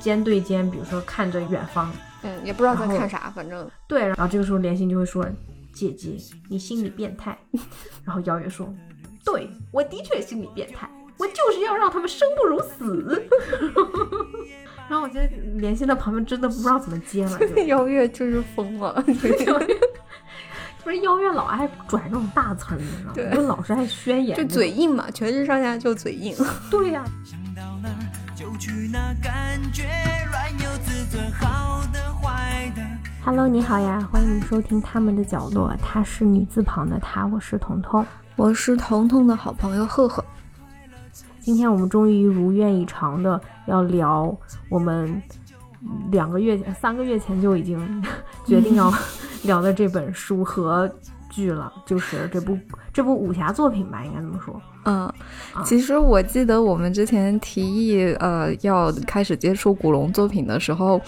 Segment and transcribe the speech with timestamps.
[0.00, 1.92] 肩对肩，比如说看着远方，
[2.22, 5.26] 嗯，也不知道在看啥，反正对，然后这个时候连心就会说
[5.72, 6.16] ：“姐姐，
[6.48, 7.36] 你心理变态。
[8.04, 8.72] ”然后邀月说
[9.24, 13.22] ：“对，我的确心理变态，我就是要让他们生不如死。
[14.88, 19.00] ”然后我觉得连心在旁边真的不知道怎么接了，就 邀月就是疯了，
[20.82, 23.36] 不是邀月老爱拽这种大词儿，你知道对吗？
[23.36, 24.70] 就老是爱宣言，就嘴。
[24.70, 26.34] 硬嘛，全身上下就嘴硬。
[26.70, 27.04] 对呀、
[28.60, 29.84] 去那，感觉
[30.30, 32.82] 软有自尊，好的坏的。
[33.24, 38.04] Hello，你好呀，欢迎收听他们的角落，她是女字旁的她，我是彤彤。
[38.36, 40.22] 我是彤彤的好朋友赫赫，
[41.40, 45.22] 今天我们终于如愿以偿的要聊我们
[46.10, 48.04] 两个月、三个月前就已经
[48.44, 48.92] 决定要
[49.42, 50.86] 聊的这本书和
[51.30, 52.58] 剧了，就是这部
[52.92, 54.60] 这部武侠作品吧，应该这么说。
[54.84, 55.10] 嗯，
[55.64, 61.00] 其实我记得我们之前提议呃要开始接触古龙作品的时候。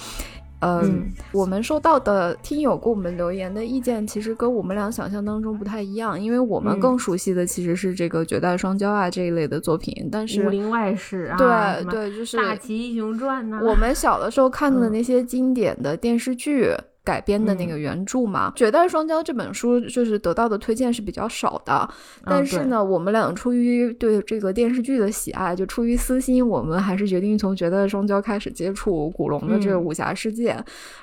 [0.63, 16.73] 呃、嗯我们收到的听友给我们留言的意见，其实跟我们俩想象当中不太一样，因为我们嗯更熟悉的其实是这个绝代双骄啊这一类的作品，但是武林外史啊，对对，就是大齐英雄传呐、我们小的时候看的嗯那些经典的电视剧
[17.05, 21.89] 改编的那个原著嘛，绝代双骄》这本书就是得到的推荐是比较少的，
[22.25, 30.57] 但是呢，我们俩出于对这个电视剧的喜爱，就出于私心，我们还是决定从《绝代双骄》开始接触古龙的这个嗯武侠世界。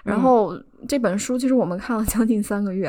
[0.04, 2.88] 然后这本书其实我们看了将近三个月，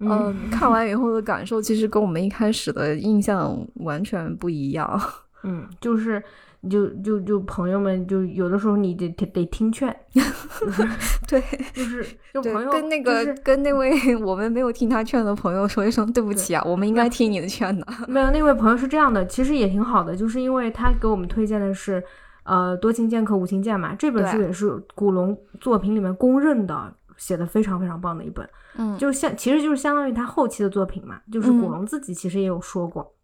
[0.00, 5.00] 嗯嗯， 看完以后的感受其实跟我们一开始的印象完全不一样。
[5.44, 6.22] 嗯，就是
[6.68, 9.94] 就就就朋友们就有的时候你得得得听劝，
[11.28, 11.40] 对。
[11.72, 17.86] 就是就朋友，跟那个、就是跟那位我们没有听他劝的朋友说一声对不起啊，我们应该听你的劝的。
[18.08, 22.02] 没有，那位朋友是这样的，其实也挺好的，就是因为他给我们推荐的是，
[22.42, 33.14] 呃，多情剑客无情剑嘛，这本书也是古龙作品里面公认的写的非常非常棒的一本，嗯就是像其实就是相当于他后期的作品嘛，就是古嗯龙自己其实也有说过。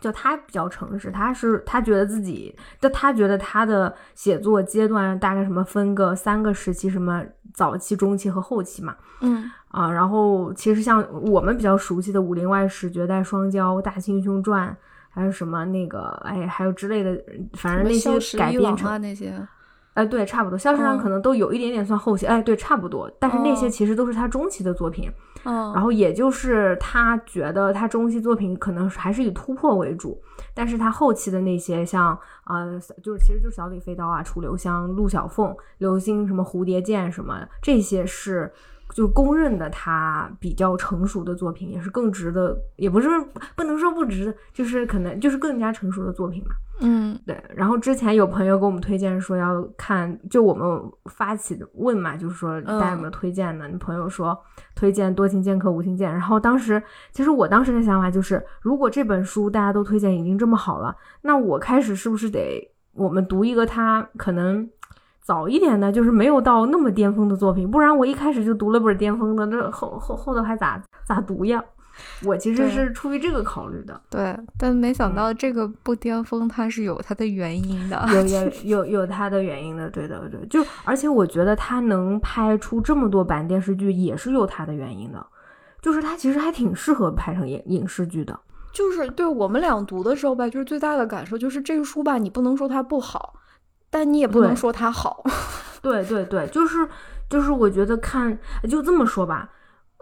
[0.00, 8.96] 就他比较诚实，他是他觉得自己，就他觉得他的写作阶段大概什么分个三个时期，什么早期、中期和后期嘛。
[9.20, 14.68] 嗯啊，然后其实像我们比较熟悉的《武林外史》《绝代双骄》《大清英雄传》，
[15.08, 17.18] 还有什么那个哎，还有之类的，
[17.54, 19.32] 反正那些改编成，伊朗啊那些，
[19.94, 20.58] 哎，对，差不多。
[20.58, 23.10] 萧十郎嗯可能都有一点点算后期，哎，对，差不多。
[23.18, 30.20] 但是那些哦其实都是他中期的作品，嗯，然后也就是他觉得他中期作品可能还是以突破为主，
[30.54, 38.52] 但是他后期的那些像、呃就是其实就是小李飞刀啊、楚留香、陆小凤、流星什么蝴蝶剑什么这些是。
[38.94, 43.08] 就公认的他比较成熟的作品，也是更值得，也不是
[43.56, 46.50] 不能说不值，就是可能就是更加成熟的作品嘛。
[46.82, 53.68] 嗯对，然后之前有朋友给我们推荐说要看，就我们发起的问嘛，就是说大家有没有推荐的？
[53.68, 54.36] 你朋友说
[54.74, 56.82] 推荐《多情剑客无情剑》，然后当时
[57.12, 64.68] 其实我当时的想法就是，如果这本书大家都推荐已经这么好了，那我开始是不是得我们读一个它可能
[65.20, 71.62] 早一点的，就是没有到那么巅峰的作品，不然我一开始就读了本巅峰的，那后后后头还咋咋读呀？
[72.24, 74.00] 我其实是出于这个考虑的。
[74.10, 78.04] 对，但没嗯想到这个不巅峰，它是有它的原因的。
[78.12, 85.26] 有有有有它的原因的，对的对，就而且我觉得他能拍出这么多版电视剧，也是有它的原因的，
[85.80, 88.38] 就是他其实还挺适合拍成影影视剧的。
[88.72, 93.34] 就是对我们俩读的时候吧，就是最大的感受就是这个书吧，你不能说它不好，
[93.90, 95.22] 但你也不能说它好。
[95.82, 96.88] 对对对，就是
[97.28, 98.38] 就是我觉得看
[98.70, 99.50] 就这么说吧，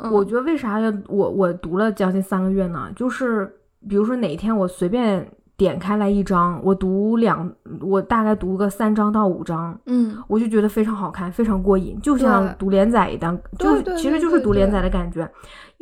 [0.02, 2.90] 嗯我觉得为啥要我我读了将近三个月呢？
[2.96, 3.54] 就是
[3.88, 5.30] 比如说哪天我随便
[5.60, 7.52] 点开来一张，我读两，
[7.82, 15.30] 我大概读个三章到五章，嗯我就觉得非常好看，非常过瘾，就像读连载一样，就其实就是读连载的感觉。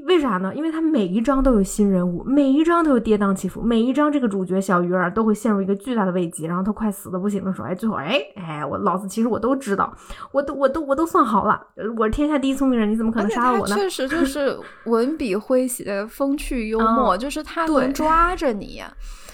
[0.06, 0.52] 为啥呢？
[0.52, 9.94] 因为它每一章都有新人物，每一章都有跌宕起伏，每一章这个主角小鱼儿都会陷入一个巨大的危机，然后他快死的不行的时候，哎，最后哎哎，我老子其实我都知道，
[10.32, 13.76] 我都我都我都算好了，呃我是天下第一聪明人，你怎么可能杀了我呢？
[13.76, 18.82] 确实就是 文笔诙谐、风趣幽默，就是他能抓着你。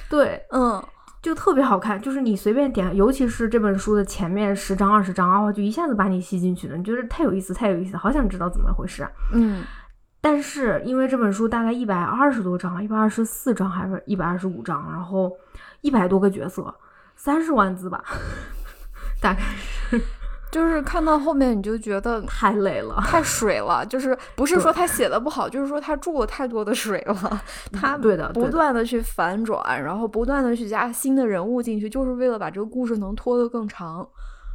[0.08, 0.82] 对，嗯，
[1.22, 9.10] 就特别好看，就是你随便点，尤其是这本书的前面十章二十章啊，就一下子把你吸进去了，你觉得太有意思，太有意思，好想知道怎么回事啊！
[9.32, 9.64] 嗯
[10.20, 15.30] 但是因为这本书大概一百二十多章，一百二十四章还是一百二十五章，然后
[15.82, 16.74] 一百多个角色，
[17.14, 18.02] 三十万字吧，
[19.20, 19.40] 大概
[19.90, 20.00] 是
[20.54, 22.94] 就是看到后面你就觉得太累了。
[23.04, 27.42] 太水了，就是不是说他写的不好，就是说他注了太多的水了，
[27.74, 34.06] 他对的，不断的去反转，然后不断的去加新的人物进去，就是为了把这个故事能拖得更长。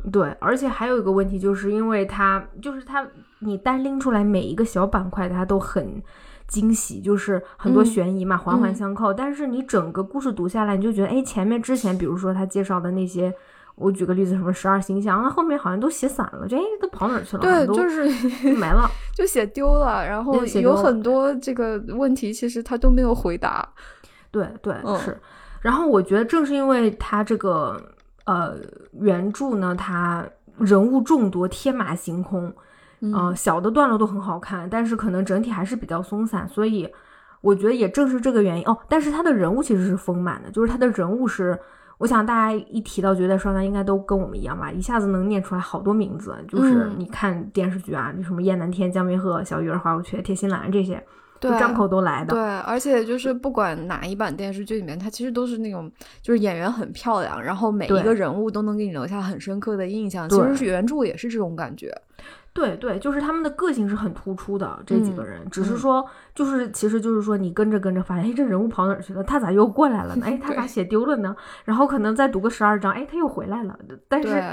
[0.09, 3.05] 对，而且还有一个问题，就是因为他就是他，
[3.39, 6.01] 你单拎出来每一个小板块，它都很
[6.47, 9.13] 惊喜，就是很多悬疑嘛，环环相扣。
[9.13, 13.33] 但是你整个故事读下来，你就觉得，哎，前面之前，比如说他介绍的那些，
[13.79, 17.41] 我举个例子，什么十二星象，那后面好像都写散了，这哎都跑哪儿去了？
[17.41, 18.05] 对，就是
[18.55, 20.05] 没了， 就写丢了。
[20.05, 23.67] 然后有很多这个问题，其实他都没有回答。
[24.29, 25.19] 对对是。
[25.61, 27.81] 然后我觉得正是因为他这个。
[28.25, 28.55] 呃，
[28.91, 30.23] 原著呢，它
[30.59, 32.53] 人物众多，天马行空，
[32.99, 36.87] 嗯，小的段落都很好看，但是可能整体还是比较松散，所以
[37.41, 38.77] 我觉得也正是这个原因哦。
[38.87, 41.57] 但是他的人物其实是丰满的，就是他的人物是，
[41.99, 51.03] 我想大家一提到绝代双骄，应该都跟我们一样吧，一下子能念出来好多名字，就是你看电视剧啊，什么燕南天、江明鹤、小鱼儿、花无缺、铁心兰这些。
[51.41, 52.33] 对，张口都来的。
[52.33, 55.89] 对，而且就是不管哪一版电视剧里面，它其实都是那种，
[56.21, 60.27] 就是演员很漂亮，然后每一个人物都能给你留下很深刻的印象。
[60.27, 61.93] 其实是原著也是这种感觉。
[62.53, 69.23] 对对，就是他们的个性是很突出的这几个人，只是说，就是其实就是说，你跟着跟着发现，哎，这人物跑哪儿去了？
[69.23, 70.25] 他咋又过来了呢？
[70.25, 71.35] 哎， 他咋写丢了呢？
[71.63, 74.43] 然后可能再读个十二章，哎，他又回来了，但是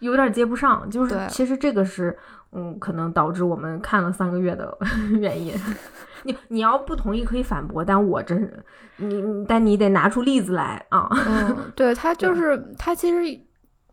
[0.00, 0.88] 有点接不上。
[0.90, 2.16] 就是其实这个是，
[2.52, 4.76] 嗯，可能导致我们看了三个月的
[5.18, 5.54] 原因。
[6.24, 8.52] 你你要不同意可以反驳，但我真
[8.96, 11.08] 你但你得拿出例子来啊！
[11.28, 13.40] 嗯，对他就是他其实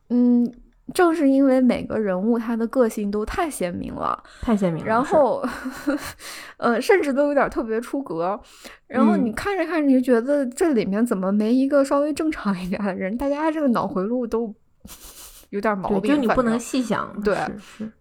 [0.10, 0.52] 嗯，
[0.94, 5.44] 正是因为每个人物他的个性都太鲜明了，太鲜明了，然后
[6.58, 8.40] 呃，甚至都有点特别出格。
[8.88, 13.16] 然后你看着看着，你就觉得这里面怎么没一个稍微正常一点的人？
[13.18, 14.54] 大家这个脑回路都
[15.52, 17.92] 有点毛病，就你不能细想，对，是，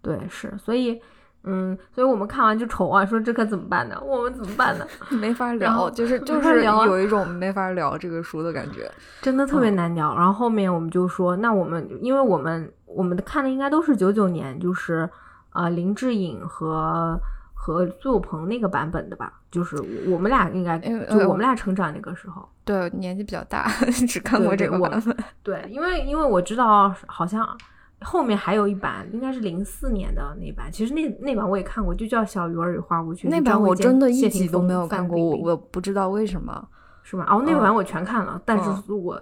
[0.00, 1.00] 对，是，所以。
[1.48, 3.96] 嗯，所以我们看完就愁啊，说这可怎么办呢？
[4.04, 4.86] 我们怎么办呢？
[5.10, 8.90] 没法聊，就是就是有一种没法聊这个书的感觉，
[9.22, 10.14] 真的特别难聊。
[10.16, 15.08] 然后后面我们就说，那我们因为我们我们看的应该都是九九年，就是
[15.50, 17.16] 啊林志颖和
[17.54, 19.76] 和苏有朋那个版本的吧，就是
[20.08, 23.68] 我们俩应该就我们俩成长那个时候，对，年纪比较大，
[24.08, 25.16] 只看过这个版本。
[25.44, 27.56] 对，因为因为我知道好像。
[28.02, 30.70] 后面还有一版，应该是零四年的那版。
[30.70, 33.26] 其实那那版我也看过，就叫《小鱼儿与花无缺》。
[33.30, 36.68] 那版我真的一集都没有看过，我我不知道为什么，
[37.02, 37.24] 是吗？
[37.28, 39.20] 哦，那版我全看了，但是我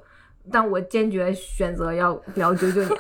[0.50, 2.90] 但我坚决选择要聊九九年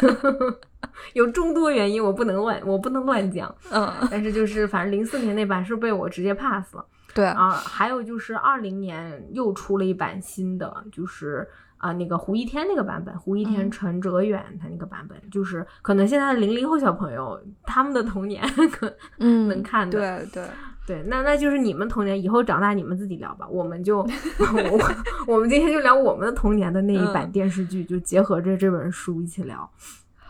[0.00, 0.58] 的，
[1.12, 3.54] 有众多原因，我不能乱，我不能乱讲。
[3.70, 6.84] 嗯，但是就是反正零四年那版是被我直接 pass 了。
[7.12, 11.46] 对啊，还有就是二零年又出了一版新的，就是。
[11.80, 20.44] 啊，那个胡一天那个版本，胡一天、陈哲远他那个版本，就是可能现在的零零后小朋友他们的童年 可嗯能看的，对对。
[20.86, 23.98] 对，那那就是你们童年以后长大你们自己聊吧，我们就
[24.40, 24.94] 我
[25.34, 29.70] 我们今天就聊我们的童年的那一版电视剧，就结合着这本书一起聊，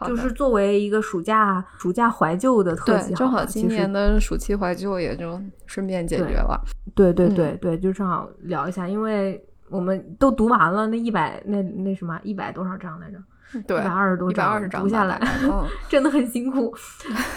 [0.06, 6.60] 就是作为一个暑假暑假怀旧的特辑，正好今年的暑期怀旧也就顺便解决了，
[6.94, 9.42] 对对对对，就正好聊一下，因为。
[9.70, 13.18] 我们都读完了那一百那那什么一百多少章来着？
[13.66, 15.20] 对，一百二十多章读下来，
[15.88, 16.74] 真的很辛苦。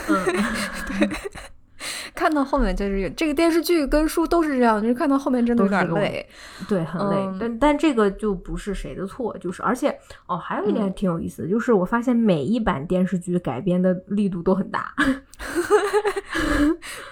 [0.10, 0.26] 嗯，
[1.00, 1.10] 对。
[2.16, 6.28] 看到后面就是这个电视剧跟书都是这样，就是看到后面真的有点累，
[6.68, 7.38] 对，很累。
[7.40, 9.98] 但但这个就不是谁的错，就是而且
[10.28, 14.94] 哦，还有一点挺有意思，就是我发现每一版电视剧改编的力度都很大。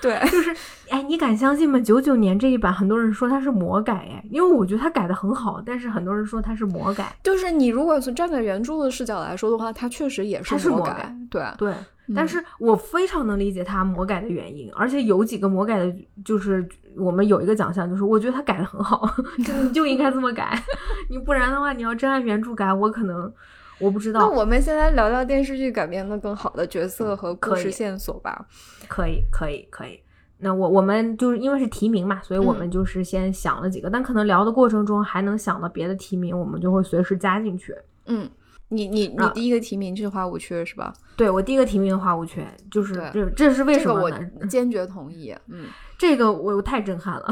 [0.01, 0.56] 对， 就是
[0.90, 1.80] 哎，你敢相信吗？
[1.80, 7.16] 九九年这一版，很多人说它是魔改，哎，因为我觉得它改的很好，但是很多人说它是魔改。
[7.24, 11.74] 就是你如果从站在原著的视角来说的话，它确实也是魔改，对对。
[12.15, 16.67] 但是我非常能理解他魔改的原因，而且有几个魔改的，就是
[16.98, 20.62] 我们有一个奖项，就是我觉得他改的很好， 你就应该这么改，
[21.10, 23.31] 你不然的话，你要真按原著改，我可能
[23.79, 24.20] 我不知道。
[24.20, 28.46] 那我们现在聊聊电视剧改编的更好的角色和故事线索吧。
[28.89, 30.00] 可以，可以，可以。
[30.39, 37.74] 那我我们就是因为是提名嘛，所以我们就是先想了几个，但可能聊的过程中还能想到别的提名，我们就会随时加进去。
[38.08, 38.29] 嗯。
[38.72, 40.94] 你你你第一个提名就是花无缺是吧？
[41.18, 44.20] 对我第一个提名花无缺，就是这这是为什么呢？
[44.40, 45.36] 我 坚决同意。
[45.48, 47.28] 嗯，这个我太震撼了。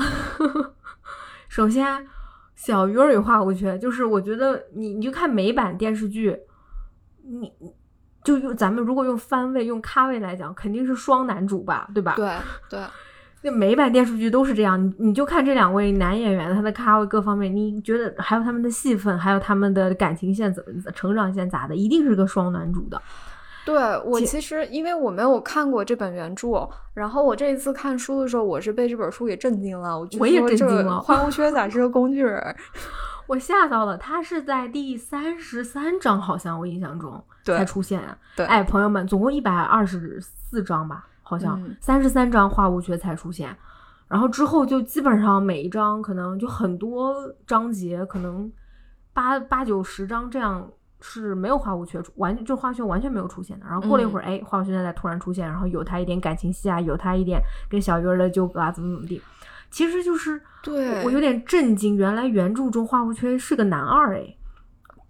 [1.48, 2.05] 首先，
[2.55, 6.38] 小鱼儿与花无缺，就是我觉得你你就看美版电视剧，
[7.24, 7.51] 你
[8.24, 12.15] 就用咱们如果用番位用咖位来讲，肯定是双男主吧，对吧？
[12.15, 12.29] 对
[12.69, 12.79] 对。
[13.41, 23.01] 那每版电视剧都是这样，你你就看这两位男演员他的咖位各方面，你觉得还有他们的戏份，还有他们的感情线怎么成长线咋的，一定是个双男主的。
[23.65, 30.00] 对我其实因为我没有看过这本原著，然后我这一次看书的时候，我是被这本书给震惊了。
[30.00, 32.55] 我我也震惊了，花无缺咋是个工具人？
[33.27, 38.01] 我吓到了，他是在第三十三章，好像我印象中才出现。
[38.36, 43.55] 对，哎，朋友们，总共一百二十四章吧，好像三十三章花无缺才出现，
[44.07, 48.51] 然后之后就基本上每一章可能就很多章节，可能
[49.13, 50.67] 八八九十章这样。
[51.01, 53.65] 是没有花无缺，完就花无缺完全没有出现的。
[53.65, 59.21] 然后过了一会儿，哎，花无缺在突然出现，然后有他一点感情戏啊，有他一点跟小鱼儿的纠葛啊，怎么怎么地。
[59.71, 64.36] 其实就是对我有点震惊，原来原著中花无缺是个男二哎。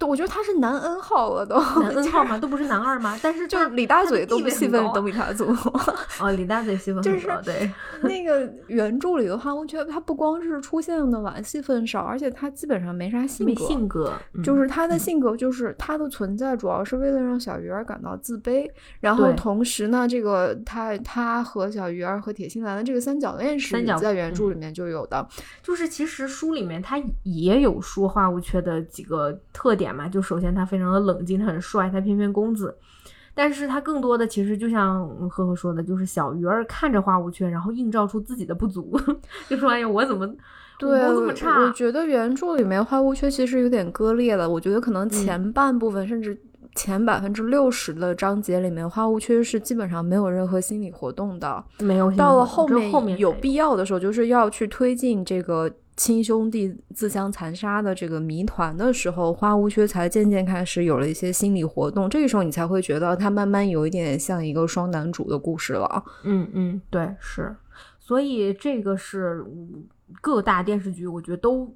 [0.07, 2.37] 我觉得他是男 N 号了，都男 N 号嘛？
[2.37, 3.19] 都不是男二吗？
[3.21, 5.45] 但是就是李大嘴都戏份都比他足。
[6.21, 7.69] 哦，李大嘴戏份就是对
[8.01, 13.65] 那个原著里的话，我觉得他不光是出现的晚，戏份少，而且他基本上没啥性格。
[13.65, 18.69] 性格就是他的性格，就是他的存在主要是为了让小鱼儿感到自卑。
[19.01, 25.27] 然后同时呢，这个他他和小鱼儿和铁心兰的这个三角恋是在原著里面就有的。
[25.61, 29.88] 就是其实书里面他也有说花无缺的几个特点。
[29.93, 32.75] 嘛，就首先他非常的冷静，他很帅，他翩翩公子，
[33.34, 39.00] 但是他更多的其实就像赫赫说的，就是小鱼儿看着花无缺，然后映照出自己的不足，
[39.50, 40.27] 就说哎呀，我怎么
[40.77, 41.62] 对这么差？
[41.62, 46.39] 我觉得原著里面花无缺其实有点割裂了，我觉得可能前半部分甚至
[46.75, 52.12] 前百分之六十的章节里面，花无缺是基本上没有任何心理活动的，没有。
[52.12, 52.67] 到了后
[53.01, 55.72] 面有必要的时候，就是要去推进这个。
[55.99, 62.09] 亲兄弟自相残杀的这个谜团的时候，花无缺才渐渐开始有了一些心理活动。
[62.09, 66.01] 这个时候，你才会觉得他慢慢有一点像一个双男主的故事了。
[66.23, 67.53] 嗯嗯，对，是。
[67.99, 69.45] 所以这个是
[70.21, 71.75] 各大电视剧我觉得都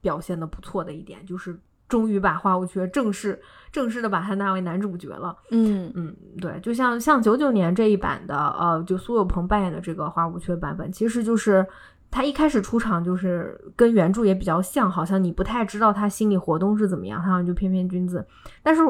[0.00, 5.36] 表现的不错的一点，就是终于把花无缺正式正式的把他纳为男主角了。
[5.50, 11.66] 嗯嗯，对，就像像九九年这一版的，呃，就苏有朋扮演的这个花无缺版本，其实就是。
[12.10, 18.26] 他一开始出场就是跟原著也比较像，好像你不太知道他心理活动是怎么样，他好像就翩翩君子。
[18.62, 18.82] 但是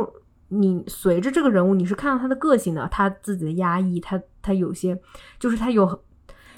[0.48, 4.98] 你随着这个人物，你是看到他的个性的，他自己的压抑，他他有些
[5.38, 6.02] 就是他有。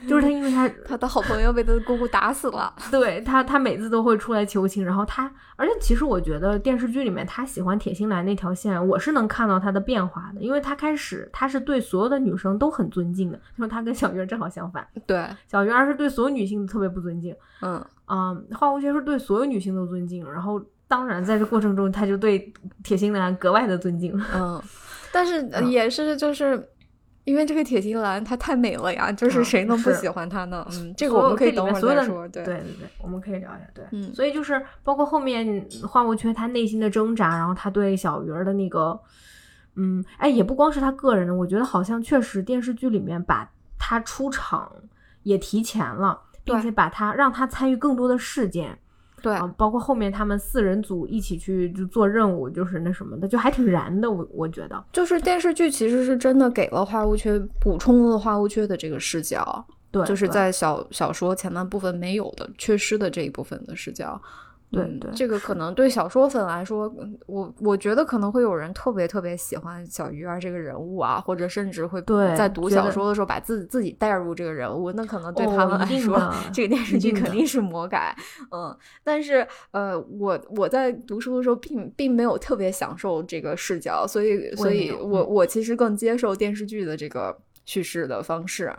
[0.09, 2.75] 就是他，因为他 他的好朋友被他的姑姑打死了。
[2.91, 14.87] 对他，他每次都会出来求情，然后他，而且其实我觉得电视剧里面他喜欢铁心兰那条线，我是能看到他的变化的，因为他开始他是对所有的女生都很尊敬的，就是他跟小鱼儿正好相反。
[15.07, 17.35] 对，小鱼儿是对所有女性特别不尊敬。
[17.61, 22.53] 嗯嗯，花无缺是对所有女性都尊敬，然后当然在这过程中他就对
[22.83, 24.19] 铁心兰格外的尊敬。
[24.35, 24.61] 嗯，
[25.13, 26.69] 但是也是就是。
[27.31, 30.67] 因为这个铁心兰她太美了呀，就是谁能不喜欢她呢？
[30.73, 32.27] 嗯，这个我们可以等会儿再说。
[32.27, 33.71] 对对对，我们可以聊一下。
[33.73, 38.99] 对，嗯，所以就是包括后面花无缺他内心的挣扎，然后他对小鱼儿的那个，
[39.77, 44.69] 嗯，哎，也不光是他个人的，我觉得好像确实电视剧里面把他出场
[45.23, 48.77] 也提前了，并且把他让他参与更多的事件。
[49.23, 54.11] 对，包括后面他们四人组一起去就做任务，就是那什么的，就还挺燃的。
[54.11, 64.21] 我我觉得，就是电视剧其实是真的给了花无缺补充了花无缺的这个视角，对，就是在小小说前半部分没有的、缺失的这一部分的视角。
[64.71, 66.93] 对对，这个可能对小说粉来说，
[67.27, 72.01] 我我觉得可能会有人特别特别喜欢小鱼儿这个人物啊，或者甚至会
[72.37, 78.15] 在读小说的时候把自己自己带入这个人物，那可能对他们来说，这个电视剧肯定是魔改。
[78.53, 88.73] 嗯，但是呃，我我在读书的时候并并没有特别享受这个视角，所以所以我我其实更接受电视剧的这个叙事的方式。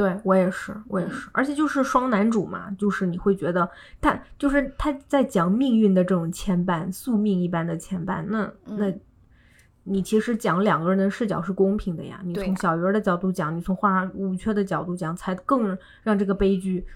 [0.00, 3.68] 对我也是，我也是，而且就是双男主嘛，就是你会觉得
[4.00, 8.24] 他就是他在讲命运的这种牵绊，宿命一般的牵绊。
[8.26, 8.98] 那那，
[9.84, 12.18] 你其实讲两个人的视角是公平的呀。
[12.24, 16.86] 你从小鱼儿的角度讲，你从花无缺的角度讲，才更让这个悲剧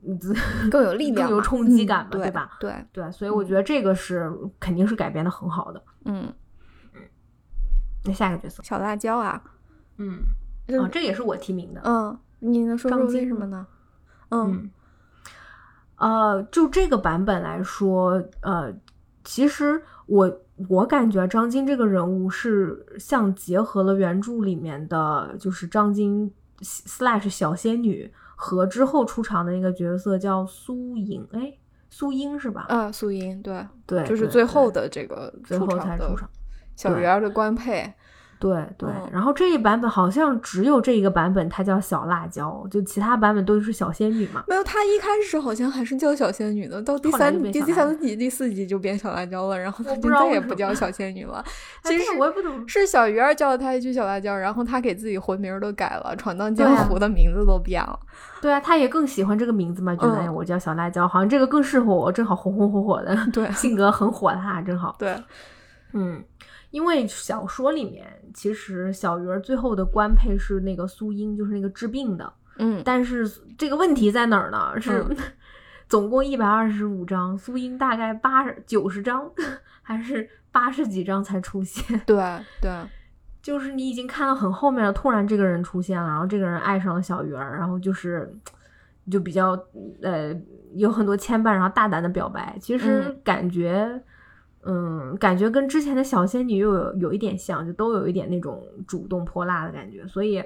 [0.70, 2.58] 更有力量、更有冲击感嘛，对吧？
[2.60, 5.82] 对对，所以我觉得这个是肯定是改编的很好的。
[6.04, 6.30] 嗯
[6.94, 7.00] 嗯，
[8.04, 9.42] 那下一个角色小辣椒啊，
[9.96, 10.18] 嗯
[10.78, 12.18] 啊，这也是我提名的，嗯。
[12.40, 13.66] 你能说说为什么呢？
[14.30, 14.70] 嗯，
[15.96, 18.72] 呃，就这个版本来说，呃，
[19.24, 31.52] 其实我我感觉张晶这个人物是像结合了原著里面的，就是张晶 slash 小仙女和之后出场的那个角色叫苏颖，哎，
[31.90, 32.66] 苏英是吧？
[32.68, 36.28] 啊，苏英，对对，就是最后的这个最后才出场，
[36.76, 37.92] 小鱼儿的官配。
[38.40, 44.42] 对对，然后这一版本好像只有这一个版本，它叫小辣椒，就其他版本都是小仙女嘛。
[44.48, 51.44] 没有，它一开始好像还是叫小仙女的，到第三第第三集、第四集就变小辣椒了，然后它就再也不叫小仙女了。
[51.84, 58.00] 其实我也不懂，是小鱼儿叫了她一句小辣椒，然后她给自己魂名都改了，闯荡江湖的名字都变了。
[58.40, 64.96] 对啊，她也更喜欢这个名字嘛，觉得我叫小辣椒，好像这个更适合我，正好红红火火的，对，性格很火辣，正好。
[64.98, 65.14] 对，
[65.92, 66.24] 嗯。
[66.70, 72.32] 因为小说里面，其实小鱼儿最后的官配是那个苏英，就是那个治病的。
[72.58, 74.80] 嗯，但是这个问题在哪儿呢？
[74.80, 75.04] 是
[75.88, 79.28] 总共一百二十五章，苏英大概八十九十章，
[79.82, 82.00] 还是八十几章才出现？
[82.06, 82.16] 对
[82.62, 82.70] 对，
[83.42, 88.32] 就是你已经看到很后面了，突然这个人出现了，然后这个人爱上了小鱼儿，然后就是
[89.10, 89.58] 就比较
[90.02, 90.32] 呃
[90.74, 94.00] 有很多牵绊，然后大胆的表白，其实感觉。
[94.62, 100.06] 嗯，感觉跟之前的小仙女又有有一点像，就都有一点那种主动泼辣的感觉。
[100.06, 100.44] 所以，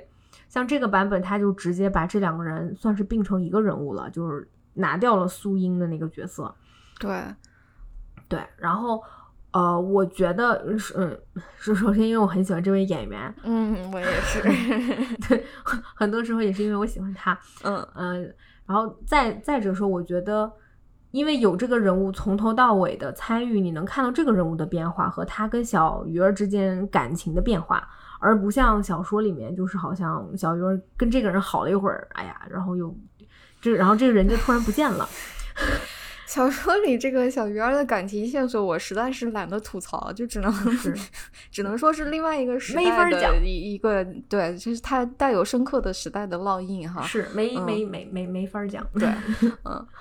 [0.48, 6.54] 像这个版本，他就直接把这两个人算是并成一个人物了，就是拿掉了苏英的那个角色。
[7.00, 7.24] 对，
[8.28, 8.40] 对。
[8.56, 9.02] 然后，
[9.50, 11.18] 呃，我觉得是，嗯，
[11.56, 13.34] 是首先因为我很喜欢这位演员。
[13.42, 14.40] 嗯，我也是。
[15.28, 17.36] 对，很多时候也是因为我喜欢他。
[17.64, 20.52] 嗯嗯，然后再再者说，我觉得。
[21.14, 32.92] 因为有这个人物从头到尾的参与，你能看到这个人物的变化和他跟小鱼儿之间感情的变化，而不像小说里面，就是好像小鱼儿跟这个人好了一会儿，哎呀，然后又
[33.62, 35.08] 这，然后这个人就突然不见了。
[36.26, 40.92] 小说里这个小鱼儿的感情线索，我实在是懒得吐槽，就只能是
[41.48, 47.02] 只能说是另外一个时代的一一个对，就是它带有深刻的时代的烙印哈。
[47.02, 49.08] 是没没没没没法讲，对，
[49.62, 49.86] 嗯。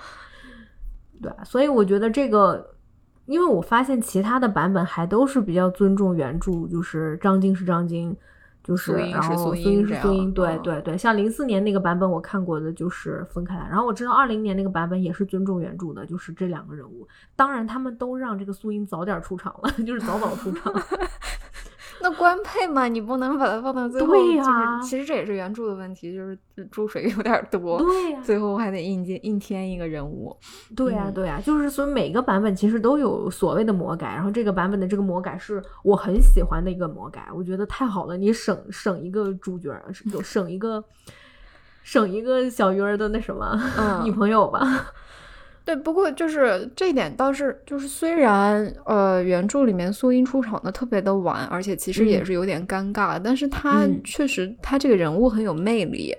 [1.24, 2.74] 对，所以我觉得这个，
[3.24, 8.14] 因为我发现其他的版本还都是比较尊重原著，就是张晶是张晶，
[8.62, 10.98] 就是然后苏英是苏英，对对对。
[10.98, 20.70] 像零四年那个版本我看过的就是分开来，然后我知道二零年那个版本也是尊重原著的，就是这两个人物，当然他们都让这个苏英早点出场了， 就是早早出场。
[22.00, 24.12] 那官配嘛，你不能把它放到最后。
[24.12, 26.38] 对呀，其实这也是原著的问题，就是
[26.70, 27.78] 注水有点多。
[27.78, 30.36] 对呀，最后还得硬接硬添一个人物。
[30.76, 39.72] 对呀，对呀，就是所以每个版本其实都有所谓的魔改，然后这个版本的这个魔改是我很喜欢的一个魔改，我觉得太好了，你省省一个主角，
[40.22, 40.84] 省一个
[41.82, 43.58] 省一个小鱼儿的那什么
[44.04, 44.92] 女朋友吧。
[45.64, 56.14] 对，不过就是这一点倒是，就是虽然呃原著里面苏英出场的特别的晚，而且其实也是有点尴尬，但是他确实他这个人物很有魅力，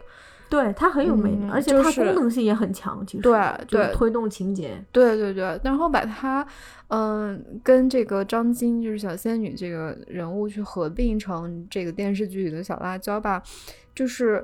[0.49, 6.43] 对他很有魅力，而且他功能性也很强，其实对对推动情节，对对对，然后把他
[6.87, 13.43] 嗯跟这个张晶就是小仙女这个人物去合并成这个电视剧里的小辣椒吧，
[13.93, 14.43] 就是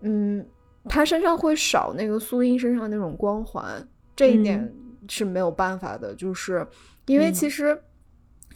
[0.00, 0.42] 嗯
[0.88, 3.86] 他身上会少那个苏英身上那种光环。
[4.18, 4.74] 这一点
[5.08, 6.66] 是没有办法的，就是
[7.06, 7.80] 因为其实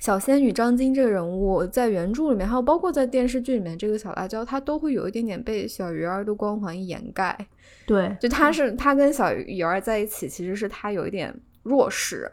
[0.01, 7.47] 小仙女张晶这个人物在原著里面，还有包括在电视剧里面，这个小辣椒她都会有一点点被小鱼儿的光环掩盖。
[7.87, 12.29] 对，就她是她跟小鱼儿在一起，其实是她有一点弱势。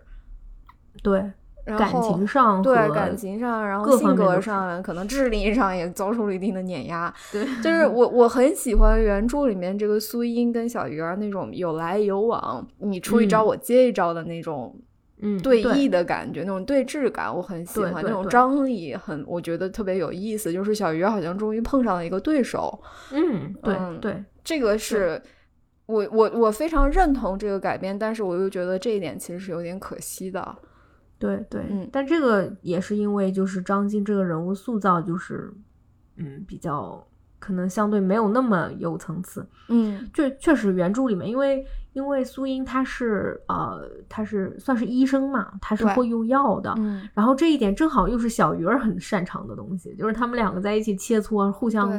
[1.03, 1.31] 对。
[1.77, 7.13] 感情上对感情上，然后性格上，可能智力上也遭受了一定的碾压。
[7.31, 14.75] 对，就是我我很喜欢原著里面这个苏英跟小鱼儿那种有来有往，你出一招我接一招的那种，
[15.21, 20.51] 嗯，对弈的感觉，那种对峙感，我很喜欢那种张力，很我觉得特别有意思。
[20.53, 22.81] 就是小鱼儿好像终于碰上了一个对手。
[23.11, 25.21] 嗯，对对，这个是
[25.87, 30.55] 我我我非常认同这个改编，但是我又觉得这一点其实是有点可惜的。
[31.19, 35.53] 对对，嗯，但这个也是因为就是张晋这个人物塑造就是，
[36.15, 37.05] 嗯，比较
[37.37, 51.91] 可能相对没有那么有层次，嗯，确确实原著里面，因为因为苏英她是呃她是算是医生嘛，她是会用药的，嗯，然后这一点正好又是小鱼儿很擅长的东西，就是他们两个在一起切磋，互相。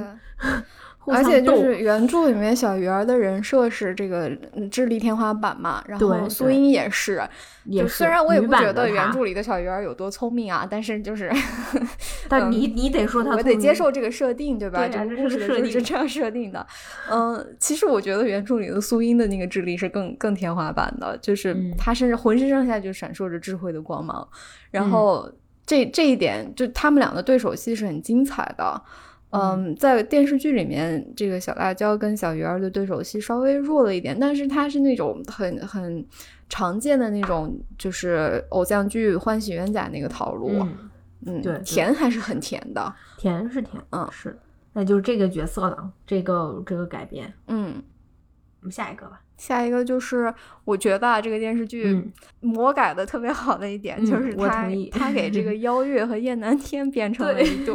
[1.06, 4.30] 而且就是原著里面小鱼儿的人设是这个
[4.70, 7.22] 智力天花板嘛，然后苏英也是，
[7.64, 11.32] 也虽然我也不觉得原著里的小鱼儿有多聪明啊，但是就是，
[12.28, 14.86] 但你你得说他，我得接受这个设定，对吧？
[14.86, 16.64] 这个故事设定是这样设定的。
[17.10, 24.28] 嗯，其实我觉得原著里的苏英的那个智力是更更天花板的，就是他甚至浑身上下就闪烁着智慧的光芒。
[24.70, 25.28] 然后
[25.66, 28.80] 这这一点，就他们俩的对手戏是很精彩的。
[29.30, 36.04] 嗯，在电视剧里面，这个小辣椒跟小鱼儿的对手戏稍微弱了一点，但是它是那种很很
[36.48, 40.66] 常见的那种，就是偶像剧欢喜冤家那个套路。
[41.26, 44.38] 嗯，对，甜还是很甜的，甜是甜，嗯是。
[44.72, 47.82] 那就是这个角色了，这个这个改编，嗯，
[48.60, 49.20] 我们下一个吧。
[49.40, 50.32] 下一个就是
[50.66, 52.00] 我觉得啊，这个电视剧
[52.40, 57.74] 魔改的特别好的一点，就是他他给这个 邀月和燕南天变成了一对。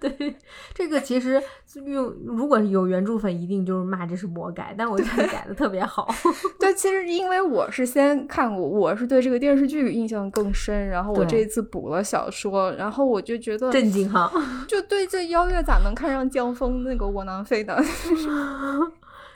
[0.00, 0.34] 对，
[0.74, 1.42] 这个其实
[1.86, 6.08] 用如果有原著粉，一定就是骂这是魔改，但我觉得改的特别好。
[6.58, 14.30] 对，其实因为我是先看过，我是对这个电视剧印象更深，然后我这一次补了小说，然后我就觉得震惊哈，
[14.66, 17.76] 就对这邀月咋能看上江峰那个窝囊废呢？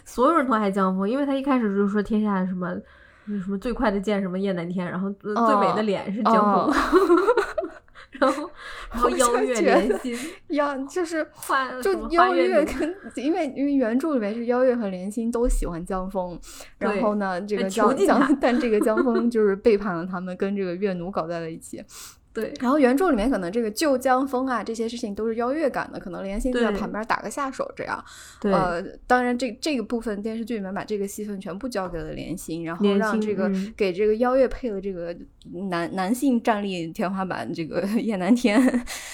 [0.08, 2.74] 所有人都爱江峰，因为他一开始就是说天下什么
[3.26, 6.74] 什么最快的剑什么燕南天，然后最美的脸是江峰，
[8.18, 8.50] 然后
[8.90, 10.16] 然后邀 月连心，
[10.48, 11.26] 邀就是
[11.82, 16.40] 就邀月跟因为因为原著里面是邀月和连心都喜欢江峰，
[16.78, 21.84] 然后呢这个江江但这个江峰就是背叛了他们，跟这个月奴搞在了一起。
[22.40, 28.02] 对，然后原著里面可能这个旧江风啊这些事情都是邀月干的，可能连心在旁边打个下手这样。
[28.40, 35.16] 对，呃，当然这这个部分电视剧里面把这个戏份全部交给了连心，然后让这个给这个邀月配了这个
[35.70, 38.60] 男男性站立天花板这个叶南天。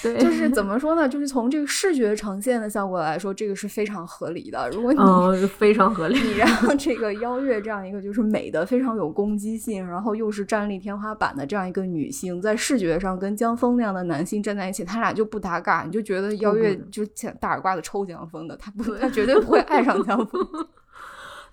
[0.03, 1.09] 对，就是怎么说呢？
[1.09, 4.69] 就是从这个视觉呈现的效果来说，这个是非常合理的。
[4.71, 13.15] 如果你非常合理，你 让这个邀月这样一个就是美的非常有攻击性，然后又是站立天花板的这样一个女性，在视觉上。
[13.19, 17.05] 跟江峰那样的男性站在一起，他俩就不搭嘎，你就觉得邀月就
[17.41, 20.45] 大耳刮子抽江峰的，他不，他绝对不会爱上江峰。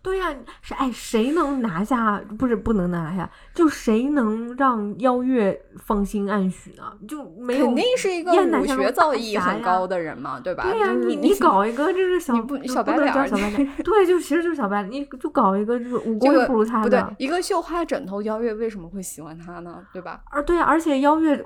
[0.04, 2.20] 对呀，是哎，谁能拿下？
[2.38, 6.92] 不是不能拿下，就谁能让邀月芳心暗许呢？
[7.08, 10.64] 就没有肯定是一个武学造诣很高的人嘛，对吧？
[10.64, 19.84] 对呀，你 你搞一个这是小不小白脸，小白脸，对，就其实就是小白脸，你就搞一个就是武功不如他的，不对，一个绣花枕头邀月为什么会喜欢他呢？
[19.94, 20.22] 对吧？
[20.32, 21.46] 而对，而且邀月。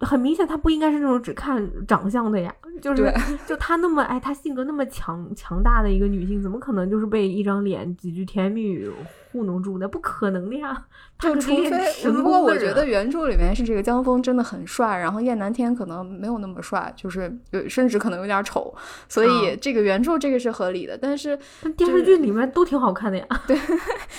[0.00, 3.12] 很明显，他不应该是那种只看长相的呀，就是
[3.46, 8.90] 就她那么哎，她性格那么强强大的一个女性，怎么可能就是被一张脸几句甜言蜜语？
[9.36, 10.84] 糊弄住的不可能的呀！
[11.18, 18.74] 就除非 不过我觉得原著里面是这个江峰真的很帅，然后燕南天可能没有那么帅，就是有甚至可能有点丑，
[19.08, 20.96] 所以这个原著这个是合理的。
[20.96, 21.38] 但是
[21.76, 23.26] 电视剧里面都挺好看的呀。
[23.46, 23.58] 对，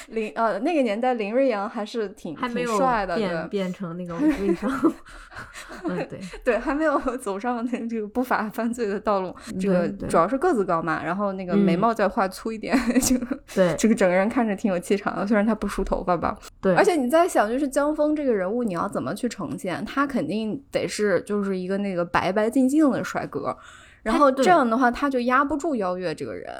[0.09, 4.71] 林呃那个年代林瑞阳还是挺挺帅的，变变成那个微商。
[5.83, 9.35] 嗯，对对，还没有走上那这个不法犯罪的道路。
[9.59, 13.15] 这个主要是个子高嘛，然后那个眉毛再画粗一点，就
[13.53, 15.06] 对这个整个人看着挺有气场。
[15.27, 19.83] 虽然他不梳头发吧，对，而且你在想，就是江峰这个人物，你要怎么去呈现？
[19.85, 23.55] 他肯定得是就是一个那个白白净净的帅哥，
[24.03, 26.53] 然后这样的话，他就压不住邀月这个人。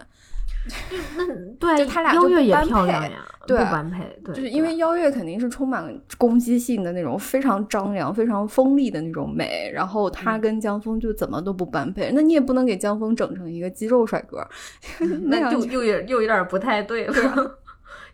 [1.16, 1.26] 那
[1.58, 4.04] 对，就他俩邀月也漂亮呀，对，不般配。
[4.22, 12.12] 对，就是因为邀月肯定是充满攻击性的那种，非常张扬、非常锋利的那种美，然后他跟江峰就怎么都不般配。
[12.14, 14.46] 那你也不能给江峰整成一个肌肉帅哥，
[15.28, 17.58] 那就又有又有点不太对了。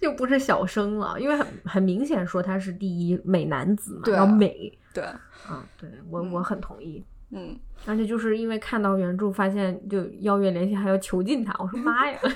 [0.04, 4.78] 又不是小生了，因为很很明显说他是第一美男子嘛，要美。
[4.94, 7.04] 对，啊，对我我很同意。
[7.32, 12.20] 嗯，而且就是因为看到原著，发现就邀月联系还要囚禁他，我说妈呀！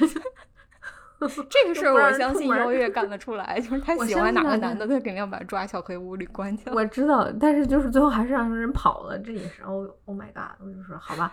[1.50, 6.74] 这个事儿我相信邀月干得出来，就是他喜欢哪个男的，他肯定要把他抓小黑屋里关 起来。
[6.74, 10.56] 我知道，但是就是最后还是让人跑了，这也是 Oh Oh my God！
[10.60, 11.32] 我就说好吧，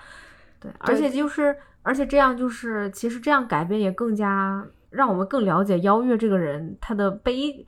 [0.58, 4.66] 对，而且就是而且这样就是其实这样改变也更加。
[4.94, 7.66] 让我们更了解邀月这个人，他的悲，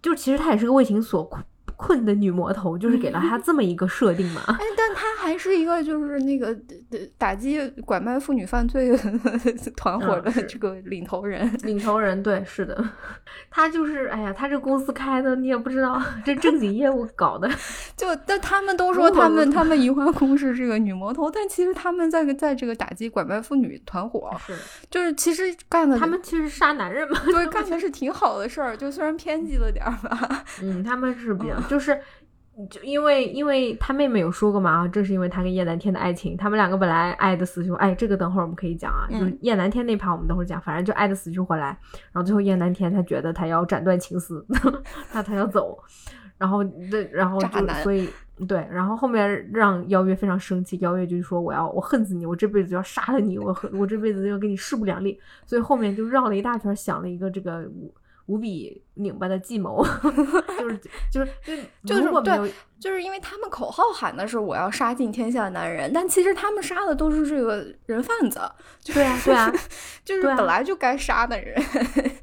[0.00, 1.44] 就其实他也是个为情所困
[1.82, 2.02] 困。
[2.02, 4.40] 的女魔头就是给了他 这么一个设定嘛？
[4.48, 6.52] 哎，但他还是一个就是那个
[7.16, 8.90] 打击拐卖妇女犯罪
[9.76, 11.48] 团伙的这个领头人。
[11.62, 12.82] 领头人对，是的，
[13.50, 17.48] 他就是哎呀，他这公司开的你也不知道，这正经业务搞的。
[17.96, 24.54] 就但他们都说他们他们移花宫是这个女魔头，但其实他们在在这个打击拐卖妇女团伙，是
[24.90, 30.44] 就是其实干的他们其实杀男人嘛，对，干的是挺好的事儿，就虽然偏激了点儿吧。
[30.62, 31.52] 嗯，他们是比较。
[31.72, 31.98] 就是，
[32.68, 41.68] 就因为因为他妹妹有说过嘛啊，正是因为他跟叶南天的爱情，他们两个本来爱的死去，哎，这个等会儿我们可以讲啊，就是叶南天那盘我们等会儿讲，反正就爱的死去活来，
[42.12, 44.44] 然后最后叶南天他觉得他要斩断情丝，
[45.10, 45.82] 他他要走，
[46.36, 48.06] 然后对，然后就所以
[48.46, 57.66] 对，然后后面让邀月非常生气，邀月就说我要我恨死你，我这辈子就要杀了你，我恨我这辈子要跟你势不两立，所以后面就绕了一大圈，想了一个这个。
[58.26, 59.84] 无比拧巴的计谋，
[61.10, 62.48] 就是就是就是如果没有，
[62.82, 68.40] 就是因为他们口号喊的是我要杀尽天下的男人，但其实他们杀的都是这个人贩子，
[68.92, 69.52] 对啊对啊，
[70.04, 71.54] 就是本来就该杀的人，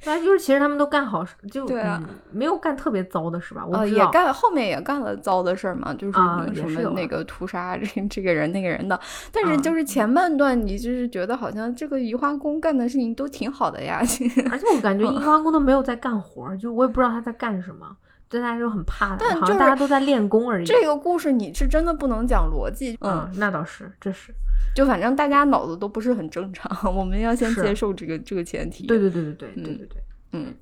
[0.03, 3.65] 对啊，就是其实他们都干好事，就对啊，没有干特别糟的是吧？
[3.71, 8.99] 呃，也干后面也干了糟的事儿嘛，就是什么那个屠杀这 这个人那个人的，
[9.31, 17.87] 但是就是前半段你就是觉得好像这个移花宫干的事情都挺好的呀，而且我感觉 移花宫都没有在干活，就我也不知道他在干什么。
[18.29, 20.65] 大家就很怕，但好像大家都在练功而已。
[20.65, 24.31] 这个故事你是真的不能讲逻辑，嗯，那倒是，这是，
[24.75, 28.85] 就反正大家脑子都不是很正常， 我们要先接受这个这个前提。
[28.85, 30.53] 对对对对对对对对，嗯，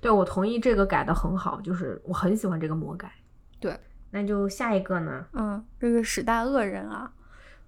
[0.00, 3.12] 对，我同意这个改的很好，就是我很喜欢这个魔改。
[3.60, 3.78] 对，
[4.10, 5.24] 那就下一个呢？
[5.34, 7.08] 嗯，这个十大恶人啊，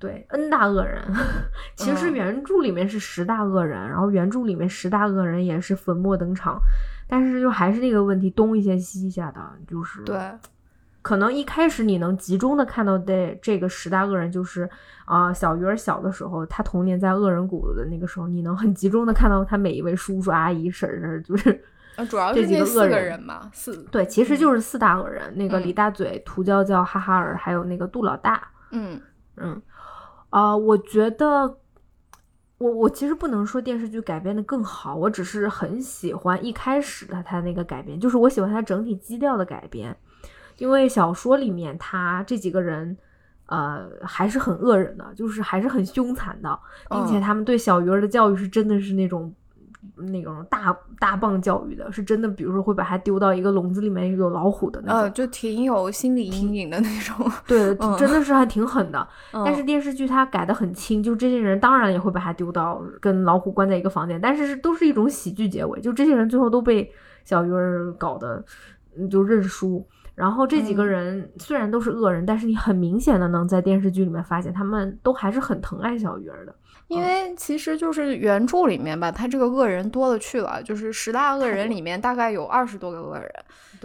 [0.00, 1.00] 对，n 大恶人，
[1.76, 6.60] 其实原著里面是十大恶人，然后原著里面十大恶人也是粉墨登场。
[7.06, 10.16] 但是就还是那个问题，东一些西一下的，就是对，
[11.02, 14.68] 可能一开始你能集中的看到的这个十大恶人，就是
[15.04, 21.62] 啊，小鱼儿小的时候，他童年在恶人谷的那个时候，你能很集中的看到他每一位叔叔阿姨婶婶，就是
[22.08, 23.76] 主要是这几个恶人嘛，四。
[23.90, 29.00] 对，其实就是四大恶人，那个李大嘴、涂娇娇、哈哈尔，还有那个杜老大，嗯。
[29.36, 29.60] 嗯，
[30.30, 31.58] 啊，我觉得。
[32.58, 39.96] 我我其实不能说电视剧改编的更好，我只是很喜欢一开始的他那个改编，就是我喜欢他整体基调的改编，
[40.58, 42.96] 因为小说里面他这几个人，
[43.46, 46.58] 呃，还是很恶人的，就是还是很凶残的，
[46.90, 49.34] 并且他们对小鱼儿的教育是真的是那种。
[49.96, 57.30] 那种大大棒教育的，是真的，比如说会把它丢到一个笼子里面有老虎的那种，呃，就挺有心理阴影的那种。
[57.46, 59.06] 对，真的是还挺狠的。
[59.32, 66.90] 但是电视剧它改的很轻，就这些人当然也会把它丢到跟老虎关在一个房间，但是都是一种喜剧结尾，就这些人最后都被
[67.24, 68.44] 小鱼儿搞的
[69.10, 69.86] 就认输。
[70.14, 76.54] 然后这几个人虽然都是恶人，但是你很明显的能在电视剧里面发现，他们都还是很疼爱小鱼儿的。
[76.88, 83.30] 因为其实就是原著里面吧，他这个恶人多了去了，就是十大恶人里面大概有二十多个恶人，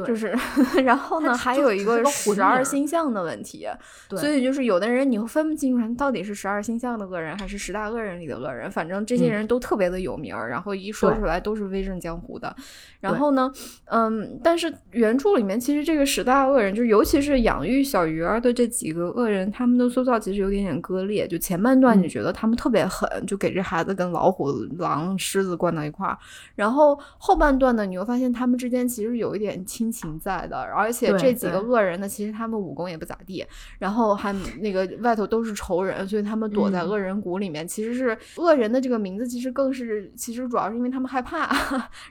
[0.06, 0.36] 就是，
[0.84, 3.66] 然后呢还有一个十二星象的问题，
[4.10, 12.54] 所以就是有的人你会分不清楚到底是十二星象的恶人还是十大恶人里的恶人，反正这些人都特别的有名，然后一说出来都是威震江湖的。
[13.00, 13.50] 然后呢，
[13.86, 22.80] 嗯，但是原著里面其实这个十大恶人，就尤其是养育小鱼儿的这几个恶人，他们的塑造其实有点点割裂，就前半段你觉得他们特别。
[22.90, 26.18] 狠就给这孩子跟老虎、狼、狮子关到一块儿，
[26.56, 33.46] 然后后半段呢，你又发现他们之间其实有一点亲情在的，而且这几个恶人呢，其实他们武功也不咋地，
[33.78, 41.50] 然后还那个外头都是仇人，所以他们躲在恶人谷里面，其实是恶人的这个名字，其实更是其实主要是因为他们害怕，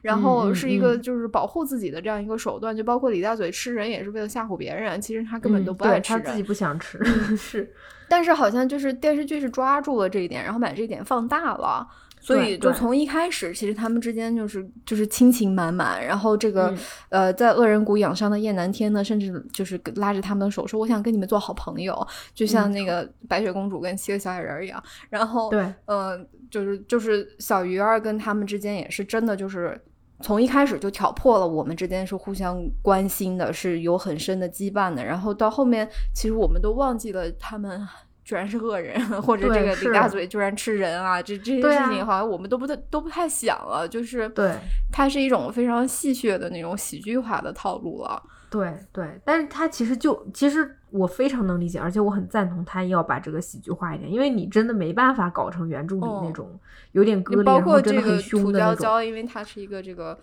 [0.02, 7.02] 然后是一个就是保护自己的这样一个手段，就包括李大嘴吃人也是为了吓唬别人，其实他根本都不爱吃人，他自己不想吃，
[7.36, 7.72] 是。
[8.10, 11.86] 但是好像就是电视剧是抓住了这一点，然后把这一点放大了，
[12.20, 16.04] 所以就从一开始，其实他们之间就是就是亲情满满。
[16.04, 16.74] 然后这个
[17.08, 29.80] 呃，在恶人谷养伤的燕南天呢，甚至就是拉着他们的手说：“我想跟你们做好朋友，就像那个白雪公主跟七个小矮人一样。”然后对，嗯，就是就是小鱼儿跟他们之间也是真的，就是
[30.20, 35.04] 从一开始就挑破了我们之间是互相关心的，是有很深的羁绊的。
[35.04, 37.80] 然后到后面，其实我们都忘记了他们。
[38.28, 41.22] 居然是恶人，或者这个李大嘴居然吃人啊！
[41.22, 44.54] 这这些事情好像我们都不太都不太想了，就是对，
[44.92, 48.22] 它是一种非常戏谑的那种喜剧化的套路了。
[48.50, 56.60] 对对，但是他其实就其实我非常能理解，而且我很赞同他要把这个喜剧化一点，因为你真的没办法搞成原著里那种
[56.92, 60.18] 有点割裂，包括这个涂娇娇，因为他是一个这个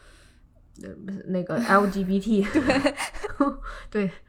[0.84, 0.90] 呃
[1.26, 2.94] 那个 LGBT，对
[3.90, 4.12] 对。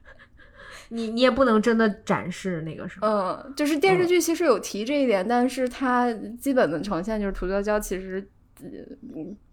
[0.90, 8.28] 你你也不能真的展示那个什么，嗯，就是电视剧其实有提这一点，但是它基本的呈现就是涂娇娇其实，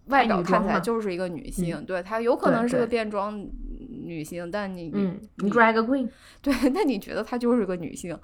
[0.06, 3.38] 外表看起来就是一个女性，对她有可能是个变装
[3.88, 6.08] 女性，但你嗯，你 drag queen，
[6.42, 8.18] 对，那你觉得她就是个女性？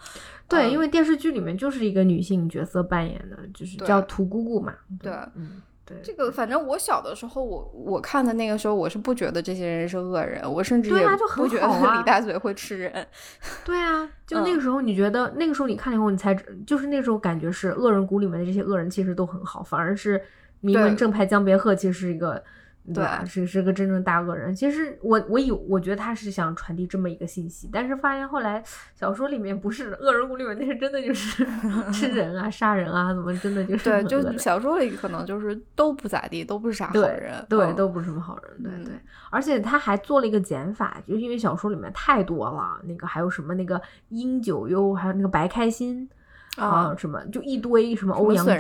[0.48, 5.62] 对，因为电视剧里面就是一个女性角色扮演的，就是叫涂姑姑嘛，对，嗯。
[6.02, 11.66] 这个反正我小的时候，我我看的那个时候，我是不觉得这些人是恶人，我甚至也不觉得
[11.98, 13.06] 李大嘴会吃人。
[13.64, 16.34] 对啊，就那个时候，你觉得那个时候你看了以后，你才
[16.66, 20.20] 就是那时候感觉是恶人谷里面的这些恶人其实都很好，反而是
[20.60, 22.42] 名门正派江别鹤其实是一个
[22.86, 23.24] 对吧？
[23.24, 24.54] 是是个真正大恶人。
[24.54, 28.62] 其实我我以我觉得他是想传递这么一个信息，但是发现后来
[28.94, 31.46] 小说里面不是恶人谷里面那是真的就是
[31.92, 38.94] 吃人啊、杀人啊，怎么真的就是对，就小说里可能就是都不咋地，都不是啥好人，对，都不是什么好人，对对。
[39.30, 46.08] 而且他还做了一个减法，就是因为小说里面太多了，那个还有什么那个英九幽，还有那个白开心。
[46.56, 48.54] 啊，什么就一堆什么欧阳丁，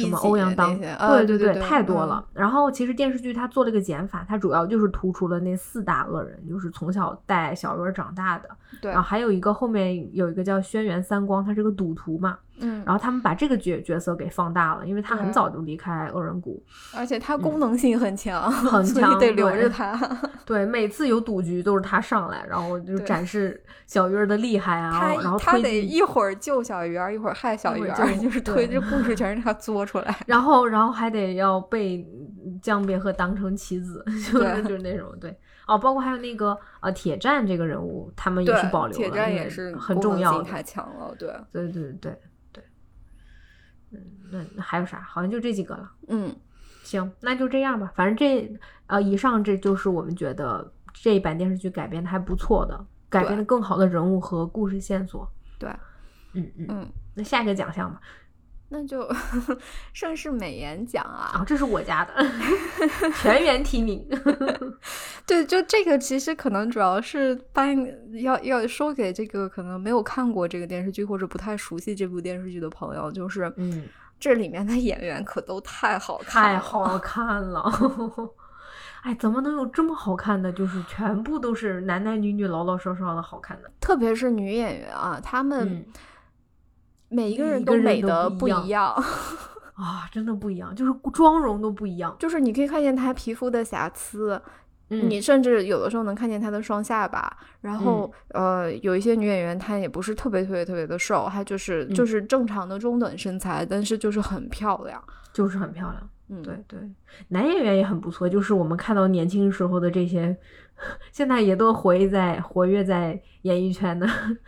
[0.00, 2.24] 什么欧阳当，对对对，太多了。
[2.34, 8.48] 然后其实电视剧它做了个减法，它主要就是突出了那四大恶人，就是从小带小鱼长大的。
[8.80, 12.38] 对，然后还有一个后面有一个叫轩辕三光，他是个赌徒嘛。
[12.58, 16.62] 嗯，然后他们把这个角角色给放大了，因为他很早就离开恶人谷，
[16.96, 19.94] 而且他功能性很强，很强，得留着 他。
[20.46, 25.14] 对，每次有赌局都是他上来，然后就展示小鱼儿的厉害啊。
[25.22, 30.16] 然后他得一会儿救小鱼儿，一会儿害小鱼儿，就是推这故事全是他作出来。
[30.26, 32.08] 然后，然后还得要被
[32.62, 34.02] 江别鹤当成棋子，
[34.32, 35.36] 就是就是那种对。
[35.66, 42.20] 哦，包括还有那个呃铁站这个人物，他们也是保留了，铁战也是很重要，太强了，对，对对对。
[43.92, 45.00] 嗯，那还有啥？
[45.00, 45.90] 好像就这几个了。
[46.08, 46.34] 嗯，
[46.82, 47.90] 行，那就这样吧。
[47.94, 55.28] 反正这呃，以上这就是我们觉得这一版电视剧改编的还不错的，改编的更好的人物和故事线索。
[55.58, 55.70] 对，
[56.32, 56.92] 嗯嗯嗯。
[57.14, 58.00] 那下一个奖项吧。
[58.68, 59.08] 那就
[59.94, 61.38] 盛世美颜奖啊！
[61.40, 62.14] 哦，这是我家的，
[63.22, 64.04] 全员提名。
[65.24, 67.76] 对，就这个其实可能主要是颁
[68.20, 73.86] 要要说给这个可能没有看过这个电视剧或者不太熟悉这部电视剧的朋友，就是嗯，
[74.18, 77.70] 这里面的演员可都太好看了，太好看了。
[79.02, 80.52] 哎，怎么能有这么好看的？
[80.52, 85.86] 就是全部都是男男女女老老少少的好看的，特别是女演员啊，他们。
[87.08, 88.92] 每一个人都美的不一样
[89.74, 92.14] 啊，真的不一样，就是妆容都不一样。
[92.18, 94.40] 就是你可以看见她皮肤的瑕疵，
[94.88, 97.30] 你甚至有的时候能看见她的双下巴。
[97.60, 106.08] 然后呃，有一些女演员她也不是特别特别特别的瘦，她就是就是正常的中等身材，但是就是很漂亮，就是很漂亮。
[106.28, 106.80] 嗯，对对，
[107.28, 110.36] 男演员也很不错，就是我们看到年轻时候的这些。
[111.10, 114.06] 现在也都活跃在活跃在演艺圈的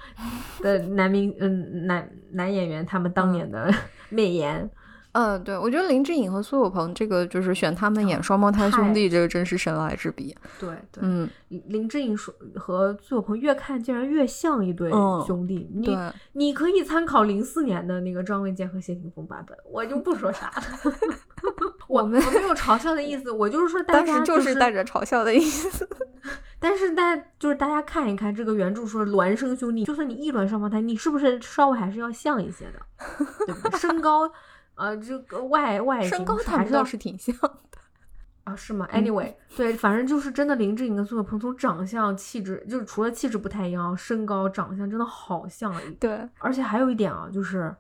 [0.61, 3.73] 的男明嗯男男演员，他们当年的
[4.11, 4.71] 美颜。
[5.19, 10.33] 嗯，对，我觉得林志颖和苏有朋这个就是选他们演双胞胎兄弟，这个真是神来之笔。
[10.61, 14.89] 对对，嗯，林志颖说和苏有朋越看竟然越像一对
[15.27, 15.69] 兄弟。
[15.75, 15.99] 你
[16.35, 20.93] 你可以参考零四年的那个张卫健和谢霆锋版本，我就不说啥了。
[21.89, 25.89] 我们没有嘲笑的意思，我就是说大家就是带着嘲笑的意思。
[26.61, 33.79] 但是大家就是大家看一看这个原著说孪生兄弟，就算你异卵双胞胎，你是不是稍微还是要像一些的？
[33.79, 34.31] 身高。
[34.79, 37.79] 呃，这个外外形还是倒是挺像的
[38.45, 38.55] 啊？
[38.55, 45.75] 是吗？Anyway，对，反正就是真的，林志颖跟苏有朋从长相、气质，就是除了气质不太一样，身高、长相真的好像。
[45.99, 47.75] 对，而且还有一点啊，就是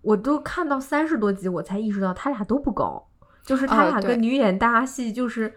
[0.00, 3.06] 我都看到三十多集，我才意识到他俩都不高，
[3.42, 5.54] 就是他俩跟女演搭戏，就是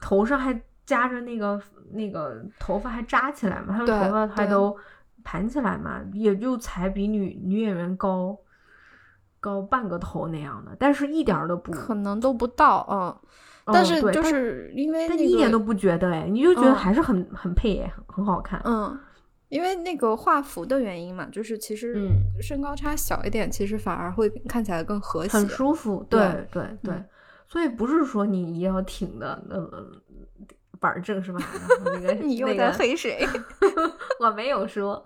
[0.00, 4.76] 头上还夹着那个那个头发还扎起来嘛，他们头发还都
[5.22, 8.36] 盘起来嘛，也就才比女女演员高。
[9.40, 18.98] 高半个头那样的，但是一点都不可能都不到，嗯，但是就是因为但你一点都不觉得哎，你就觉得还是很很配哎，很很好看，嗯，
[19.48, 22.08] 因为那个画幅的原因嘛，就是其实
[22.40, 26.94] 身高差小一点，其实反而会看起来更和谐，很舒服，对对对，
[27.48, 29.86] 所以不是说你一定要挺的，呃。
[30.80, 31.40] 板正是吧？
[31.84, 33.24] 那个 你又在黑谁？
[34.18, 35.02] 我没有说，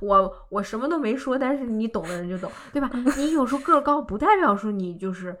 [0.00, 2.90] 我我什么都没说，但是你懂的人就懂，对吧？
[3.16, 5.36] 你有时候个高不代表说你就是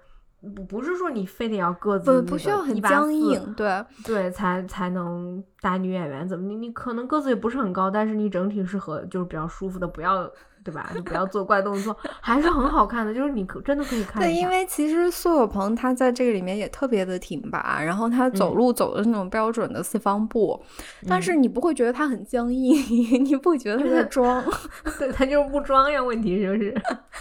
[0.54, 6.28] 不不是说你非得要个子不需要很僵硬，对对，才才能搭女演员。
[6.28, 10.30] 怎么你你可能个子也不是很高，但是你整体是和就是比较舒服的，不要。
[10.64, 10.90] 对吧？
[10.94, 13.12] 就不要做怪动作，还是很好看的。
[13.12, 14.22] 就是你可真的可以看。
[14.22, 20.62] 对，因为其实苏有朋他在这个里面也特别的挺拔，然后他走路走的那种标准的四方步，
[21.08, 22.74] 但是你不会觉得他很僵硬，
[23.24, 24.44] 你不觉得他在装，
[24.98, 26.02] 对他就是不装呀。
[26.02, 26.74] 问题就是，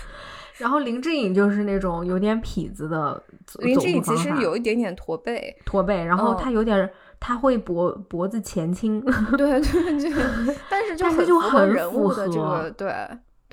[0.57, 3.23] 然后林志颖就是那种有点痞子的，
[3.59, 8.99] 林志颖其实有一点点驼背，驼背，然后他有点他会脖脖子前倾，
[9.37, 12.91] 对对对，但是就是就很人物的这个对。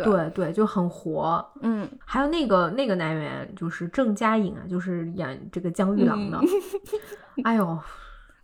[0.04, 0.30] 对。
[0.30, 6.38] 对，就很活，嗯，还有那个那个男演员就是郑嘉颖啊，就是演这个江玉郎的，
[7.44, 7.78] 哎呦，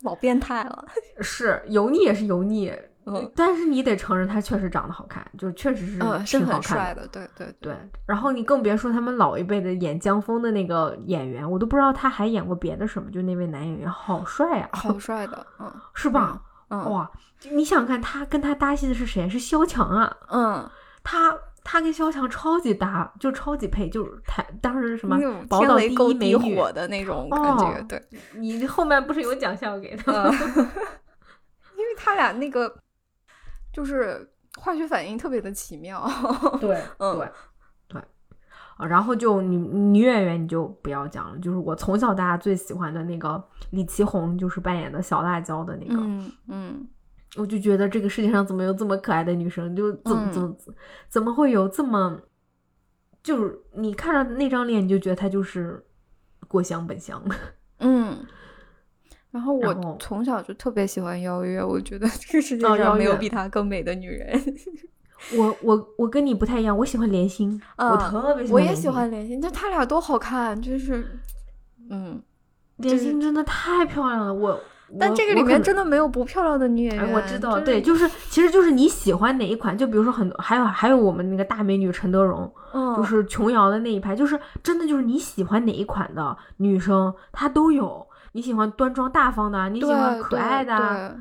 [0.03, 0.85] 老变态了，
[1.21, 2.73] 是油腻也是油腻，
[3.07, 7.77] 嗯，但是你得承认他确实长得好看，就确实是嗯，是挺好看很帅的，对对对，
[8.07, 14.97] 然后你更别说他们老一辈的演江峰的那个演员，我都不知道他还演过别的什么，就那位男演员好帅啊，好。
[14.99, 16.41] 帅的，嗯，是吧？
[16.71, 17.11] 嗯，哇，
[17.53, 19.29] 你想看他跟他搭戏的是谁？
[19.29, 20.71] 是萧蔷啊，嗯，
[21.05, 25.17] 他他跟肖强超级搭，就超级配，就是台当时什么
[25.49, 28.03] 宝岛第一美火的那种感觉，哦对，
[28.35, 30.13] 你后面不是有奖项给他？
[31.77, 32.75] 因为他俩那个
[33.73, 34.29] 就是
[34.59, 36.05] 化学反应特别的奇妙，
[36.61, 37.29] 对， 嗯对，
[37.89, 38.03] 对。
[38.77, 46.89] 啊然后就女女演员你就不要讲了，就是我从小大家最喜欢的那个李奇红，就是扮演的小辣椒的那个，嗯嗯，
[47.37, 50.57] 我就觉得这个世界上怎么有这么可爱的女生，就怎么嗯怎么
[51.09, 52.21] 怎么会有这么，
[53.23, 55.85] 就是你看着那张脸，你就觉得她就是
[56.47, 57.23] 郭襄本香。
[57.81, 58.19] 嗯。
[59.33, 64.41] 然后我从小就特别喜欢邀约，我觉得这个世界上没有比她更美的女人。
[65.37, 71.19] 我我我跟你不太一样，我喜欢莲心，我嗯特别喜欢我也喜欢莲心就他俩多好看，就是，
[71.91, 72.23] 嗯，
[72.77, 74.61] 莲心真的太漂亮了，我。
[74.89, 77.07] 我但这个里面真的没有不漂亮的女演员。
[77.07, 88.07] 哎，我知道，对，就是其实就是你喜欢哪一款，就比如说很多，还有还有我们那个大美女陈德容，嗯，就是琼瑶的那一派，就是真的就是你喜欢哪一款的女生，她都有。
[88.37, 91.17] 你喜欢端庄大方的，你喜欢可爱的，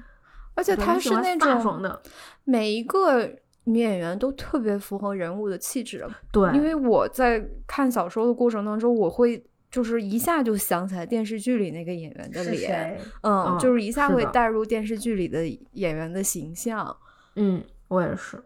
[0.56, 2.02] 而且她是那种的，
[2.44, 3.24] 每一个
[3.66, 6.08] 女演员都特别符合人物的气质。
[6.32, 16.96] 对，因为我在看小说的过程当中，我会就是一下就想起来电视剧里那个演员的脸，嗯，嗯就是一下会带入电视剧里的演员的形象。
[17.36, 18.38] 嗯，我也是。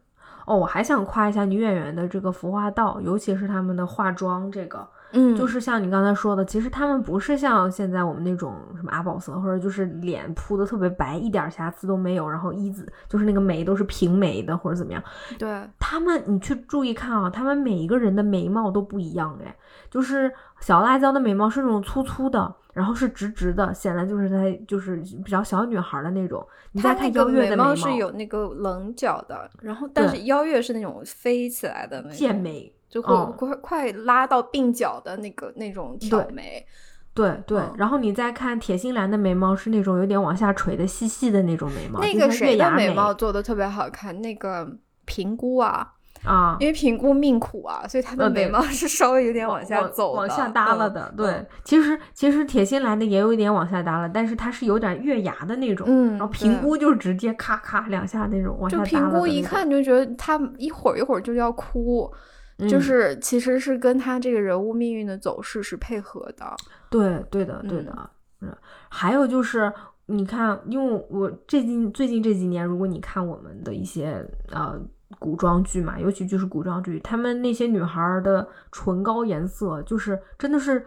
[0.45, 15.03] 哦，我还想夸一下女演员的这个服化道，尤其是她们的化妆，这个嗯就是像你刚才说的，其实他们不是像现在我们那种什么阿宝色，或者就是脸铺的特别白，一点瑕疵都没有，然后一字就是那个眉都是平眉的或者怎么样。
[15.39, 19.55] 对，他们，你去注意看啊，他们每一个人的眉毛都不一样哎，
[19.89, 24.35] 就是小辣椒的眉毛是那种粗粗的，然后是直直的，显然就是她
[24.67, 26.45] 就是比较小女孩的那种。
[26.73, 36.65] 你再看她那个邀月的毛眉是有那个棱角的，然后但是对邀月是那种飞起来的那种，剑眉，就会嗯快快拉到鬓角的那个那种挑眉。
[37.13, 44.21] 对对，嗯然后你再看铁心兰的眉毛是那种有点往下垂的细细的那种眉毛，那个谁的眉眉毛做的特别好看？
[44.21, 44.69] 那个
[45.05, 51.13] 平估啊，啊，因为平估命苦啊，所以她的眉毛是稍微有点往下走的，往下耷拉嗯的。
[51.17, 62.13] 对嗯，其实其实铁心兰的也有一点往下耷拉，但是它是有点月牙的那种，嗯然后评对估就是直接咔咔两下那种往下耷拉的估一那种看就觉得她一会儿一会儿就要哭，就
[62.57, 66.55] 嗯是其实是跟他这个人物命运的走势是配合的。
[66.89, 68.09] 对对的对的，
[68.41, 68.55] 嗯，
[68.89, 69.71] 还有就是
[70.07, 74.79] 你看，因为我最近最近这几年，如果你看我们的一些呃
[75.19, 80.83] 古装剧嘛，尤其就是古装剧，他们那些女孩儿的唇膏颜色，就是真的是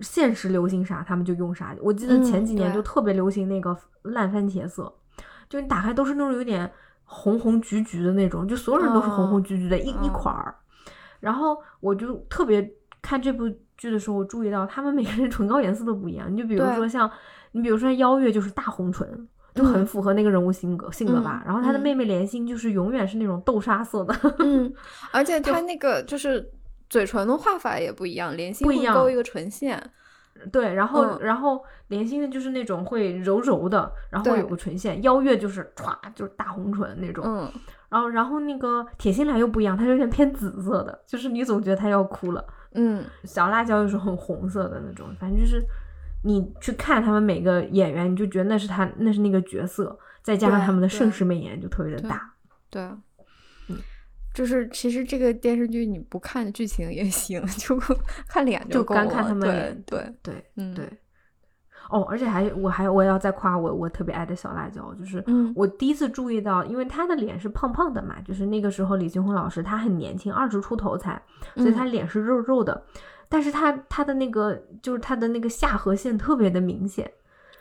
[0.00, 1.76] 现实流行啥，他们就用啥。
[1.80, 4.92] 我记得嗯前几年就特别流行那个烂番茄色，
[5.48, 6.68] 就你打开都是那种有点
[7.04, 10.54] 红红橘橘的那种，就所有人都是红红橘橘的、一一嗯块儿。
[11.24, 12.70] 然后我就特别
[13.00, 13.48] 看这部
[13.78, 16.30] 剧的时候，我注意到他们每个人唇膏颜色都不一样。
[16.30, 17.10] 你就比如说像
[17.52, 21.42] 你比如说邀月就是大红唇，就很嗯符合那个人物性格、性格吧。
[21.44, 24.70] 嗯然后他的嗯妹妹莲心就是永远是那种豆沙色的， 嗯，
[25.12, 26.50] 而且他那个就是
[26.90, 29.82] 嘴唇的画法也不一样，莲心会勾一个唇线。
[30.52, 30.74] 对。
[30.74, 35.02] 然后、嗯然后莲心的就是那种会柔柔的，然后对有个唇线。
[35.02, 37.24] 邀月就是歘就是大红唇那种。
[37.26, 37.50] 嗯，
[37.94, 42.44] 然后然后那个铁心兰又不一样，它有点偏紫色的，就是你总觉得它要哭了。
[42.72, 45.62] 嗯，小辣椒又是很红色的那种，反正就是
[46.24, 52.34] 你去看他们每个演员，你就觉得那是他那是那个角色，再加上他们的盛世美颜就特别的对大。
[52.68, 52.82] 对，
[53.68, 53.78] 嗯
[54.34, 57.78] 就是其实这个电视剧你不看剧情也行， 就
[58.26, 59.02] 看脸就够了。
[59.02, 59.40] 干看他们
[59.86, 60.90] 对对，对嗯对。
[61.94, 71.22] 哦，而且还我还我也要再夸我我特别爱的小辣椒，就是嗯我第一次注意到，因为她的脸是胖胖的嘛，就是那个时候李金红老师她很年轻，二十出头才，
[71.54, 72.82] 所以嗯他脸是肉肉的，
[73.28, 77.08] 但是她她的那个就是她的那个下颌线特别的明显，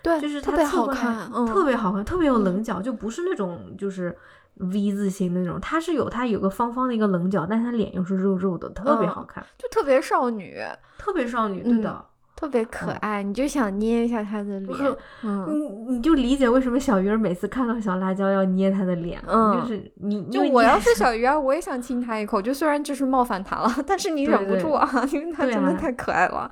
[0.02, 4.18] 对，就是特别好看，嗯，特别好看，特别有嗯棱角，就不是那种就是
[4.56, 10.58] V 字形的那种，她是有她有个方方的一个棱角，但是它脸又是肉肉的，特别嗯好看，就特别少女，
[10.98, 12.04] 特别少女，对的。
[12.36, 26.50] 特别可嗯爱，你就想捏一下他的脸，嗯，你你就理解为什么小鱼儿每次看到小辣椒要捏他的脸了，嗯就是你就我要是小鱼儿，我也想亲他一口，就虽然就是冒犯他了，但是你忍不住啊，因为她对啊真的太可爱了。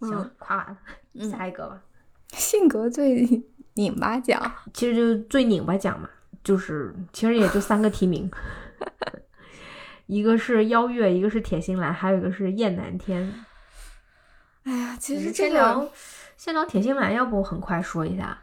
[0.00, 0.76] 行嗯，夸完了，
[1.14, 1.80] 嗯下一个吧。
[2.28, 3.26] 性格最
[3.74, 4.40] 拧巴奖，
[4.74, 6.08] 其实就是最拧巴奖嘛，
[6.44, 8.30] 就是其实也就三个提名，
[10.06, 13.32] 一个是邀月，一个是铁心兰，还有一个是燕南天。
[14.64, 15.90] 哎呀，其实这个
[16.36, 18.38] 先聊铁心兰，要不很快说一下。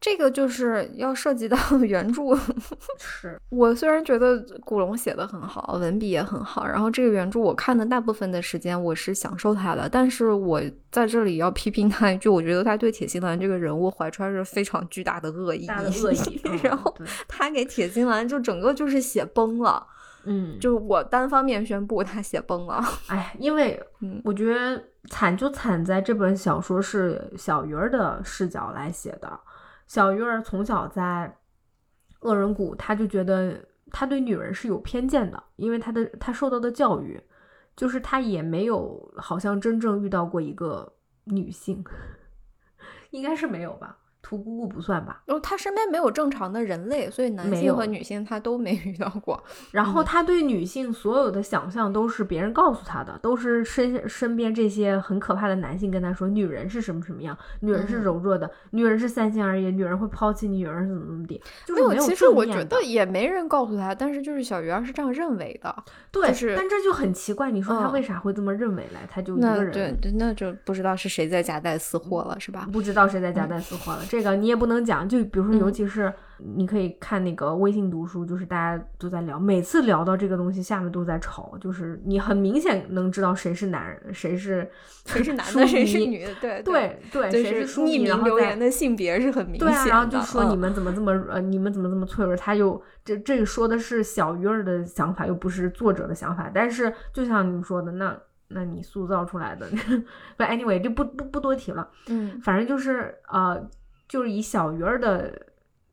[0.00, 2.22] 这个就是要涉及到 原著，
[2.98, 3.40] 是。
[3.48, 10.60] 我虽然觉得古龙写的很好，文笔也很好，然后这个原著我看的大部分的时间我是享受它的，但是我
[10.92, 16.94] 在这里要批评他一句，我觉得他对铁心兰这个人物怀揣着非常巨大的恶意，恶意， 然后
[17.26, 19.86] 他给铁心兰就整个就是写崩了，
[20.24, 23.82] 嗯，就我单方面宣布他写崩了， 哎，因为
[24.24, 29.38] 我觉得惨就惨在这本小说是小鱼儿的视角来写的。
[29.86, 31.36] 小鱼儿从小在
[32.20, 33.62] 恶人谷，他就觉得
[33.92, 37.22] 他对女人是有偏见的，因为他的他受到的教育，
[37.76, 40.90] 就是他也没有好像真正遇到过一个
[41.24, 41.84] 女性，
[43.10, 43.98] 应该是没有吧。
[44.24, 45.22] 屠姑姑不算吧？
[45.26, 49.44] 哦，他身边没有正常的人类，所以男性和女性他都没 遇到过。
[49.70, 61.38] 然后他对女性所有的想象都是别人告诉他的，都是身身边这些很可怕的男性跟他说，女人是什么什么样，女人是柔弱的，女人是三心二意，女人会抛弃你，女人怎么怎么地。
[61.66, 65.84] 就是没有，其实我觉得也没人告诉他，但是就是小鱼儿是这样认为的。
[66.10, 69.00] 对，是，但这就很奇怪，你说他为啥会这么认为嘞？
[69.10, 72.66] 他就一个人，对，那就不知道是谁在夹带私货了，是吧？
[72.72, 74.02] 不知道谁在夹带私货了。
[74.14, 84.70] 这个你也不能讲，就比如说，尤其是你可以看那个微信读书，就是大家都在聊，每次聊到这个东西，下面都在吵，就是你很明显能知道谁是男人，谁是
[85.04, 89.90] 谁是男的， 谁是女的，对对对，谁是匿名留言的性别是很明显的。
[89.90, 92.36] 然后就说你们怎么这么呃，你们怎么这么脆弱？
[92.36, 96.48] 他又这这个说的是小鱼儿的想法，又不是作者的想法。
[96.54, 99.66] 但是就像你们说的，那那你塑造出来的，
[100.38, 101.88] 不，anyway 就不不不多提了。
[102.06, 103.68] 嗯，反正就是呃。
[104.14, 105.46] 就是以小鱼儿的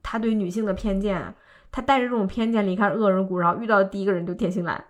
[0.04, 1.34] 他对女性的偏见，
[1.72, 4.86] 他带着这种偏见离开恶人谷，然后遇到的第一个人就铁心兰，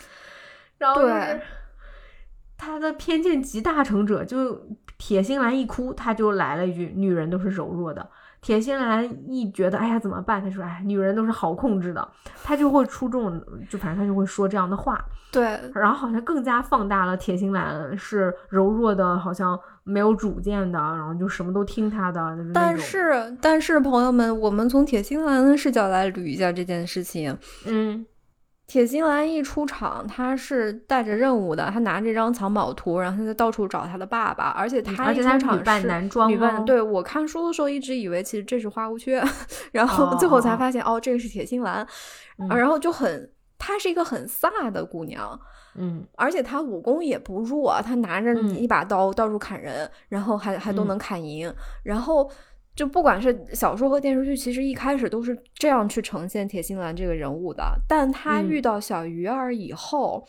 [0.78, 1.02] 然后
[2.56, 8.08] 他的偏见集大成者，就铁心兰一哭，他就来了一句：“女人都是柔弱的。”
[8.40, 10.42] 铁心兰一觉得，哎呀，怎么办？
[10.42, 12.08] 他说：“哎，女人都是好控制的。”
[12.42, 13.38] 他就会出这种，
[13.68, 14.98] 就反正他就会说这样的话。
[15.30, 22.36] 对，然后好像更加放大了铁心兰是柔弱的，好像没有主见的，然后就什么都听他的。
[22.52, 27.38] 但是，但是朋友们，我们从铁心兰的视角来捋一下这件事情。
[27.66, 28.04] 嗯。
[28.66, 36.64] 铁心兰一出场，他是带着任务的，他拿这张藏宝图，然后他在到处找他的爸爸，而且他而且他女扮男装，女扮。
[36.64, 39.22] 对我看书的时候一直以为其实这是花无缺，
[39.70, 41.86] 然后最后才发现哦，这个是铁心兰，
[42.48, 45.38] 然后就很，她是一个很飒的姑娘，
[45.76, 51.52] 嗯，而且他武功也不弱，他拿着一把刀到处砍人，然后还还都能砍赢，
[51.82, 52.30] 然后。
[52.76, 57.62] 就不管是小说和电视剧，其实一开始都是这样去呈现铁心兰这个人物的。
[57.86, 60.26] 但他遇到小鱼儿以后，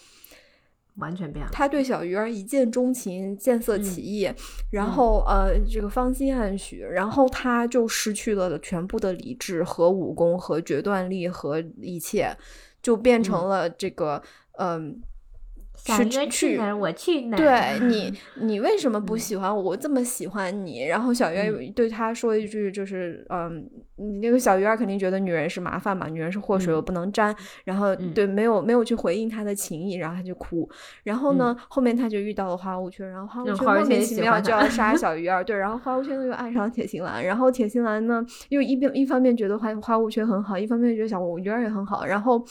[0.98, 1.50] 完全变了。
[1.52, 4.30] 他对小鱼儿一见钟情，见色起意，
[4.70, 12.38] 然后呃，这个芳心暗许，然后他就失去了全部的理智和武功和决断力和一切，
[12.80, 14.22] 就变成了这个
[14.60, 15.02] 嗯。
[15.86, 16.76] 去去哪儿？
[16.76, 17.78] 我去哪儿？
[17.80, 19.62] 对你， 你为什么不喜欢我？
[19.62, 20.88] 我这么喜欢你。
[20.88, 27.36] 然后小鱼儿对他说一句，就是嗯，你那个小鱼儿肯定觉得女人是麻烦嘛，女人是祸水，我不能沾。
[27.66, 30.68] 然后对，没有没有去回应他的情谊，然后他就哭。
[31.04, 35.44] 然后呢，后面他就遇到了花无缺，然后花无缺莫名其妙就要杀小鱼儿。
[35.46, 42.44] 对，然后花无缺呢又爱上铁心兰，然后铁心兰呢又一边一方面觉得花花无缺很好，一方面觉得小鱼儿也很好，然后。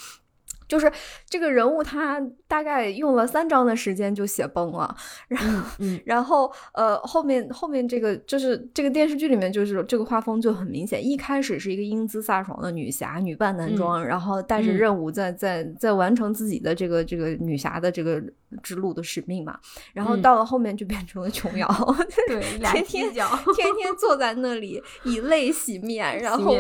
[0.67, 0.91] 就是
[1.29, 2.19] 这个人物，他
[2.55, 4.97] 大概用了三章的时间就写崩了，
[5.27, 5.61] 然后，
[6.07, 11.05] 然后，呃，后面后面这个就是这个电视剧里面，就是这个画风就很明显。
[11.05, 18.23] 一开始是一个英姿飒爽的女侠，女扮男装，然后带着任务在在在完成自己的这个这个女侠的这个
[18.63, 19.59] 之路的使命嘛。
[19.93, 21.67] 然后到了后面就变成了琼瑶，
[22.29, 26.55] 对，天天天天坐在那里以泪洗面， 然后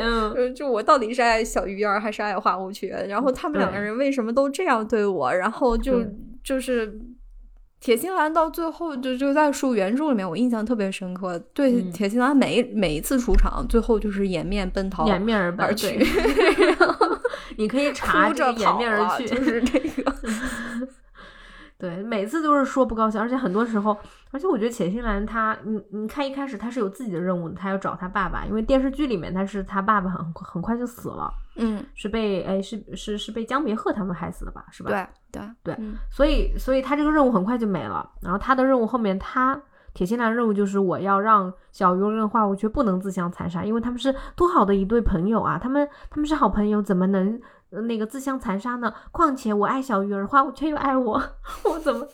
[0.56, 2.88] 就我到底是爱小鱼儿还是爱花无缺？
[3.08, 3.84] 然后他们两个人。
[3.94, 5.32] 为什么都这样对我？
[5.32, 6.04] 然后就
[6.42, 6.98] 就是
[7.80, 11.38] 铁心兰到最后就就在书原著里面，我印象特别深刻。
[11.52, 16.04] 对铁心兰每每一次出场，最后就是掩面奔逃，掩面而去。
[17.58, 20.14] 你可以 查着掩面而去，就是这个。
[21.76, 23.96] 对，每次都是说不高兴，而且很多时候，
[24.30, 34.90] 而且我觉得铁心兰她，你你看一开始她是有自己的任务的，她要找她爸爸，因为电视剧里面她是她爸爸很很快就死了，嗯，是被哎是是是被江别鹤他们害死的吧，是吧？
[34.90, 35.78] 对对对，
[36.10, 39.60] 所以所以她这个任务很快就没了，然后她的任务后面她
[39.92, 47.40] 铁心兰任务就是我要让小鱼儿跟花无缺不能自相残杀，因为他们是多好的一对朋友啊，他们他们是好朋友，怎么能
[47.82, 48.92] 那个自相残杀呢？
[49.12, 51.22] 况且我爱小鱼儿，花无缺又爱我，
[51.64, 52.06] 我怎么？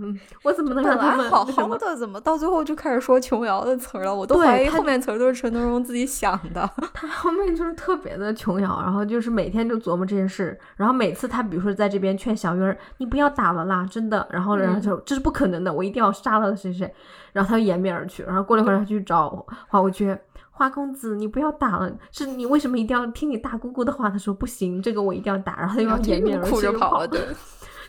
[0.00, 1.96] 嗯，我怎么能让他们好好的？
[1.96, 4.14] 怎么到最后就开始说琼瑶的词儿了？
[4.14, 6.70] 我都怀疑后面词儿都是陈德容自己想的。
[6.94, 10.56] 他后面就是特别的琼瑶，然后就是每天就琢磨这件事。
[10.76, 14.24] 然后每次他比如说在这边劝小鱼儿，你不要打了啦，真的。
[14.30, 16.94] 然后然后就这是不可能的，我一定要杀了谁谁。
[17.32, 18.22] 然后他就掩面而去。
[18.22, 20.16] 然后过了一会儿，他去找花无缺，
[20.60, 24.10] 花公子，你不要打了，是你为什么一定要听你大姑姑的话？
[24.10, 25.56] 他说不行，这个我一定要打。
[25.58, 27.08] 然后他又要掩面哭着跑了。
[27.08, 27.18] 对。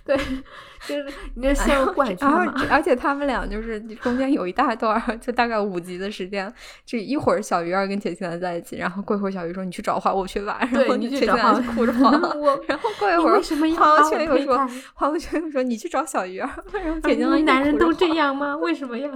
[0.04, 0.18] 对，
[0.88, 1.06] 就是
[1.36, 2.52] 你这陷入怪圈嘛。
[2.72, 6.52] 而且他们俩就是中间有一大段，就大概五集的时间，
[6.84, 12.36] 这一会儿小鱼儿跟铁心兰在一起，然后过一会儿小鱼说你去找花我去吧，然后铁心兰就哭着跑了。
[12.68, 13.40] 然后过一会儿
[13.76, 18.58] 花无缺又说花无缺又说你去找小鱼儿，然后铁心兰男人都这样吗？
[18.58, 19.12] 为什么呀？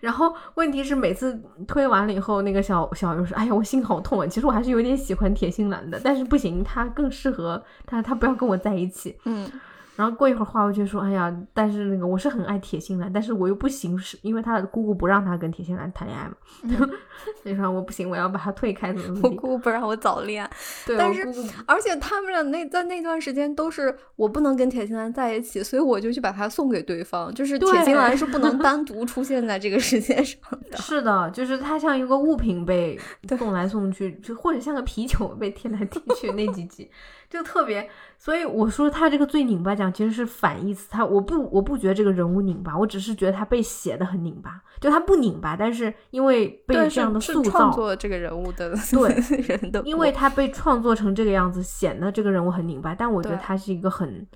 [0.00, 4.26] 然后问题是每次推完了以后，那个小小鱼说：“哎呀，我心好痛啊！
[4.26, 9.50] 其实我还是有点喜欢铁心兰的，但是不行，他更适合他，他不要跟我在一起。”嗯。
[9.98, 16.36] 然后过一会儿，花无缺说：“哎呀，但是那个我是很爱铁心兰，但是我又不行，是因为他的姑姑不让他跟铁心兰谈恋爱嘛。
[17.42, 18.92] 所以说我不行，我要把他推开。
[18.92, 19.20] 怎么怎么？
[19.24, 20.48] 我姑姑不让我早恋。
[20.86, 21.26] 对，但是
[21.66, 27.34] 而且他们俩那在那段时间都是我不能跟铁心兰在一起，所以我就去把他送给对方。
[27.34, 30.40] 就是铁心兰是不能单独出现在这个世界上
[30.70, 30.78] 的。
[30.78, 32.96] 是的，就是他像一个物品被
[33.36, 36.88] 送来送去，就或者像个皮球被踢来踢去那几集。
[37.30, 40.88] 就特别，所以我说他这个最拧巴奖其实是反义词。
[40.90, 44.62] 他我不我不觉得这个人物拧巴，我只是觉得他被写的很拧巴。
[44.80, 52.94] 就他不拧巴，但是因为被这样的塑造，作这个人物的 对人的，因为他被创作成这个样子，显得这个人物很拧巴。
[52.94, 54.26] 但我觉得他是一个很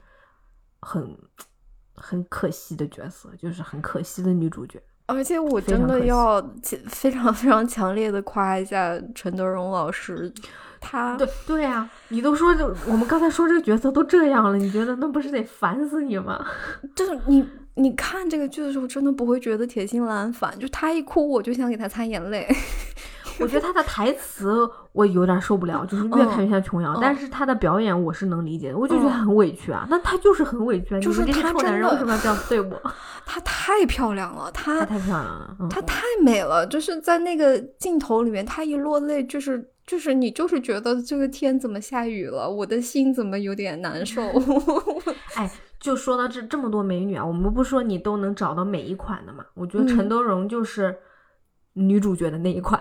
[0.81, 1.17] 很
[1.95, 4.79] 很可惜的角色，就是很可惜的女主角。
[5.07, 6.41] 而且我真的要
[6.89, 10.31] 非常非常强烈的夸一下陈德容老师。
[10.83, 16.45] 他对对呀，你都说就我们刚才说这个角色都这样了，你觉得那不是得烦死你吗？
[16.95, 22.47] 就是你你看这个剧的时候，真的不会觉得铁心兰烦，就他一哭我就想给他擦眼泪。
[23.41, 26.99] 我觉得他的台词我有点受不了， 就是越看越像琼瑶。
[27.01, 29.87] 但是他的表演我是能理解的，我就觉得很委屈啊。
[29.89, 32.81] 那他就是很委屈啊，就是他臭男人为什么要这样对我？
[33.25, 36.67] 他太漂亮了，他太漂亮了，他太美了。
[36.67, 44.23] 就是在那个镜头里面，他一落泪，就是就是你就是觉得这个天怎么下雨了，我的心怎么有点难受。
[45.35, 49.45] 哎，就说到这这么多美女啊，我们不说你都能找到每一款的嘛？
[49.55, 50.97] 我觉得陈德容就是。
[51.75, 52.79] 女主角的那一款，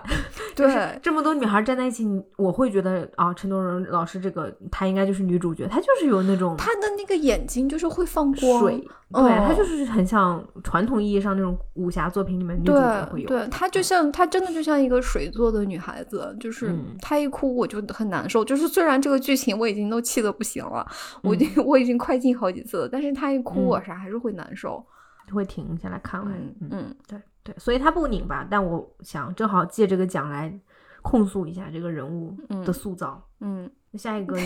[0.56, 8.78] 对，这么多女孩站在一起，我会觉得啊，陈德容老师这个她应该就是女主角，她就是有那种她的那个眼睛就是会放光，水，
[9.12, 20.86] 对，她就是很像传统意义上那种武侠作品里面女主角会有，对，她就像她真的就像一个水做的女孩子，就是她一哭我就很难受，就是虽然这个剧情我已经都气得不行了，
[21.22, 24.84] 我已经我已经快进好几次了，但是她一哭我啥还是会难受，
[25.32, 26.32] 会停下来看完，
[26.70, 27.18] 嗯，对。
[27.42, 30.58] 对，所以他不拧巴，但我想正好借这个奖来
[31.02, 33.22] 控诉一下这个人物的塑造。
[33.40, 33.70] 嗯。
[33.98, 34.36] 下一个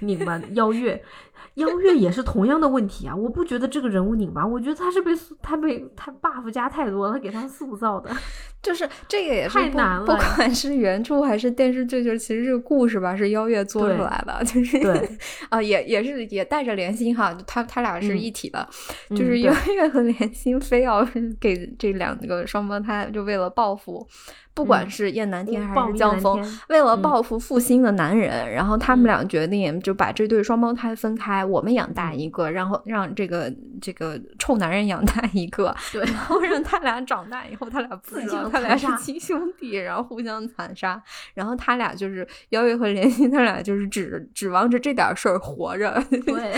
[0.00, 1.02] 拧巴邀月，
[1.54, 3.14] 邀月也是同样的问题啊！
[3.14, 5.10] 我不觉得这个人物拧巴，我觉得他是被
[5.42, 8.10] 他被他 buff 加太多了，给他塑造的，
[8.62, 10.06] 就是这个也是太难了。
[10.06, 15.08] 不管是原著还是电视剧，就是其实这个故事吧，是邀月做出来的，就是对
[15.50, 18.68] 啊，也也是也带着莲心哈，他他俩是一体的，
[19.10, 21.04] 就是邀月和莲心非要
[21.40, 24.06] 给这两个双胞胎，就为了报复。
[24.54, 33.52] 不管是燕南天还是江峰，为了报复负心的男人，然后他们俩决定就把这对双胞胎分开，我们养大一个，然后让这个
[33.82, 41.02] 这个臭男人养大一个，对，然后让他俩长大以后，他俩 不知道他俩是亲兄弟，然后互相残杀，
[41.34, 46.00] 然后他俩就是邀月和莲心，他俩就是指指望着这点事儿活着。
[46.24, 46.54] 对，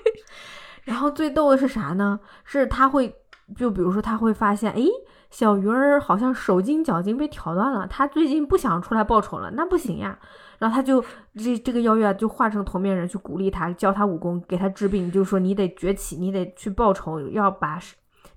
[0.84, 2.18] 然后最逗的是啥呢？
[2.44, 3.14] 是他会
[3.54, 4.82] 就比如说他会发现，哎。
[5.32, 10.16] 小鱼儿好像手筋脚筋被挑断了，他最近不想出来报仇了，那不行呀。
[10.58, 11.02] 然后他就
[11.34, 17.80] 这这个邀月就化成头面人去鼓励他，教他武功，给他治病，就说你得崛起，你得去报仇，要把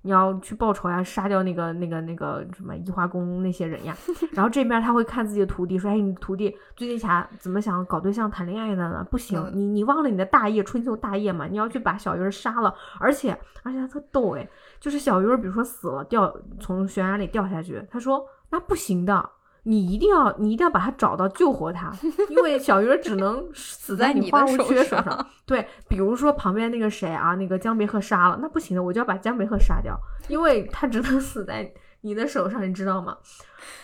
[0.03, 3.95] 你要去报仇呀，杀掉那个那个那个什么移花宫那些人呀。
[4.31, 9.05] 然后这边他会看自己的徒弟说，哎，你徒弟最近想怎么想搞对象谈恋爱的呢？
[9.11, 11.45] 不行，你你忘了你的大业春秋大业嘛？
[11.47, 14.47] 你要去把小鱼儿杀了，而且而且他特逗哎。
[14.85, 19.31] 就是小鱼儿，比如说死了掉从悬崖里掉下去，他说那不行的，
[19.63, 21.91] 你一定要你一定要把他找到救活他，
[22.29, 25.27] 因为小鱼儿只能 死在你花无缺手上。
[25.43, 33.17] 对，比如说旁边那个谁啊，那个江别鹤杀了，那不行的，我就要把江别鹤杀掉，因为他只能死在你的手上，你知道吗？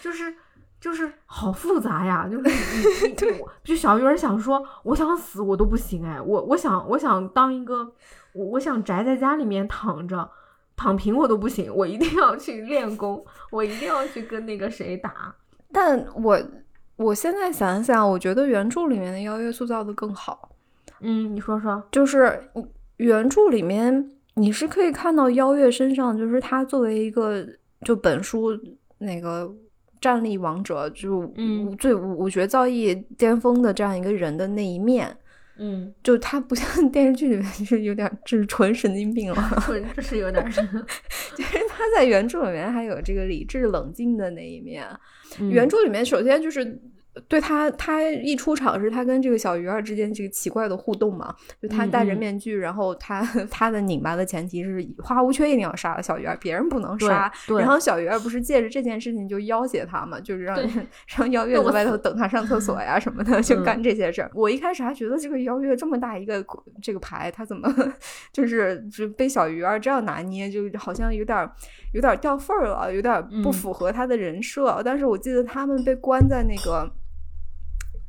[0.03, 0.31] 就是
[0.79, 7.91] 就是好复杂呀，就是你你你， 就小鱼儿想说，我想死我都不行哎，我我想我想当一个，
[8.33, 10.29] 我我想宅在家里面躺着。
[10.81, 15.35] 躺平我都不行，我一定要去练功，我一定要去跟那个谁打。
[15.71, 16.41] 但我
[16.95, 20.49] 我现在想想，我觉得原著里面的邀月塑造的更好。
[21.01, 22.43] 嗯，你说说，就是
[22.97, 27.45] 原著里面你是可以看到邀月身上，就是他作为一个
[27.85, 28.49] 就本书
[28.97, 29.53] 那个
[29.99, 35.15] 战力王者，就嗯最武学造诣巅峰的这样一个人的那一面。
[35.61, 39.63] 嗯，就他不像 电视剧里面，就是有点，就是纯神经病了。
[39.95, 40.67] 就是有点，就是
[41.69, 44.85] 他在原著里面还有这个理智冷静的那一面。
[45.39, 46.81] 嗯、原著里面首先就是。
[47.27, 51.35] 对他，他一出场是他跟这个小鱼儿之间这个奇怪的互动嘛？
[51.61, 57.29] 就他戴着面具，然后他他的拧巴的前提是花无缺一定要杀了小鱼儿，别人不能杀。
[57.59, 60.57] 然后小鱼儿不是借着这件事情就要挟他嘛，就是让
[61.17, 64.31] 让邀月在外头等他上厕所呀什么的，就干这些事儿。
[64.33, 66.41] 我一开始还觉得这个邀月这么大一个
[66.81, 67.69] 这个牌，他怎么
[68.31, 71.49] 就是就被小鱼儿这样拿捏，就好像有点
[71.93, 74.81] 有点掉份儿了，有点不符合他的人设。
[74.85, 76.89] 但是我记得他们被关在那个。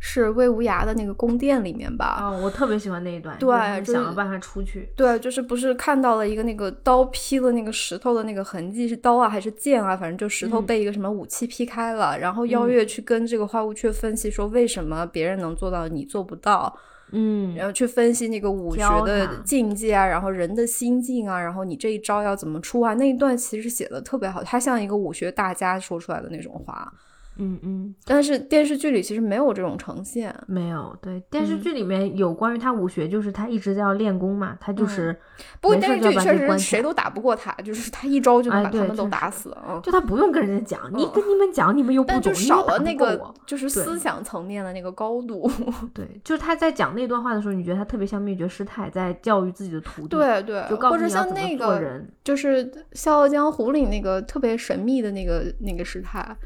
[0.05, 2.19] 是魏无涯的那个宫殿里面吧？
[2.21, 3.39] 哦，我特别喜欢那一段。
[3.39, 4.89] 对，想了办法出去。
[4.97, 9.97] 对，就是不是看到了一个那个刀劈了那个石头的那个痕迹，是刀啊还是剑啊？
[9.97, 12.19] 反正就石头被一个什么武器劈开了。
[12.19, 16.77] 然后邀月去跟这个花无缺分析说，为什么别人能做到，你做不到？
[17.13, 22.93] 嗯，然后去分析那个武学的境界啊，然后人的心境啊，然后你这一招要怎么出啊？
[22.95, 26.93] 那一段其实写的特别好，他像一个武学大家说出来的那种话。
[27.37, 30.97] 嗯嗯，但是电视剧里其实没有这种呈现，没有。
[31.01, 35.17] 对，电视剧里面有关于他武学，就是他一直在要练功嘛，他就是。
[35.61, 39.57] 不过电视剧确实谁都打不过他，就是他一招就能把他们都打死。
[39.67, 45.51] 嗯，就他不用跟人家讲，你跟你们讲，你们又 不懂，少了那个就是思想层面的那个高度。
[45.95, 50.09] 对，就是他在讲那段话的时候，你觉得他特别像灭绝师太在教育自己的徒弟。
[50.09, 56.37] 对对，就或者像那个就是《笑傲江湖》里那个特别神秘的那个那个师太。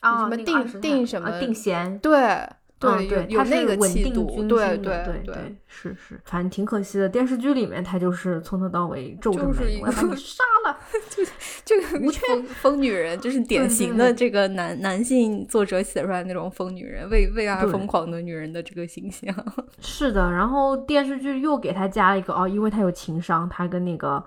[0.00, 1.98] 啊，什么定定什么定弦？
[1.98, 7.08] 对对对，有那个气度，对对对对，是是，反正挺可惜的。
[7.08, 10.78] 电视剧里面他就是从头到尾皱着眉，我把你杀了，
[11.10, 11.24] 就
[11.64, 19.34] 这个疯疯女人，就是典型的这个男男性作者写出来那种疯女人，为为爱疯狂的女人的这个形象。
[19.80, 24.24] 是的，然后电视剧又给他加了一个哦，因为他有情商，他跟那个。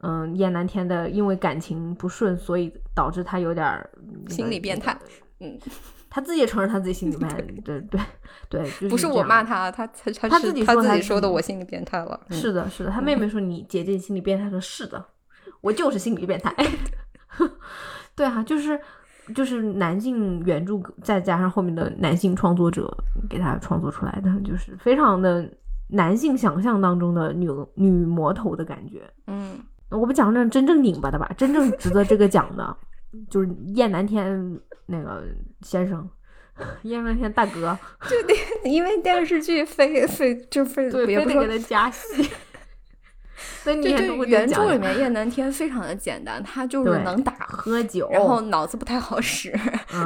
[0.00, 3.84] 嗯，燕南天的因为感情不顺，所以导致他有点
[4.28, 4.96] 心理变态。
[5.40, 5.58] 嗯，
[6.08, 7.40] 他自己也承认他自己心理变态。
[7.64, 8.00] 对对
[8.48, 12.20] 对，不是我骂他，他他他自己他自己说的，我心理变态了。
[12.30, 15.04] 是的，是的，他妹妹说你姐姐心理变态，说是的，
[15.60, 16.54] 我就是心理变态。
[18.14, 18.80] 对啊，就是
[19.34, 22.88] 就是男性原著再加上后面的男性创作者
[23.28, 25.48] 给他创作出来的，就是非常的
[25.88, 29.02] 男性想象当中的女女魔头的感觉。
[29.26, 29.58] 嗯。
[29.90, 32.76] 我们讲那真正拧巴的吧，真正值得这个讲的，
[33.30, 35.24] 就是燕南天那个
[35.62, 36.08] 先生，
[36.82, 37.78] 燕南天大哥，
[38.08, 42.28] 就得因为电视剧非非就非对，非得给他 加戏。
[43.64, 49.56] 对对，原著里面燕南天非常的简单，他就是能打喝酒，然后脑子不太好使，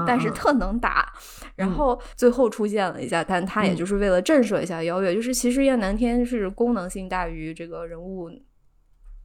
[0.06, 1.10] 但是特能打。
[1.54, 8.30] 然后最后出现了一下，但他也就是为了震慑一下邀月，就是其实燕南天是功能性大于这个人物。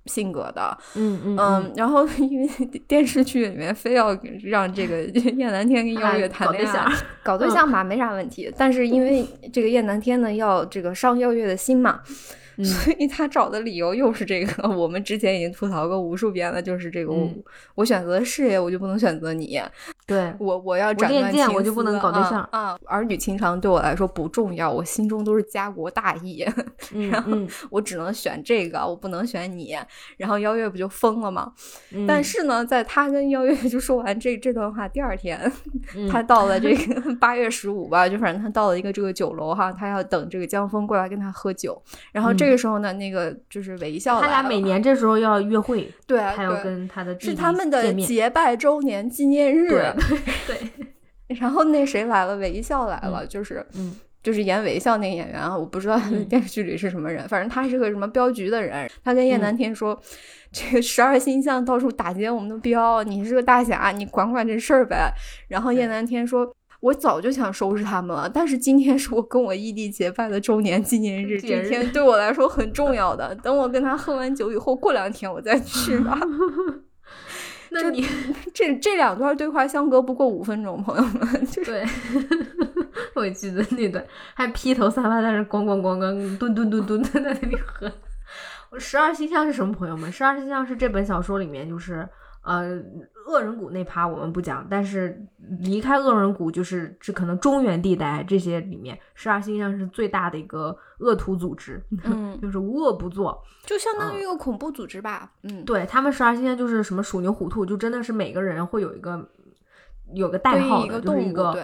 [0.08, 2.50] 性格的，嗯嗯嗯，然后因为
[2.88, 5.04] 电视剧里面非要让这个
[5.38, 6.86] 燕南天跟邀月谈恋爱，
[7.24, 12.00] 搞对象吧没啥问题，但是因为这个燕南天呢要这个伤邀月的心嘛。
[12.64, 17.30] 所以他找的理由又是这个，我们之前已经吐槽过无数遍了，就是这个我
[17.76, 19.62] 我选择事业，我就不能选择你。
[20.08, 22.80] 对我我要斩断情我就不能搞对象啊！
[22.86, 26.46] 儿女情长对我来说不重要，我心中都是家国大义，
[27.12, 27.34] 然后
[27.70, 29.78] 我只能选这个，我不能选你。
[30.16, 31.52] 然后邀月不就疯了吗？
[32.08, 35.52] 但是呢，在他跟邀月就说完这这段话第二天，
[36.10, 41.80] 他到了这个八月十五吧，就反正他到了一个这个酒楼哈，他要等这个江峰过来跟他喝酒，
[42.12, 42.47] 然后这。
[42.48, 44.22] 这个时候呢，那个就是韦一笑。
[44.22, 49.68] 他俩每年这时候要约会，对，还要跟他的是他们的结拜周年纪念日。
[50.48, 50.58] 对，
[51.36, 52.38] 然后那谁来了？
[52.38, 53.94] 韦一笑来了，就是嗯，
[54.24, 58.90] 就是演韦笑那个演员啊，我不知道他在电视剧里是什么人，反正他是个什么镖局的人。
[59.04, 60.00] 他跟叶南天说
[60.54, 65.12] ：“这个十二星象到处打劫我们的镖，你是个大侠，你管管这事儿呗。”
[65.50, 73.34] 然后叶南天说：“我早就想收拾他们了，但是今天是我跟我异地结拜的周年纪念日，这天对我来说很重要的。
[73.36, 76.20] 等我跟他喝完酒以后，过两天我再去吧。
[77.72, 78.06] ”那你
[78.54, 81.48] 这这两段对话相隔不过五分钟，朋友们。
[81.66, 81.84] 对，
[83.16, 84.06] 我记得那段
[84.36, 87.92] 还披头散发在那咣咣咣咣蹲蹲蹲蹲在那里喝。
[88.70, 89.74] 我十二星象是什么？
[89.74, 92.08] 朋友们，十二星象是这本小说里面就是。
[92.44, 92.82] 呃，
[93.28, 95.22] 恶人谷那趴我们不讲，但是
[95.60, 109.30] 离开恶人谷就是这可能中原地带这些里面，十二星象是最大的一个恶徒组织，嗯， 就是无恶不作，就相当于一个恐怖组织吧，嗯，对他们十二星象就是什么鼠牛虎兔，就真的是每个人会有一个
[110.14, 111.56] 有个代号的，就是一个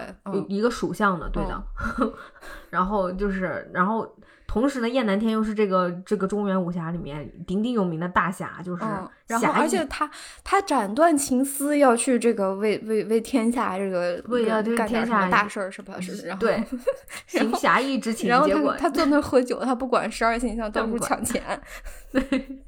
[0.48, 1.64] 一个属相的，对的，
[2.70, 4.14] 然后就是然后。
[4.54, 8.84] 同时呢，燕南天又是这个这个中原武侠里面鼎鼎有名的大侠，就是，
[9.26, 10.08] 然后而且他
[10.44, 15.98] 他斩断情丝要去这个为为为天下这个为要干天下大事儿是吧？
[16.00, 16.62] 是，对，
[17.26, 18.30] 行侠义之情。
[18.30, 21.42] 然后他他坐那喝酒，他不管十二星象到处抢钱，
[22.12, 22.62] 对，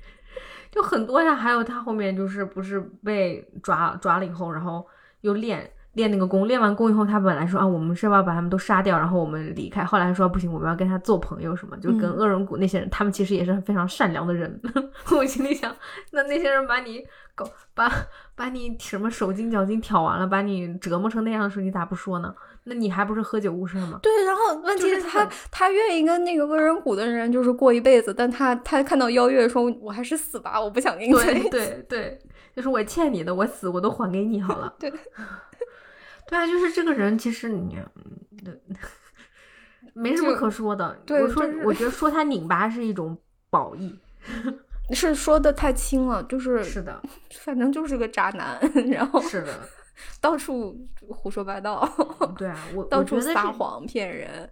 [0.72, 1.36] 就很多呀。
[1.36, 4.84] 还有他后面就是不是被抓抓了以后，然后
[5.20, 5.70] 又练。
[5.96, 9.82] 练那个功，练完功以后，他本来说啊，我们是要把他们都杀掉，然后我们离开。
[9.82, 14.60] 后来说不行，我们要跟他做朋友，什么就跟恶人谷那些人，他们其实也是非常善良的人。
[15.10, 15.74] 我心里想，
[16.12, 17.02] 那那些人把你
[17.34, 17.90] 搞把
[18.34, 22.34] 把你什么手筋脚筋挑完了，把你折磨成那样的时候，你咋不说呢？
[22.64, 23.98] 那你还不是喝酒误事吗？
[24.02, 32.18] 对，然后问题是他他愿意跟那个恶人谷的人就是过一辈子，但他他看到邀月说，我还是死吧，我不想跟你对对对，
[32.54, 34.74] 就是我欠你的，我死我都还给你好了。
[34.78, 34.92] 对。
[36.28, 37.76] 对啊，就是这个人，其实你，
[39.94, 40.98] 没什么可说的。
[41.08, 43.16] 我说，我觉得说他拧巴是一种
[43.48, 43.98] 褒义，
[44.92, 46.22] 是说的太轻了。
[46.24, 47.00] 就是 是的，
[47.40, 48.60] 反正就是个渣男，
[48.90, 49.52] 然后是的，
[50.20, 50.76] 到处
[51.08, 51.88] 胡说八道。
[52.36, 54.50] 对啊，我到处撒谎骗人。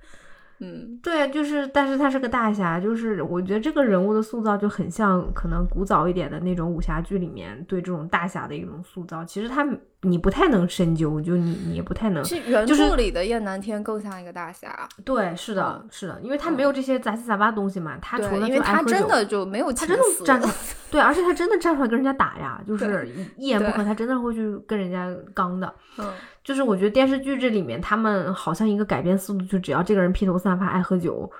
[0.60, 9.24] 嗯，对，就是，但是他是个大侠，就是我觉得这个人物的塑造就很像可能古早一点的那种武侠剧里面对这种大侠的一种塑造。
[9.24, 9.66] 其实他
[10.04, 12.24] 你不太能深究，就你你也不太能。
[12.24, 14.88] 是原著里的燕南天更像一个大侠。
[15.04, 20.48] 对，是的，是的，因为他没有这些杂七杂八的东西嘛，他除了因为他真的就没有他真的站出，
[20.92, 25.74] 对，而且他真的站出来跟人家打呀，就是一言不合他真的会去跟人家刚的。
[25.98, 26.12] 嗯。
[26.44, 31.30] 就是我觉得电视剧这里面，他们好像一个改编思路，就只要这个人披头散发、爱喝酒，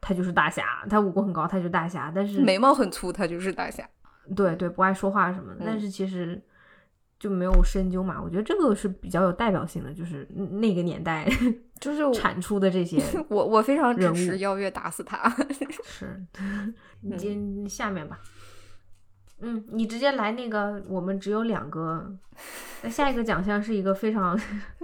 [0.00, 2.10] 他就是大侠；他武功很高，他就是大侠。
[2.12, 3.88] 但是眉毛很粗，他就是大侠。
[4.34, 5.60] 对对，不爱说话什么的。
[5.64, 6.42] 但是其实
[7.18, 8.20] 就没有深究嘛。
[8.22, 11.28] 我觉得这个是比较有代表性的，就是那个年代
[11.80, 13.02] 就是产出的这些。
[13.28, 15.28] 我我非常支持邀月打死他。
[15.84, 16.24] 是，
[17.02, 17.36] 你接
[17.68, 18.18] 下面吧。
[19.40, 22.12] 嗯，你直接来那个，我们只有两个。
[22.82, 24.36] 那下一个奖项是一个非常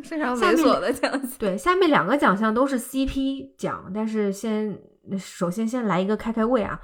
[0.03, 1.31] 非常猥琐的奖项。
[1.39, 4.77] 对，下面两个奖项都是 CP 奖，但是先
[5.19, 6.81] 首先先来一个开开胃啊。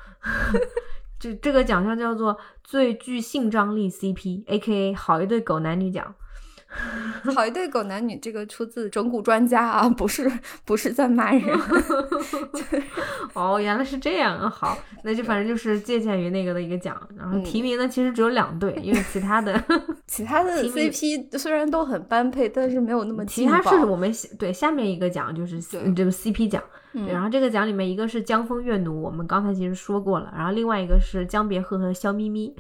[1.21, 6.15] 这这个奖项叫做最具性张力 CP，A.K.A 好一对狗男女奖。
[7.35, 10.31] 好一对狗男女，这个出自整蛊专家啊，不是
[10.65, 11.43] 不是在骂人。
[13.35, 14.49] 哦，原来是这样啊！
[14.49, 16.97] 好，那就反正就是借鉴于那个的一个奖。
[17.17, 19.63] 然后提名呢，其实只有两对，因为其他的
[20.07, 26.63] 其他的 CP 虽然都很般配，但是没有那么其他是我们对下面一个奖就是这个 CP 奖。
[27.07, 30.33] 然后这个奖里面一个是江枫月奴，我们刚才其实说过了。
[30.37, 32.53] 然后另外一个是江别鹤和肖咪咪。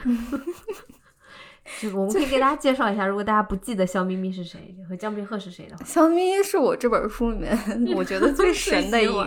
[1.95, 7.57] 我们可以给大家介绍一下，如果大家不记得肖咪咪是谁和江别鹤是谁的话，肖咪咪是我这本书里面
[7.97, 9.27] 我觉得最神的一个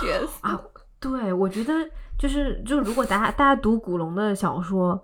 [0.00, 0.60] 角色 啊。
[1.00, 1.74] 对，我觉得
[2.18, 5.02] 就是就如果大家大家读古龙的小说，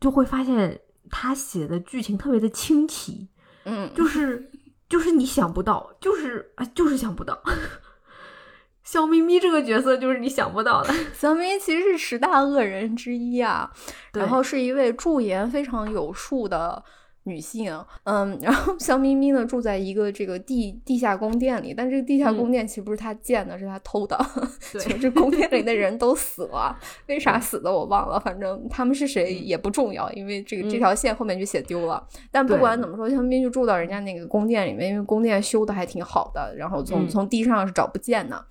[0.00, 0.80] 就会发现
[1.10, 3.28] 他写的剧情特别的清奇，
[3.64, 4.50] 嗯，就是
[4.88, 7.38] 就是你想不到，就是啊，就是想不到。
[8.90, 10.92] 小咪咪这个角色就是你想不到的。
[11.16, 13.70] 小咪咪其实是十大恶人之一啊，
[14.14, 16.82] 然后是一位驻颜非常有术的
[17.22, 17.72] 女性。
[18.02, 24.18] 嗯， 然后小咪咪呢住在一个这个地地下宫殿里，但这个地下宫殿其实不是她建的，是她偷的。
[24.74, 26.76] 对，这宫殿里的人都死了，
[27.06, 32.04] 为啥死的我忘了，反正他们是谁也不重要，因为这个这条线后面就写丢了。
[32.32, 38.44] 但不管怎么说，小咪咪就住到人家那个宫殿里面，因为宫殿修的还挺好的，然后从从地上是找不见的。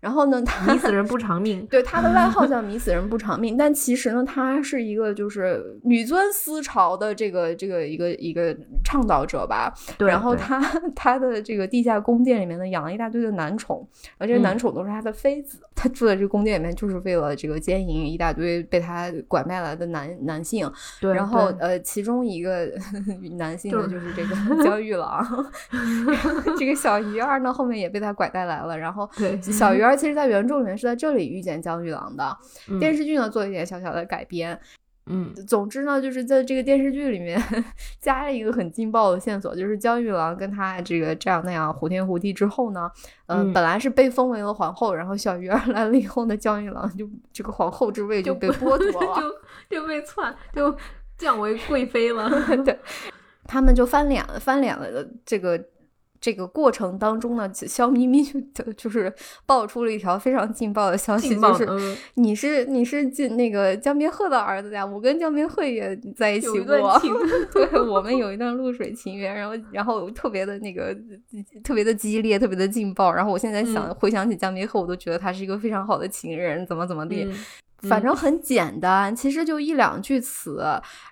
[0.00, 1.64] 然后呢，他迷死人不偿命。
[1.70, 9.72] 对，他的外号叫迷死人不偿命，但其实呢，他是一个就是女尊思潮的这个这个一个一个倡导者吧。
[9.98, 10.60] 对，然后他
[10.94, 13.86] 他的这个地下宫殿里面呢，养了一大堆的男宠，
[14.18, 15.58] 而这些男宠都是他的妃子。
[15.74, 20.70] 他住在这个宫殿里面，就是为了这个奸淫一大堆被他拐卖来的男男性。
[21.00, 22.70] 对，然后呃，其中一个
[23.38, 25.26] 男性呢，就是这个 焦玉郎。
[26.58, 28.76] 这个小鱼儿呢，后面也被他拐带来了。
[28.78, 32.36] 然后，对小鱼儿其实，在原著里面是在这里遇见江玉郎的。
[32.78, 34.58] 电视剧呢，做一点小小的改编。
[35.06, 37.40] 嗯，总之呢，就是在这个电视剧里面
[38.00, 42.88] 加了一个很劲爆的线索，就是江玉郎跟他这个这样那样胡天胡地之后呢，
[43.26, 49.20] 嗯，本来是被封为了皇后，然后小鱼儿来了以后呢，江玉郎就这个皇后之位就被剥夺 了，
[49.68, 50.76] 就就被篡，就
[51.18, 52.30] 降为贵妃了。
[52.64, 52.78] 对，
[53.46, 55.60] 他们就翻脸了，翻脸了的这个。
[56.20, 59.12] 这个过程当中呢，肖咪咪就就是
[59.46, 61.66] 爆出了一条非常劲爆的消息，就是
[62.14, 67.00] 你是你是进那个江别鹤的儿子呀，我跟江别鹤也在一起过
[67.54, 70.94] 对我们有一段露水情缘，然后然后特别的那个
[71.64, 77.26] 特别的激烈，特别的劲爆，然后我现在想回想起江别鹤，我都觉得他是一个非常好的情人，怎么怎么地。
[77.88, 80.62] 反正很简单，其实就一两句词，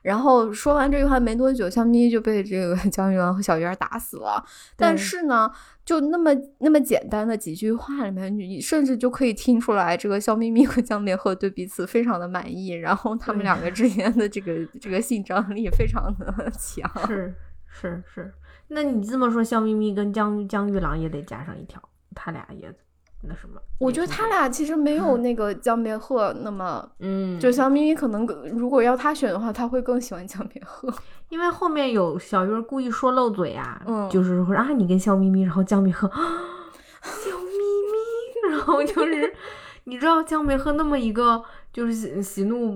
[0.02, 4.44] 然后说完这句话没多久，香咪就被这个 江玉郎和小鱼儿打死了。
[4.76, 5.50] 但是呢，
[5.84, 16.90] 就那么那么简单的几句话里面，你甚至就可以听出来，这个肖咪咪和江别鹤对彼此非常的满意，然后他们两个之间的这个这个性张力非常的 强。
[17.06, 17.34] 是
[17.66, 18.32] 是是，
[18.68, 21.82] 那你这么说，肖咪咪跟江江玉郎也得加上一条，
[22.14, 22.74] 他俩也。
[23.22, 23.60] 那什么？
[23.78, 30.92] 我觉得他俩其实没有那个江别鹤那么，嗯，就小咪咪可能如果要他选的话，他会更喜欢江别鹤，
[31.30, 36.08] 因为后面有小鱼儿故意说漏嘴啊，嗯，就是说啊你跟笑咪咪，然后江别鹤，
[37.02, 39.32] 笑咪咪，然后就是
[39.84, 41.42] 你知道江别鹤那么一个
[41.72, 42.70] 就是喜喜怒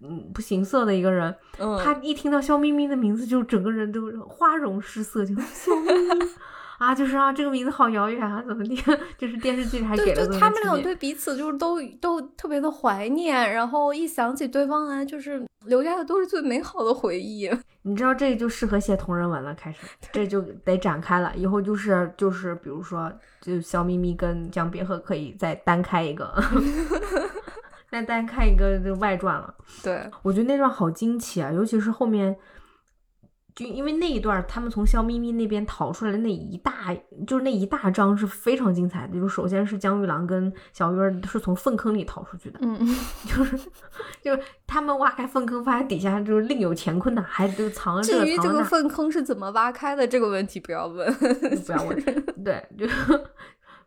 [0.00, 6.26] 嗯不形色的一个人，嗯，他一听到笑咪咪的名字，就整个人都花容失色，就 笑咪咪。
[6.78, 8.74] 啊，就是啊，这个名字好遥远啊，怎么地？
[9.16, 17.50] 就是电视剧还给了他们俩对彼此就是都都特别的怀念，然后一想起对方来，就是留下的都是最美好的回忆。
[17.82, 19.78] 你知道这就适合写同人文了，开始
[20.10, 21.32] 这就得展开了。
[21.36, 26.34] 以后就是就是比如说，就小咪咪跟江别鹤可以再单开一个，
[27.90, 29.54] 再单开一个就外传了。
[29.84, 32.36] 对，我觉得那段好惊奇啊，尤其是后面。
[33.54, 36.92] 就因为那一段，他们从笑咪咪那边逃出来的那一大，
[37.24, 39.14] 就是那一大章是非常精彩的。
[39.14, 42.78] 就首先是江玉郎跟小鱼儿是从粪坑里逃出去的，嗯，
[43.26, 43.56] 就是
[44.20, 48.24] 就是他们挖开粪坑，发现底下就是另有乾坤呐，还就藏着这个。
[48.24, 52.04] 至于这个粪坑是怎么挖开的，这个问题不要问，不要问。
[52.44, 52.86] 对，就。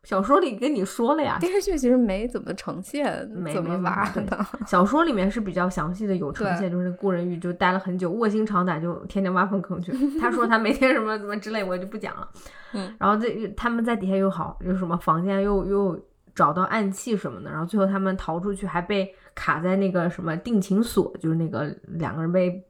[0.07, 4.45] 小说里跟你说了呀，电视剧其实没怎么呈现，没怎么挖的。
[4.65, 9.91] 小说里面是比较详细的，有呈现，就是顾人玉就待了很久，卧薪尝胆，就天天挖粪坑去。
[10.17, 12.25] 他说他每天什么怎么之类，我就不讲了。
[12.71, 16.01] 嗯，然后这他们在底下又好，又什么房间又又
[16.33, 22.63] 找到暗器什么的，然后最后他们逃出去，还被卡在那个什么定情锁，就是那个两个人被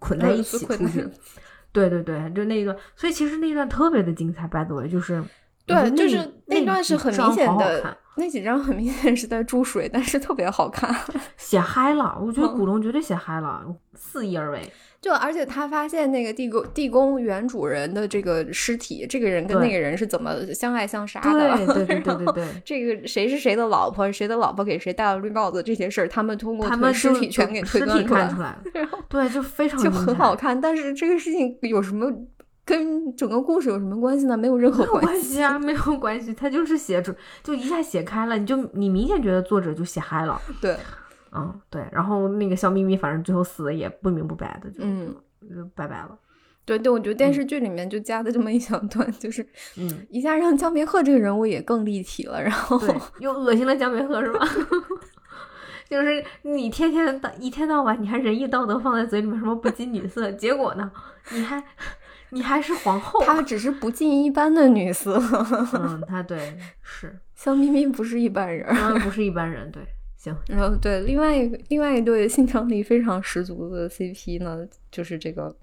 [0.00, 1.08] 捆在一起出去。
[1.70, 5.22] 对对对，就那一段，所以其实那一段特别的精彩，by the way，就是。
[5.70, 10.94] 对，就是那段是很明显的，那几张很明显是在注水，但是特别好看，
[11.38, 12.18] 写嗨了。
[12.20, 13.62] 我觉得古龙绝对写嗨了，
[13.94, 14.60] 肆意而为。
[15.00, 21.56] 就而且他发现那个地宫地宫原主人的这个尸体，这个人跟那个人是怎么相爱相杀的？
[21.56, 22.48] 对对对对对对。
[22.62, 28.62] 这个谁是谁的老婆，谁的老婆给谁戴了绿帽子，这些事儿，他们通过他们尸体全给推断出来了。
[29.08, 30.60] 对，就非常就很好看。
[30.60, 32.12] 但是这个事情有什么？
[32.64, 34.36] 跟整个故事有什么关系呢？
[34.36, 36.32] 没有任何关系啊， 没有关系。
[36.32, 40.40] 他就是写出，就一下写开了，你就你明显觉得作者就写嗨了。
[40.60, 40.76] 对，
[41.32, 41.84] 嗯，对。
[41.90, 45.14] 然后那个小咪咪，反正最后死的也不明不白的，就嗯，
[45.48, 46.16] 就拜拜了。
[46.64, 49.44] 对对，我觉得电视剧里面就加的这么一小段，就是
[49.76, 52.40] 嗯，一下让江别鹤这个人物也更立体了。
[52.40, 52.80] 然后
[53.18, 54.46] 又恶心了江别鹤是吧？
[55.90, 60.92] 就是你天天到一天到晚，你还仁义道德放在嘴里面，什么不近女色，结果呢，
[61.32, 61.60] 你还。
[62.30, 65.20] 你还是皇后，她只是不近一般的女色。
[65.74, 68.66] 嗯， 她对是香咪咪不是一般人，
[69.00, 69.70] 不是一般人。
[69.70, 69.82] 对，
[70.16, 70.36] 行。
[70.48, 75.54] 然后对另外一个另外一对性张力非常十足的 CP 呢，就是这个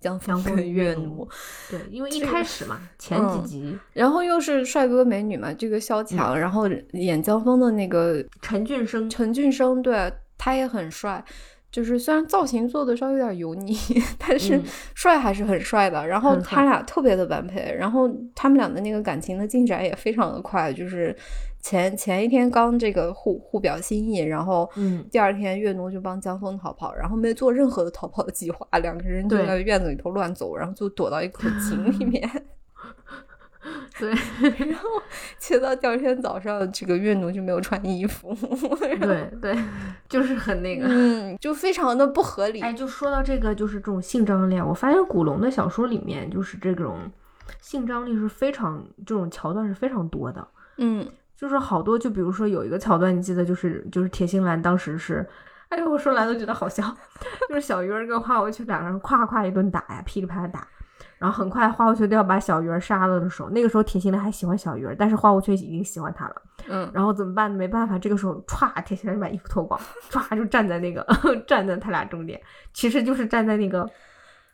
[0.00, 1.28] 江峰跟岳奴。
[1.70, 11.22] 对，因为一开始嘛，前几集，然后又是帅哥美女嘛，这个萧蔷，然后演江峰的那个陈俊生，陈俊生，对他也很帅。
[11.70, 13.76] 就是虽然造型做的稍微有点油腻，
[14.18, 14.60] 但是
[14.94, 16.06] 帅还是很帅的。
[16.06, 21.14] 然后他俩特别的般配，然后他们俩的那个感情的进展也非常的快，就是
[21.60, 32.28] 前前一天刚这个互互表心意，然后嗯，第二天月奴就帮江峰逃跑，然后没做任何的逃跑的计划，两个人就在院子里头乱走，然后就躲到一口 井里面。
[33.98, 34.10] 对，
[34.66, 34.88] 然后
[35.38, 38.34] 切到第二天早上，这个月奴就没有穿衣服。
[38.78, 39.56] 对对，
[40.08, 42.60] 就是很那个，嗯，就非常的不合理。
[42.60, 46.96] 哎，就说到这个，就是这种性张力，我发现古龙的小说里面，就是这种
[47.60, 50.46] 性张力是非常，这种桥段是非常多的。
[50.78, 51.06] 嗯，
[51.36, 55.28] 就是好多，就比如说有一个桥段，你记得，就是就是铁心兰当时是，
[55.68, 56.96] 哎呦，我说来都觉得好笑，
[57.48, 60.66] 就是小鱼儿跟花无缺两个人夸夸一顿打呀，噼里啪啦打。
[61.20, 66.34] 然后很快，花无缺都要把小鱼儿杀了的时候，那个时候铁心兰还喜欢小鱼儿，但是花无缺已经喜欢他了。
[66.66, 67.50] 嗯，然后怎么办？
[67.50, 69.78] 没办法，这个时候歘，铁心兰就把衣服脱光，
[70.10, 71.06] 歘就站在那个
[71.46, 72.40] 站在他俩中间，
[72.72, 73.86] 其实就是站在那个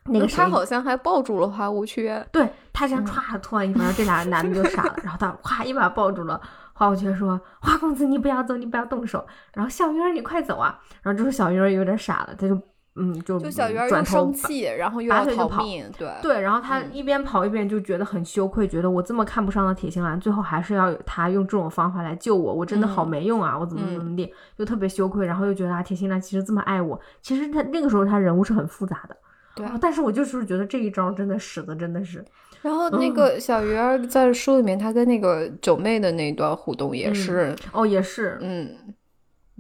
[0.07, 6.41] 那个他好像还抱住了花无缺，对他先歘脱完衣服，然后这俩男的就傻了，然后他咵一把抱住了
[6.73, 10.81] 花无缺，说：“花公子你不要走，你不要动手。”然后小鱼儿你快走啊！
[11.01, 12.61] 然后这时候小鱼儿有点傻了，他就。
[12.99, 16.09] 嗯，就就小鱼儿又生气，然后又要逃命，对。
[16.23, 29.17] 对，然后他一边跑一边就觉得很羞愧，觉得我这么看不上的铁心兰，最后还是要他用这种方法来救我，我真的好没用啊，我怎么怎么地，就特别羞愧，然后又觉得啊，铁心兰其实这么爱我，其实他那个时候他人物是很复杂的，
[29.55, 32.25] 对，但是我就是觉得这一招真的使的真的是，
[32.63, 38.75] 然后那个小鱼儿在书里面，他跟那个九妹的那段互动也是，哦，也是，嗯，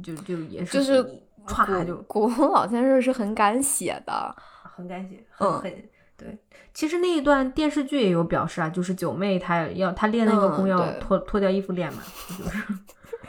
[0.02, 1.20] 就就也是，就是。
[1.46, 5.72] 歘就古龙老先生是很敢写的，很敢写，很很
[6.16, 6.38] 对。
[6.74, 12.02] 其实那一段电视剧也有表示啊，就是九妹她要她练那个功要脱脱掉衣服练嘛，
[12.38, 12.58] 就是，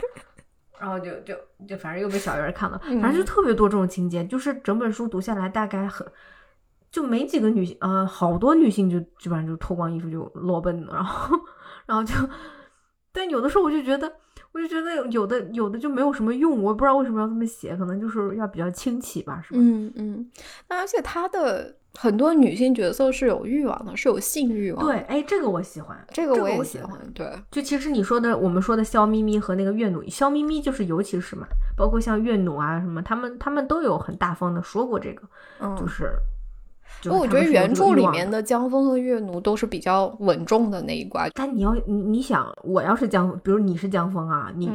[0.78, 1.34] 然后就就
[1.66, 6.06] 就反正又被小鱼儿看了，反正就特别多这种情节，就是整本书读下来大概很
[6.90, 11.38] 就没几个女性，呃，好多女性就基本上就脱光衣服就裸奔了，然后
[11.86, 12.14] 然后就，
[13.12, 14.12] 但有的时候我就觉得。
[14.58, 19.60] 我就觉得有的有的就没有什么用，我不知道为什么要这么写，可能就是要比较清奇吧，是吧？
[19.62, 20.28] 嗯嗯。
[20.68, 24.84] 那而且他的很多女性角色是有欲望的，是有性欲望。
[24.84, 26.98] 对，哎，这个我喜欢，这个我也喜欢。
[27.14, 31.46] 对，就其实你说的，我们说的肖咪咪和那个月奴，肖咪咪就是尤其是嘛，
[31.76, 35.22] 包括像月奴啊什么，他们他们都有很大方的说过这个，
[35.78, 36.10] 就是。
[37.04, 41.28] 我觉得原著里面的江枫和月奴都是比较稳重的那一挂。
[41.30, 44.70] 但你要你你想，我要是江，比如你是江枫啊，你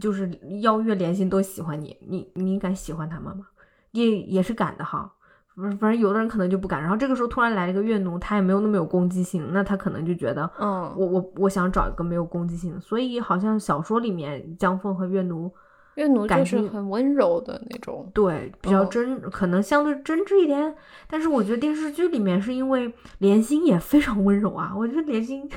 [0.00, 0.30] 就是
[0.62, 3.46] 邀月莲心都喜欢你，你你敢喜欢他们吗？
[3.92, 5.12] 也也是敢的哈。
[5.56, 6.80] 反正有的人可能就不敢。
[6.80, 12.80] 然后这个时候突然来了一个月奴，他也没有那么有攻击性，那他可能就觉得，嗯，我我我想找一个没有攻击性的。
[12.80, 15.52] 所以好像小说里面江峰和月奴。
[15.98, 20.72] 月奴就是很温柔的那种，对，比较真，可能相对真挚一点。
[21.10, 25.48] 但是我觉得电视剧里面是因为莲心也非常温柔啊，我觉得莲心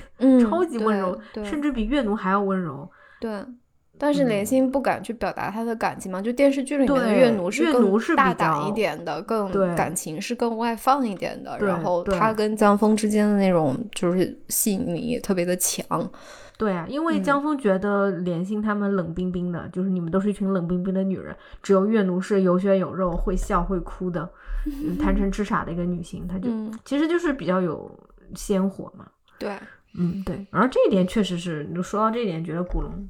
[0.41, 2.89] 超级温柔，甚至比月奴还要温柔。
[3.19, 3.31] 对，
[3.99, 11.55] 但是莲心不敢去表达她的感情嘛，就电视剧里面的月奴是更大胆一点的，更感情是更外放一点的。
[11.59, 15.85] 然后他跟江峰之间的那种就是吸引力也特别的强。
[16.61, 24.29] 对啊，因为江峰觉得莲心他们冷冰冰的，就是你们都是一群冷冰冰的女人，只有月奴是有血有肉、会笑会哭的，
[24.99, 26.49] 贪 嗔痴傻的一个女性，她就
[26.85, 27.89] 其实就是比较有
[28.35, 29.07] 鲜活嘛。
[29.39, 29.57] 对，
[29.95, 33.09] 嗯对，然后这一点确实是，就说到这一点，觉得古龙，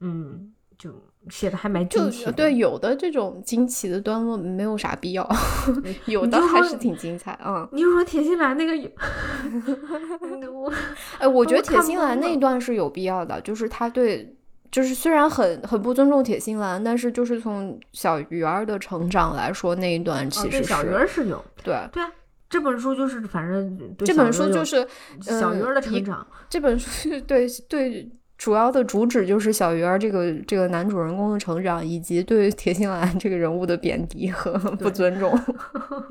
[0.00, 0.90] 嗯，就。
[1.28, 5.28] 写的还蛮惊奇，对，有的这种惊奇的段落没有啥必要，
[6.06, 7.36] 有的还是挺精彩。
[7.44, 8.72] 嗯，你就说铁心兰那个，
[10.52, 10.72] 我
[11.18, 14.36] 哎，我觉得铁心兰那一段是有必要的，就是他对，
[14.70, 22.12] 就是虽然很很不尊重铁心兰，但是就是从小鱼儿的成长来说，那一段其实小鱼儿是有，对对啊，
[22.48, 24.86] 这本书就是反正这本书就是
[25.20, 28.10] 小鱼儿的成长，这本书对 对。
[28.38, 35.38] 主要的主旨就是小鱼儿这个这个男主人公的成长，以及对铁心兰这个人物的贬低和不尊重。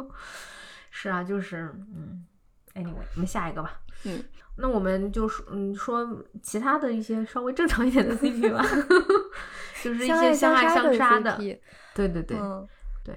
[0.89, 2.25] 是啊，就是嗯
[2.73, 3.79] ，anyway，我们下一个吧。
[4.05, 4.23] 嗯，
[4.57, 8.65] 那我们就说嗯说其他的一些稍微正常一点的 CP 吧，
[9.83, 11.37] 就是一些相爱相杀的。
[11.93, 12.37] 对对对
[13.03, 13.15] 对，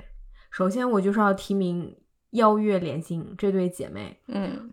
[0.50, 1.96] 首先我就是要提名
[2.32, 4.20] 邀月莲心这对姐妹。
[4.26, 4.72] 嗯。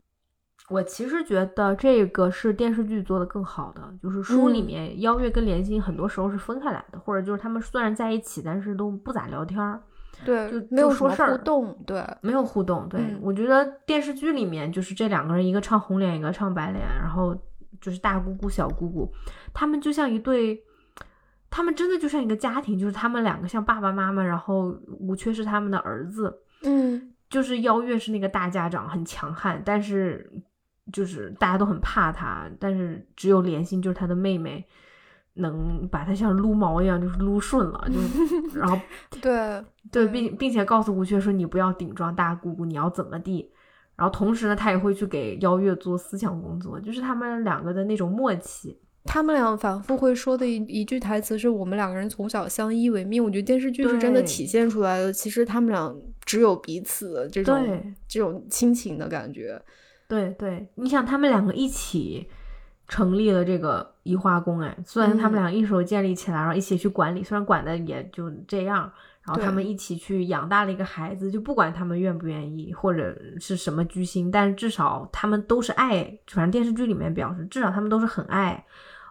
[0.69, 9.81] 我其实觉得这个是电视剧做的更好的，就是书里面邀月跟莲心很多时候是分开来的，或者就是他们虽然在一起，但是都不咋聊天儿，
[10.25, 12.89] 对，就没有说事儿，互动，对，没有互动。
[12.89, 17.35] 对我觉得电视剧里面就是这两个人，一个唱红脸，一个唱白脸，然后
[17.79, 19.11] 就是大姑姑小姑姑，
[19.53, 20.63] 他们就像一对。
[21.47, 30.29] 他们真的就像一个家庭，就是他们两个像爸爸妈妈，然后吴缺是他们的儿子，嗯，就是邀月是那个大家长，很强悍，但是
[30.91, 34.65] 就是大家都很怕他，但是只有莲心就是他的妹妹。
[35.37, 37.99] 能把他像撸毛一样，就是撸顺了，就
[38.57, 38.79] 然后
[39.21, 39.61] 对
[39.91, 43.51] 对，并并且告诉吴缺说你不要顶撞大姑姑，你要怎么地。
[43.97, 48.79] 然后同时呢，他也会去给邀月做思想工作，就是他们两个的那种默契。
[49.03, 53.21] 他们俩反复会说的一一句台词是我们两个人从小相依为命。
[53.21, 55.93] 我觉得电视剧是真的体现出来的，其实他们俩
[56.23, 59.61] 只有彼此这种这种亲情的感觉。
[60.15, 62.29] 对对，你想他们两个一起
[62.87, 68.91] 成立了这个移花宫，哎，虽然他们俩一手建立起来，然后一起去管理，虽然管的也就这样。
[69.25, 76.03] 然后他们一起去养大了一个孩子，就不管他们愿不愿意或者是什么居心，但是至少他们都是爱。
[76.27, 78.63] 反正电视剧里面表示，至少他们都是很爱，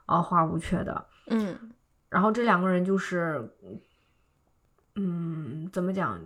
[0.06, 1.04] 呃，花无缺的。
[1.26, 1.58] 嗯。
[2.08, 3.50] 然后这两个人就是，
[4.94, 6.16] 嗯，怎么讲？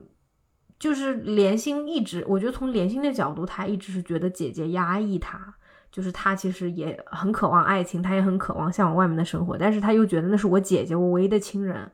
[0.79, 5.55] 就是莲心一直，我觉得从莲心的角度，她一直是觉得姐姐压抑她，
[5.91, 11.91] 就是她其实也很渴望爱情，她也很渴望向往外面的生活，但是她又觉得那是我姐姐，我唯一的亲人。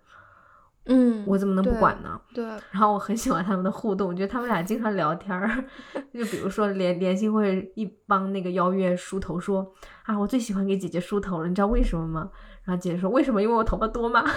[0.87, 2.21] 嗯，我怎么能不管呢？
[2.35, 5.65] 对，然后我很喜欢他们的互动，我觉得他们俩经常聊天儿，
[6.13, 9.73] 就比如说连连心会一帮那个邀月梳头，说
[10.05, 12.31] 啊，我最喜欢给姐姐梳头了，你知道为什么吗？
[12.65, 13.41] 然后姐姐说为什么？
[13.41, 14.21] 因为我头发多嘛？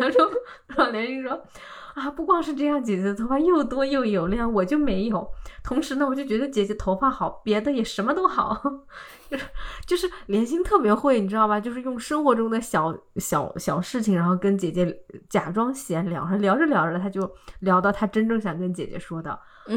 [0.00, 0.30] 他说，
[0.68, 1.42] 然后连心说。
[1.94, 5.26] 啊，不光是这样，姐姐的头发又多又油亮，我就没有。
[5.62, 8.60] 同时呢，我就觉得姐姐头发好，别的也什么都好，
[9.28, 9.46] 就是
[9.86, 11.60] 就是莲心特别会，你知道吧？
[11.60, 17.30] 就是用生活中的小小小事情，然后跟姐姐假装闲聊，然后聊着聊着，他就
[17.60, 19.30] 聊到他真正想跟姐姐说的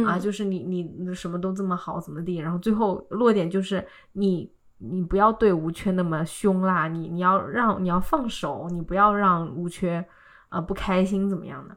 [0.06, 2.38] 啊，就是你你什么都这么好，怎么地？
[2.38, 10.06] 然后最后落点就是你你不要对吴缺那么凶啦，你你要让你要放手，你不要让吴缺
[10.50, 11.76] 啊不开心怎么样的。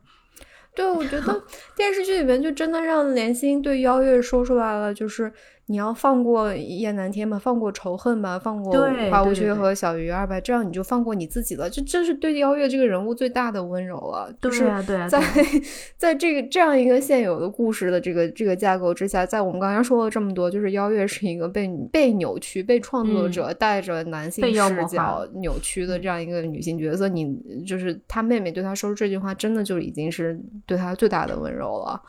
[0.77, 1.43] 对，我觉得
[1.74, 5.32] 电视剧里面就真的让莲心对邀月说出来了，就是。
[5.68, 8.72] 你要放过燕南天吧，放过仇恨吧，放过
[9.10, 11.68] 花无缺和小鱼儿吧，这样你就放过你自己了。
[11.68, 14.32] 这这是对邀月这个人物最大的温柔了。
[14.40, 15.20] 对啊，对啊，在
[15.98, 27.09] 在这个这样一个现有的故事的这个这个架构之下，在我们刚刚说了这么多，就是邀月是一个被被扭曲、被创作者带着男性视角扭曲的这样一个女性角色。
[27.09, 27.36] 你
[27.66, 32.01] 就是他妹妹对他说出这句话，真的就已经是对他最大的温柔了。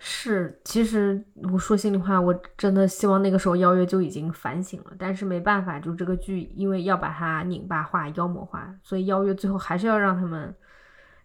[0.00, 1.22] 是，其实
[1.52, 10.54] 我说心里话，我真的希望那个时候邀月就已经反省了，但是没办法，就这个剧因为要把它拧巴化、妖魔化，所以邀月最后还是要让他们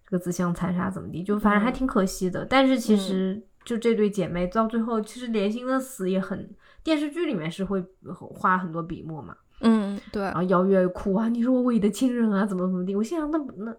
[0.06, 2.44] 这个自相残杀，怎么地，就反正还挺可惜的。
[2.46, 6.50] 但是其实就这对姐妹到最后，其实莲心的死也很，
[6.84, 7.84] 电视剧里面是会
[8.16, 9.36] 花很多笔墨嘛。
[9.62, 10.24] 嗯，对。
[10.24, 13.54] 然后邀月哭啊，你是我唯一的亲人啊，怎么怎么地，我心想那那。
[13.66, 13.76] 那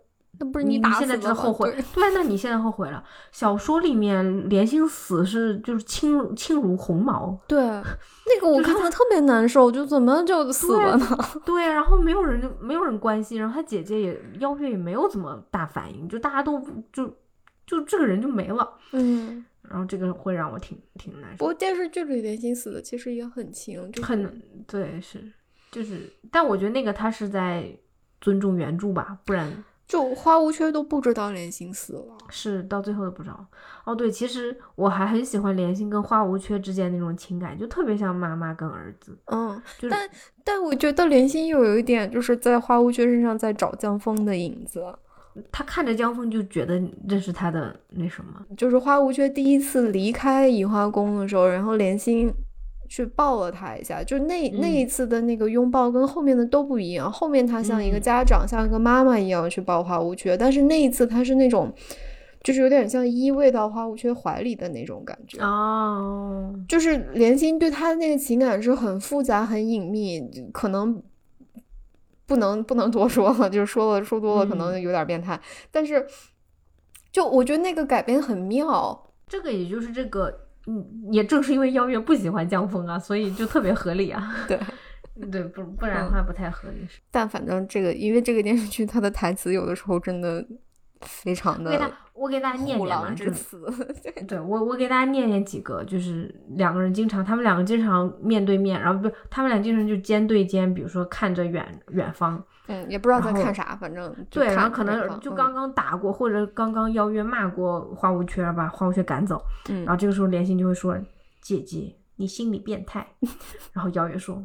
[0.53, 3.03] 不是你打现在只后悔，对，那你现在后悔了。
[3.31, 7.59] 小说里面莲心死是就是轻轻如鸿毛，对，
[8.27, 11.07] 那个我看了特别难受，就怎么就死了呢？
[11.47, 16.61] 对，然后没有人就没有人关心，然后他姐姐也邀月也没有怎么大反应，就大家都
[16.93, 17.07] 就
[17.67, 21.37] 就这个人就没了，嗯，然后这个会让我挺挺难受。
[21.39, 25.25] 不过电视剧里莲心死的其实也很轻，就很对，是
[25.71, 27.69] 就是，但我觉得那个他是在
[28.21, 29.65] 尊重原著吧，不然。
[29.87, 33.47] 就花无缺都不知道莲心死了，是到最后都不知道。
[33.85, 39.17] 哦，对，其实我还很喜欢莲心跟花无缺之间那种情感，就特别像妈妈跟儿子。
[39.27, 40.09] 嗯，但
[40.43, 44.83] 但我觉得莲心又有一点就是在花无缺身上在找江枫的影子。
[45.53, 52.33] 他看着江枫就觉得这是他的那什么，就是花无缺第一次离开移花宫的时候，然后莲心。
[52.95, 57.11] 去抱了他一下，就那那一次的那个拥抱跟后面的都不一样。
[57.11, 61.73] 后面他像一个家长，像一个妈妈一样去抱花无缺，但是那一次他是那种，
[62.45, 65.43] 就是有点像依偎到花无缺怀里的那种感觉。
[65.43, 71.03] 哦，就是莲心对他的那个情感是很复杂、很隐秘，可能
[72.27, 75.41] 不能不能多说了，就是说了说多了可能有点变态。
[75.73, 76.07] 但是，
[77.11, 79.11] 就我觉得那个改编很妙。
[79.27, 80.44] 这个也就是这个。
[80.67, 84.35] 嗯，也正是因为邀月不喜欢江枫啊，所以就特别合理啊。
[84.49, 84.59] 对，
[85.31, 86.87] 对，不不然的话不太合理。
[87.11, 90.45] 但反正这个，因为这个电视剧它的台词有的时候真的
[91.03, 93.63] 非常的，我给大家念念嘛，之词。
[94.27, 102.43] 对，我我给大家念念几个，就是两个人经常，他们两个经常面对面，然后不，他们俩经常就肩对肩，比如说看着远远方。
[102.67, 109.45] 嗯，也不知道在看啥，反正对，然后可能就刚刚打过，或者刚刚邀约骂过花无缺，把花无缺赶走。
[109.69, 110.97] 嗯，然后这个时候莲心就会说
[111.43, 113.07] ：“姐姐，你心理变态。
[113.75, 114.43] ”然后邀约说：“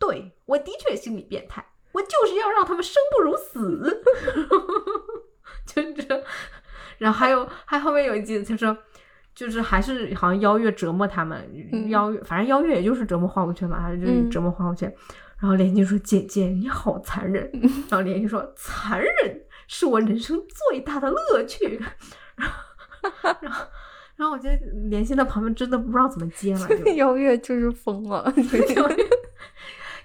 [0.00, 4.02] 对我的确心理变态，我我就是要让他们生不如死，
[5.66, 6.24] 就这。
[6.98, 8.76] 然后还有还后面有一集，他说
[9.34, 11.38] 就是还是好像邀月折磨他们，
[11.90, 14.92] 邀月反正邀月也就是折磨花无缺嘛，还是就是折磨花无缺。
[15.40, 17.50] 然后连心说：“姐姐你好残忍。”
[17.88, 20.40] 然后连心说：“残忍是我人生
[20.70, 21.80] 最大的乐趣。
[22.36, 23.66] ”然后然后。
[24.20, 24.58] 然后我觉得
[24.90, 28.22] 连心在旁边真的不知道怎么接了， 邀月就是疯了。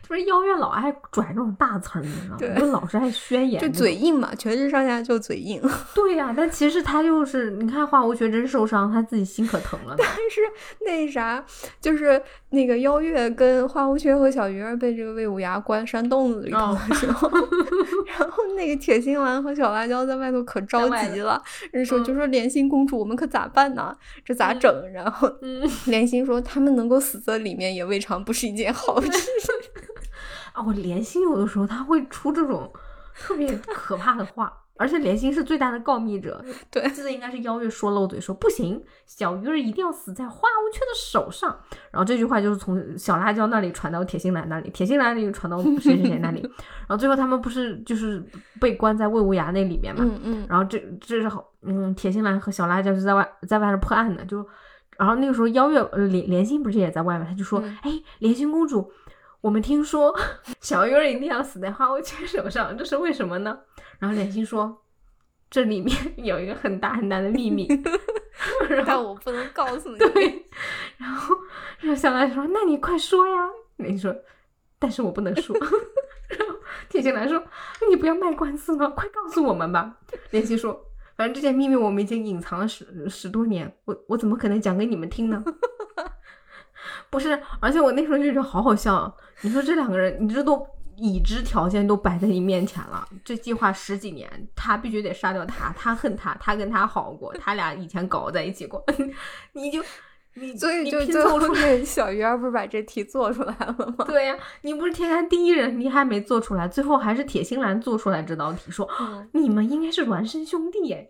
[0.07, 2.59] 不是邀月老爱拽这种大词儿，你知道吗？
[2.59, 5.61] 就老是爱宣言，就嘴硬嘛，全身上下就嘴硬。
[5.95, 9.95] 对呀，但其实他就是，你看花无缺真受伤，他自己心可疼了。
[9.97, 10.41] 但是
[10.85, 11.43] 那啥，
[11.81, 17.29] 就是那个邀月跟花无缺和小鱼儿被这个魏无涯关山洞子里头的时候，
[18.05, 21.41] 然后那个铁心兰和小辣椒在外头可着急了，
[21.71, 23.95] 人说就说莲心公主，我们可咋办呢？
[24.23, 24.71] 这咋整？
[24.93, 25.27] 然后
[25.87, 29.09] 莲心说他们能够死在里面，也未尝不是一件好事。
[30.55, 32.71] 啊，我连心有的时候他会出这种
[33.13, 36.43] 特别可怕的话，而且连心是最大的告密者。
[36.71, 41.57] 对，记得应该是邀月说漏嘴说不行，小鱼儿一定要死在花无缺的手上。
[41.91, 46.41] 然后这句话就是从小辣椒那里传到铁心兰那里，铁心兰那里传到谁谁谁那里。
[46.87, 48.23] 然后最后他们不是就是
[48.59, 50.03] 被关在魏无涯那里面嘛？
[50.03, 50.47] 嗯嗯。
[50.49, 54.25] 然后这这是好，嗯，铁心兰和小辣椒就在外在外面破案呢。
[54.25, 54.45] 就
[54.97, 58.91] 然后那个时候邀月连连心不是也在外面，他就说，哎，连心公主。
[59.45, 60.11] 我们听说
[60.59, 63.55] 小鱼儿一定要死在花无缺手上， 这是为什么呢？
[63.99, 64.81] 然后莲心说，
[65.51, 67.67] 这里面有一个很大很大的秘密，
[68.87, 69.99] 但我不能告诉你。
[69.99, 70.45] 对，
[70.97, 71.35] 然后
[71.79, 73.47] 然后小兰说：“那你快说呀。”
[73.77, 74.19] 莲心说
[74.79, 75.55] ：“但是我不能说。”
[76.27, 76.55] 然后
[76.89, 77.39] 铁心兰说
[77.87, 79.95] ：“你不要卖关子了，快告诉我们吧。”
[80.31, 80.83] 莲心说
[81.15, 85.43] ：“反正这件秘密我们已经隐藏了十十多年，我我怎么可能讲给你们听呢？”
[87.09, 89.15] 不是，而且我那时候就觉得好好笑。
[89.41, 90.65] 你说这两个人，你这都
[90.97, 98.83] 已知条件都摆在你面前了，这计划十几年，他必须得杀掉他，他恨他，他跟他好过，他俩以前搞在一起过，
[99.53, 99.83] 你就。
[100.37, 104.03] 你所以就拼凑出来，小鱼儿不是把这题做出来了吗？
[104.07, 108.87] 对呀，你不是天下第一人，你还没做出来，最后还是铁心兰做出来这道题，说
[109.31, 111.07] 你们应该是孪生兄弟哎。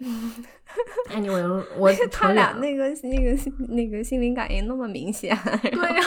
[1.10, 3.38] 哎， 你我 我他俩那个那个
[3.70, 6.04] 那个心灵感应那么明显，对呀，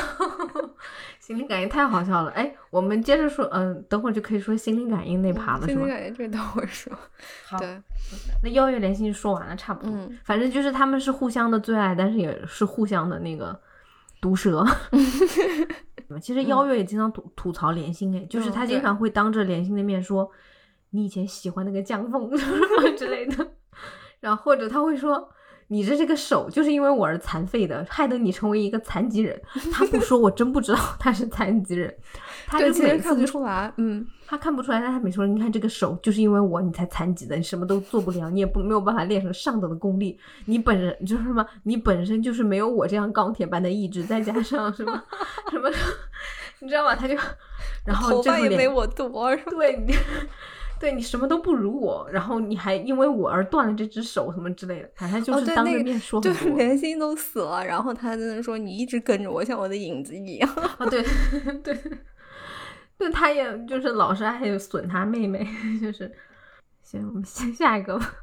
[1.28, 2.30] 心灵感应太好笑了。
[2.30, 5.80] 哎，我们接着说，嗯，等会儿就可以说心灵感应那趴了，是吗？
[5.80, 6.90] 心灵感应这等会儿说。
[7.44, 7.78] 好，对，
[8.42, 9.94] 那邀月连心说完了，差不多。
[10.24, 13.60] 反正就是他们是互相的最爱，但是也是互相的那个
[14.22, 14.64] 毒舌。
[16.22, 20.30] 其实邀月也经常吐吐槽连心，哎，就是他经常会当着连心的面说
[20.92, 22.30] ：“你以前喜欢那个江凤
[22.96, 23.46] 之类的。”
[24.20, 25.30] 然后或者他会说。
[25.69, 29.40] 你这这个手就是因为我而残废的，害得你成为一个残疾人。
[29.73, 31.95] 他不说，我真不知道他是残疾人。
[32.47, 40.19] 他就每次就出来，嗯，他看不出来，但他每次说，你看这个手就是因为我你才残疾的，你什么都做不了，你也不没有办法练成上等的功力。
[40.47, 45.05] 你本人就是什么，你本身就是没有我这样钢铁般的意志，再加上什么
[45.51, 45.70] 什么，
[46.61, 46.95] 你知道吗？
[46.95, 47.15] 他就
[47.85, 49.85] 然后头发也没我多，对。
[50.80, 60.48] 对你什么都不如我，然后你还因为我而断了这只手什么之类的，反正就是当着面说，就是连心都死了，然后他在那说你一直跟着我，像我的影子一样。
[60.78, 61.02] 啊，对
[61.64, 61.76] 对，
[62.96, 65.46] 对，他也就是老是爱损他妹妹，
[65.82, 66.10] 就是
[66.82, 68.14] 行，我们先下一个吧。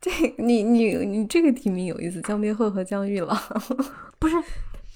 [0.00, 3.36] 这你你你这个题名有意思，江边鹤和江玉郎
[4.20, 4.36] 不是，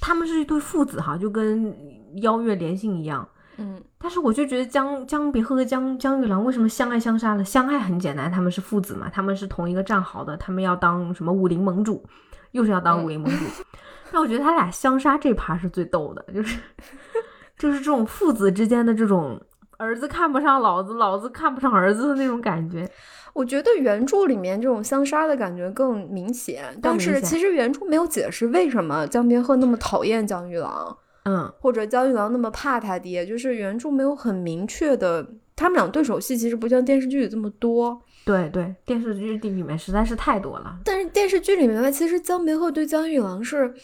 [0.00, 1.74] 他们是一对父子哈，就跟
[2.22, 3.28] 邀月连心一样。
[3.62, 7.44] 嗯，但是我就觉得江江别鹤和江江玉郎为什么相爱相杀了？
[7.44, 12.04] 相爱很简单，他们是父子嘛，他们是同一个战壕的，他们要当什么武林盟主，
[12.50, 13.44] 又是要当武林盟主。
[14.10, 16.58] 但我觉得他俩相杀这趴是最逗的，就是
[17.56, 19.40] 就是这种父子之间的这种
[19.78, 22.90] 儿子看不上老子，老子看不上儿子的那种感觉。
[23.32, 30.94] 我觉得原著里面这种相杀的感觉更明显，但是其实原著没有解释为什么江边鹤那么讨厌江玉郎。
[31.24, 38.02] 嗯，或者江玉郎那么怕他爹，就是原著没有很明确的，他们俩对手戏其实不像电视剧里这么多。
[38.24, 40.78] 对对，电视剧里面实在是太多了。
[40.84, 43.74] 但是电视剧里面吧，其实江别鹤对江玉郎是。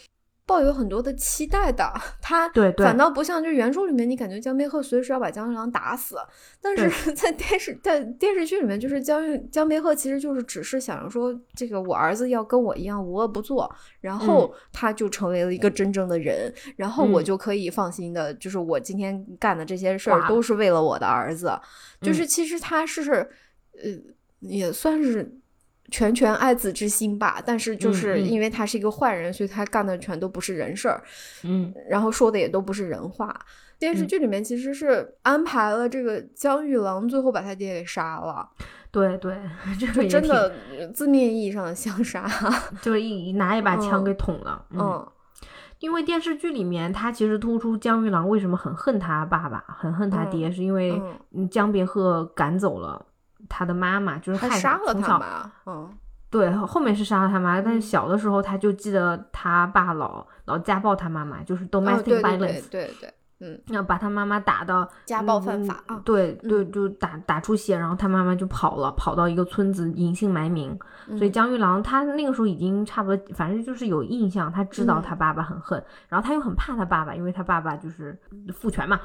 [0.49, 1.93] 抱有很多的期待的，
[2.23, 6.17] 他对对，反倒不像就原著里面，你感觉江边鹤随时要把江一郎打死，
[6.63, 13.71] 但是 在电视在电视剧里面，就是江江边鹤其实就是只是想着说，这个我儿子要跟我一样无恶不作，
[14.01, 21.53] 然后他就成为了一个真正的人，然后我就可以放心的，就是我今天干的这些事儿都是为了我的儿子，
[22.01, 23.13] 就是其实他是
[23.75, 23.91] 呃
[24.41, 25.38] 也算是。
[25.91, 31.03] 全权爱子之心吧，但是就是因为他是一个坏人，所以他干的全都不是人事儿，
[31.45, 33.35] 嗯，然后说的也都不是人话，
[33.79, 38.49] 电视剧里面其实是安排了这个江玉郎最后把他爹给杀了。
[38.91, 39.37] 对对，
[39.79, 42.27] 这个真的字面意义上的相杀，
[42.81, 44.65] 就是一拿一把枪给捅了。
[44.71, 45.07] 嗯，
[45.79, 51.01] 因为电视剧里面他其实突出江玉郎为什么很恨他爸爸，很恨他爹，是因为
[51.51, 53.05] 江别鹤赶走了
[53.49, 55.51] 他的妈妈，就是害杀了他妈。
[55.67, 55.91] 嗯。
[56.31, 63.11] 对，后面是杀了他妈，但是小的时候他就记得他爸老老家暴他妈妈，就是 domestic violence，对对。
[63.41, 66.01] 嗯，要把他妈妈打到家暴犯法啊！
[66.05, 70.77] 对对，就打打出血，然后他妈妈就跑了，跑到一个村子隐姓埋名。
[71.17, 78.19] 所以江玉郎他那个时候已经差不多，反正就是有印象，他知道他爸爸很恨，然后他又很怕他爸爸，因为他爸爸就是
[78.53, 79.01] 父权嘛，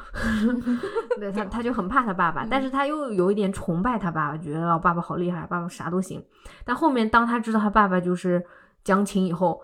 [1.19, 6.21] 对他他就很怕他爸爸，但是他又有一点崇拜他爸爸，觉得我爸爸好厉害，爸爸啥都行。
[6.65, 8.43] 但后面当他知道他爸爸就是
[8.83, 9.61] 江青以后，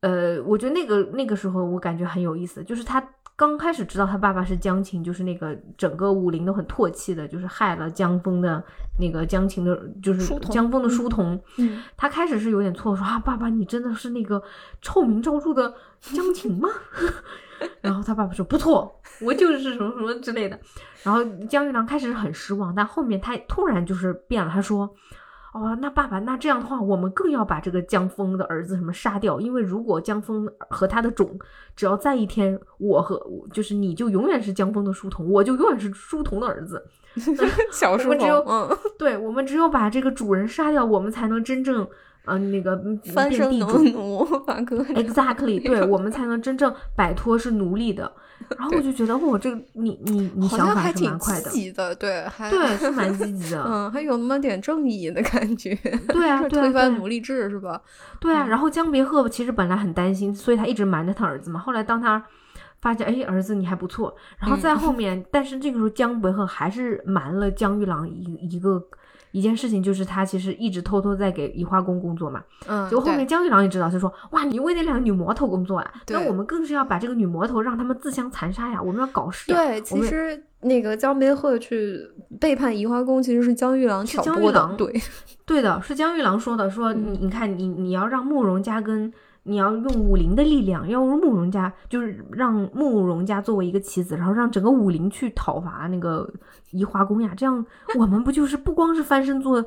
[0.00, 3.00] 呃，我觉得那个那个时候我感觉很有意思，就是他。
[3.34, 8.62] 刚开始知道他爸爸是江琴，就是那个整个武林都很唾弃的，就是害了江峰的
[8.98, 11.40] 那个江琴的，就是江峰的书童。
[11.58, 14.42] 嗯，他开始是有点错，说啊，爸爸，你真的是那个
[14.80, 16.68] 臭名昭著的江琴吗？
[17.80, 20.58] 然后他爸爸说不错，我就是什么什么之类的。
[21.02, 24.94] 然后江玉郎开始很失望，但后面他突然就是变了，他说。
[25.52, 31.38] 哦，那爸爸，那这样的话，我们更要把这个江峰的儿子什么杀掉，因为如果江峰和他的种
[31.76, 33.22] 只要在一天，我和
[33.52, 36.82] 就是你就永远是江峰的书童，我就永远是书童的儿子。
[37.70, 41.86] 小书童，嗯，对，我们只有把这个主人杀掉，我们才能真正。
[42.24, 42.80] 嗯，那个
[43.12, 43.66] 翻身地主，
[44.94, 48.12] exactly， 对我们才能真正摆脱是奴隶的。
[48.58, 55.74] 然后我就觉得，我这个你你你想法还挺积极的，对，对，是蛮积极的， 嗯，还有那么点正义的感觉。
[56.08, 57.80] 对啊， 推翻奴隶制是吧？
[58.20, 58.46] 对啊。
[58.46, 61.60] 然后江别鹤其实本来很担心，所以他一直瞒着他儿子嘛。
[61.60, 62.24] 后来当他
[62.80, 68.82] 发现，哎，儿子你还不错，然后在后面，但是这个时候江别鹤还是瞒了江玉郎一一个。
[69.32, 79.52] 一件事情就是他其实一直偷偷在给移花宫工作嘛，嗯，结果后面江玉郎也知道，就说哇，你为那两个女魔头工作啊，那我们更是要把这个女魔头让他们自相残杀呀，我们要搞事。
[79.52, 82.00] 对，其实那个江边鹤去
[82.38, 84.92] 背叛移花宫，其实是江玉郎挑拨的，对，
[85.44, 89.12] 对的，是江玉郎说的，说你你看你你要让慕容家跟。
[89.44, 96.28] 你要用武林的力量，要用慕容家，就是让慕容家作为一个棋子，然后让整个武林去讨伐那个
[96.70, 97.32] 移花宫呀。
[97.36, 97.64] 这样
[97.98, 99.64] 我们不就是不光是翻身做，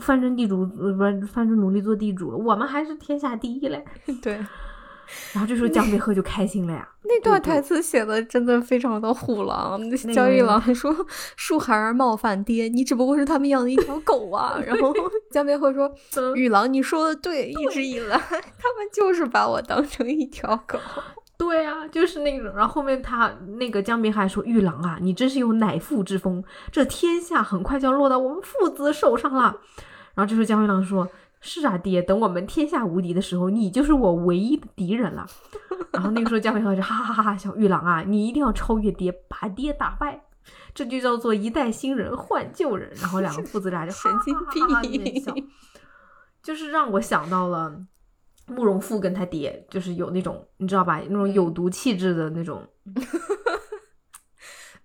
[0.00, 3.84] 翻身地主，不是翻身奴隶做地主了，我们还是天下第一嘞。
[4.20, 4.38] 对。
[5.32, 6.88] 然后这时候江别鹤就开心了呀。
[7.06, 9.78] 那段台词写的真的非常的虎狼。
[10.14, 10.94] 江玉郎还说
[11.36, 14.58] ：“树孩儿冒犯爹，你只不过是他们养的一条狗啊。
[14.64, 14.90] ”然后
[15.30, 15.92] 江别鹤说
[16.34, 20.78] ：“玉郎，你说的对，一直以来他们就是把我当成一条狗。
[21.36, 22.50] ”对啊，就是那种。
[22.56, 29.54] 然后后面他那个江别鹤还说：“玉郎啊，你真是有乃父之风，这天下很快就要落到我们父子手上了。”
[30.16, 31.06] 然后这时候江玉郎说。
[31.46, 35.26] 是啊，爹，等我们天下无敌的时候，你就是我唯一的敌人了。
[35.92, 40.24] 然后那个时候，江培鹤就哈哈哈哈小玉郎啊，你一定要超越爹，把爹打败，
[40.74, 42.90] 这就叫做一代新人换旧人。
[42.98, 45.22] 然后两个父子俩就 神经病，
[46.42, 47.78] 就是让我想到了
[48.46, 52.66] 慕容复跟他爹，就是有那种你知道吧，那种有毒气质的那种。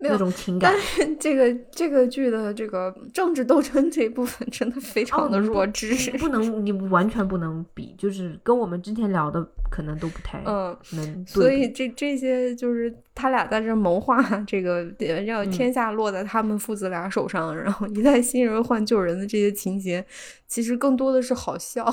[0.01, 11.25] 那种情感，但是 这个这个剧的这个政治斗争这一部分真的非常的弱智，不能你完全不能比，就是跟我们之前聊的可能都不太嗯能。
[11.25, 14.83] 所以这这些就是他俩在这谋划这个
[15.25, 20.05] 让天下落在他们父子俩手上，然后一代新人换旧人的这些情节，
[20.47, 21.85] 其实更多的是好笑，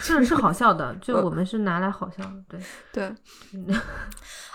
[0.00, 2.58] 是是好笑的， 就我们是拿来好笑的，
[2.92, 3.10] 对
[3.54, 3.76] 对。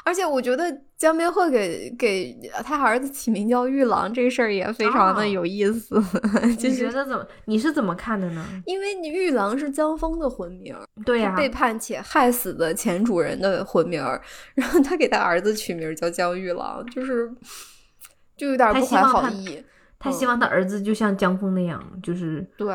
[0.03, 0.65] 而且我觉得
[0.97, 6.03] 江边鹤给给他儿子起名叫玉郎这事儿也非常的有意思。
[6.41, 7.23] 你觉得怎么？
[7.45, 8.43] 你是怎么看的呢？
[8.65, 10.75] 因为你玉郎是江峰的魂名，
[11.05, 14.21] 对呀，背叛且害死的前主人的魂名儿，
[14.55, 17.31] 然后他给他儿子取名叫江玉郎，就是
[18.35, 19.63] 就有点不怀好意。
[19.99, 22.73] 他希望他儿子就像江峰那样，就是对，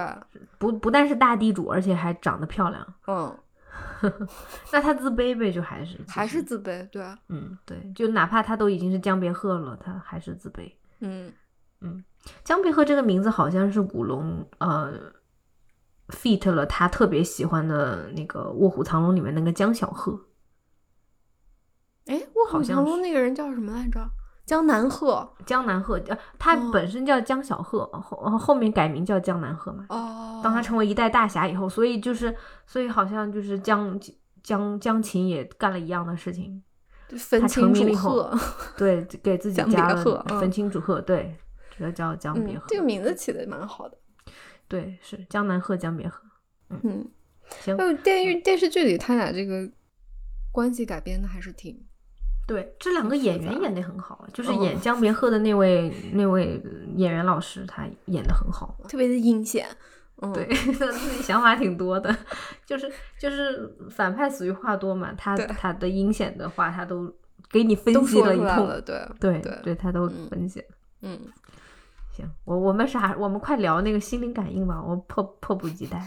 [0.59, 2.95] 不不但是大地主，而且还长得漂亮。
[3.07, 3.37] 嗯。
[4.73, 10.71] 那他自卑呗，就还是还是自卑，对，嗯，对，就哪怕他都已经是江别鹤了，他还是自卑，
[11.01, 11.33] 嗯
[11.81, 12.05] 嗯。
[12.45, 14.93] 江别鹤这个名字好像是古龙呃
[16.09, 20.27] fit 了他特别喜欢的那个《卧虎藏龙》里面那个江小鹤。
[22.07, 24.09] 哎，《卧虎藏龙》那个人叫什么来着？
[24.45, 29.87] 江南鹤，江南鹤，呃，他本身叫江小鹤，后后面改名叫江南鹤嘛。
[29.89, 30.41] 哦。
[30.45, 32.33] 当他成为一代大侠以后，所以就是，
[32.65, 33.99] 所以好像就是江
[34.45, 36.63] 江江琴也干了一样的事情，
[37.19, 38.39] 分清楚鹤，
[38.79, 41.37] 对，给自己加了分清主鹤，对，
[41.77, 42.65] 这个叫江别鹤。
[42.69, 43.99] 这个名字起的蛮好的。
[44.69, 46.23] 对，是江南鹤，江别鹤。
[46.71, 47.09] 嗯，
[47.61, 47.77] 行。
[48.03, 49.69] 电视电视剧里他俩这个
[50.53, 51.85] 关系改编的还是挺。
[52.47, 56.63] 对，这两个演员演的很好，就是演江别鹤的那位那位
[56.95, 59.67] 演员老师，他演的很好，特别的阴险。
[60.33, 60.47] 对
[60.79, 62.17] 他，自己想法挺多的，
[62.65, 67.15] 就是就是反派死于话多嘛，他他的阴险的话，他都
[67.51, 70.65] 给你分析了一通，对对对对，他都分析。
[71.03, 71.21] 嗯，
[72.17, 76.03] 行，我我们啥，我们快聊那个心灵感应吧，我迫迫不及待。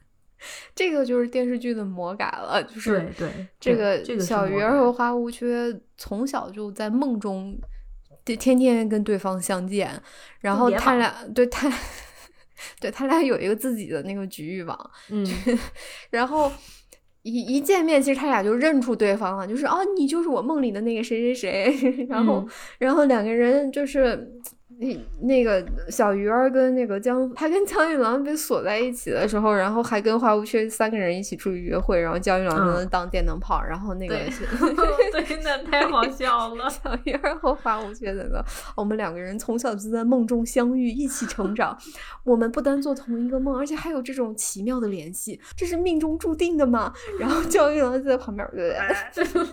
[0.74, 7.58] 这个就是电视剧的魔改了，就是对这个这个小鱼儿和花无缺从小就在梦中，
[8.24, 10.00] 天天跟对方相见，
[10.40, 11.72] 然后他俩对他。
[12.80, 15.24] 对他俩有一个自己的那个局域网，嗯，
[16.10, 16.50] 然后
[17.22, 22.44] 一一见面，其实他俩就认出对方了，就是哦，你就是我梦里的那个谁谁谁，然后
[22.78, 24.28] 然后两个人就是。
[24.80, 24.96] 那
[25.26, 34.14] 那个小鱼儿跟那个江，他跟江玉郎被锁在一起的时候，然后还跟花无缺三个人一起出去约会，然后江玉郎就能当电灯泡，然后那个
[35.10, 36.70] 对，那太好笑了。
[36.70, 38.44] 小鱼儿和花无缺的，
[38.76, 41.76] 我们两个人从小就在梦中相遇，一起成长。
[42.22, 46.92] 我们不单做同一个梦，而且还有这种奇妙的联系，这是命中注定的嘛？
[47.18, 48.72] 然后江玉郎就在旁边，对
[49.24, 49.48] 不对？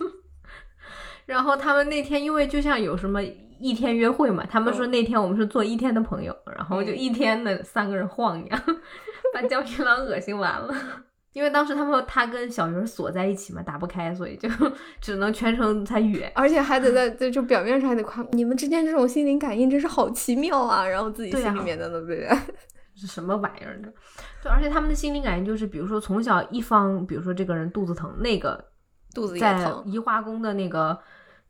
[1.26, 3.20] 然后他们那天因为就像有什么。
[3.58, 8.64] 一天约会嘛，他们说那天我们是做一天的朋友，然后就一天的三个人晃呀，
[9.32, 10.74] 把江玉郎恶心完了。
[11.32, 14.46] 因为当时他们他跟小鱼锁在一起嘛，打不开，所以就
[15.00, 22.28] 只能全程才约，而且还得在就 就表面上还得夸你们之间这种心灵感应真是好奇妙啊，然后自己心里面的对不对？
[22.94, 23.88] 是什么玩意儿呢？
[24.42, 28.62] 对，而且他们的心灵感应就是，比如说从小一方，比如说这个人肚子疼，那个
[29.14, 30.98] 肚子在移花宫的那个。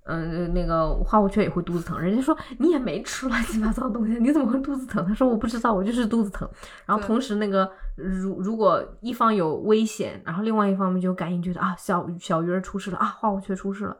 [0.07, 1.99] 嗯，那个花无缺也会肚子疼。
[2.01, 5.05] 人家说你也没吃乱七八糟的东西，你怎么会肚子疼？
[5.07, 6.49] 他说我不知道，我就是肚子疼。
[6.85, 13.97] 然后同时那个如如果一方有危险，然后另外一方面就感应觉得啊小小鱼儿出事了啊花无缺出事了，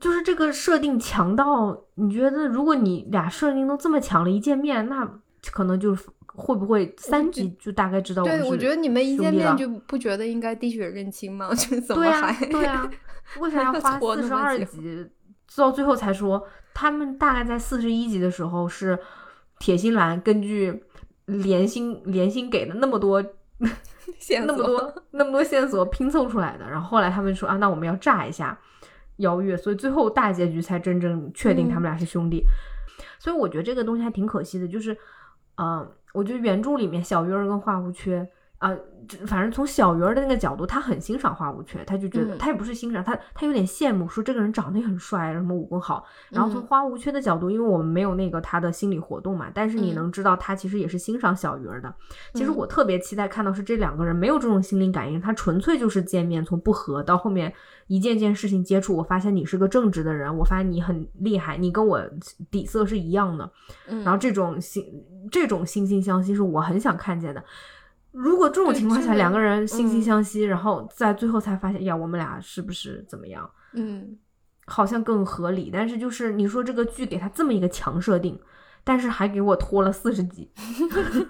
[0.00, 5.08] 就是这个设定强到你觉得如果你俩设定都这么强了，一见面那
[5.52, 8.24] 可能就是会不会三集就大概知道？
[8.24, 11.48] 对，我觉得你们一见面就不觉得应该滴血认亲吗？
[11.54, 12.90] 就 怎么还对啊？
[13.40, 15.06] 为啥要花四十二集？
[15.56, 18.98] 到最后才说，他们大概在四十一集的时候是
[19.58, 20.84] 铁心兰根据
[21.26, 23.24] 连心连心给的那么多
[24.18, 26.68] 线那么多那么多线索拼凑出来的。
[26.68, 28.58] 然后后来他们说啊，那我们要炸一下
[29.16, 32.44] 邀月，所以最后大结局才真正确定他们俩是兄弟。
[33.18, 34.96] 所以我觉得这个东西还挺可惜的，就是，
[35.56, 38.28] 嗯，我觉得原著里面小鱼儿跟花无缺。
[38.58, 38.74] 啊，
[39.26, 46.04] 反正从小鱼儿的那个角度，他很欣赏花无缺，他就觉得他也不是欣赏他，他有点羡慕，说这个人长得也很帅，什么武功好。
[46.30, 51.94] 然后从花无缺的角度，因为我们没有那个他的心理活动嘛，但是你能知道他其实也是欣赏小鱼儿的。
[52.32, 57.52] 其实我特别期待看到是这两个人没有这种心灵感应，他纯粹就是见面，从不和到后面
[57.88, 62.00] 一件件事情接触，我发现你是个正直的人，我发现你很厉害，你跟我
[62.50, 63.50] 底色是一样的。
[63.86, 64.82] 然后这种心
[65.30, 67.44] 这种惺惺相惜是我很想看见的。
[68.16, 73.48] 如果这种情况下两个人惺惺相惜，然后在最后才发现呀，我们俩是不是怎么样？
[73.74, 74.16] 嗯，
[74.64, 75.68] 好像更合理。
[75.70, 78.40] 但是就是你说这个剧给他这么一个强设定，
[78.82, 80.50] 但是还给我拖了四十集。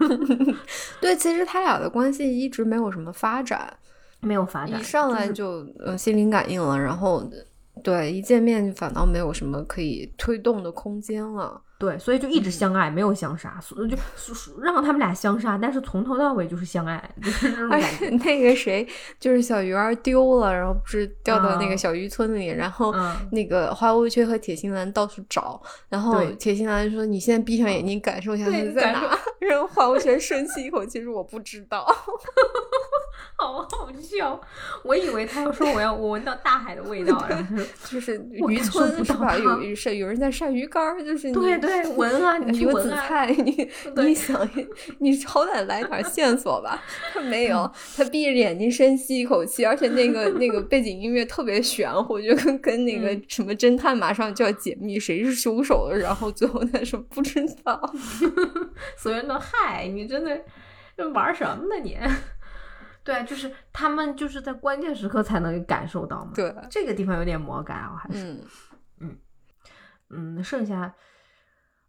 [1.03, 3.77] 对，其实他俩的关系一直没有什么发展，
[4.21, 7.29] 没有发展，一上来就呃心灵感应了，然后
[7.83, 11.61] 对一见面反倒没有什么可以推动的空间了。
[11.79, 13.97] 对，所以就一直相爱，没有相杀，所就
[14.63, 18.09] 让他们俩相杀，但是从头到尾就是相爱，就是那种感觉。
[18.25, 18.87] 那个谁，
[19.21, 22.95] 就是小鱼儿丢了，然后不是掉到那个小渔村里，然后
[23.31, 29.19] 那个花无缺和铁心兰到处找，然后铁心兰说：“你现在闭上眼睛感受一下你在哪。
[29.41, 31.87] ”然后花无缺深吸一口气说：“我不知道。”
[33.39, 34.41] 好好笑，
[34.83, 39.37] 我以为他要说我要我闻到大海的味道， 然后就是渔村是吧？
[39.37, 44.49] 有晒有人在晒鱼干，就是对对闻啊，你有紫菜，你你想
[45.01, 46.83] 你好歹来点 线索吧。
[47.13, 57.79] 他没有，他闭着眼睛深吸一口气，而且那个那个背景音乐特别玄乎，就跟跟那个什么侦探马上就要解密谁是凶手了，然后最后他说不知道，
[58.97, 60.41] 所有人都嗨，你真的
[61.11, 61.99] 玩什么呢你？
[63.07, 66.33] 对，就是他们就是在关键时刻才能感受到嘛。
[66.35, 68.37] 对，这个地方有点魔改啊，还是，
[68.99, 69.17] 嗯
[70.11, 70.93] 嗯，剩下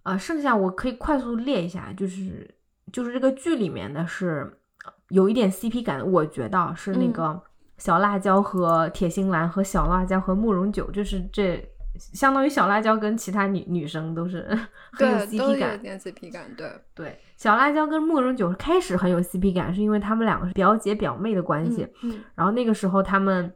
[0.03, 2.55] 啊，剩下我可以快速列一下，就是
[2.93, 4.61] 就是这个剧里面的是
[5.09, 7.41] 有一点 CP 感，我觉得是那个
[7.79, 11.67] 小辣椒和铁心兰和小辣椒和慕容九，就是这
[11.97, 14.47] 相当于小辣椒跟其他女女生都是
[14.93, 17.19] 很有 CP 感，点 CP 感，对对。
[17.35, 23.53] 小辣椒跟慕容九开始很有 CP 感，是因为他们两个是表姐表妹的关系，嗯，然后那个时候他们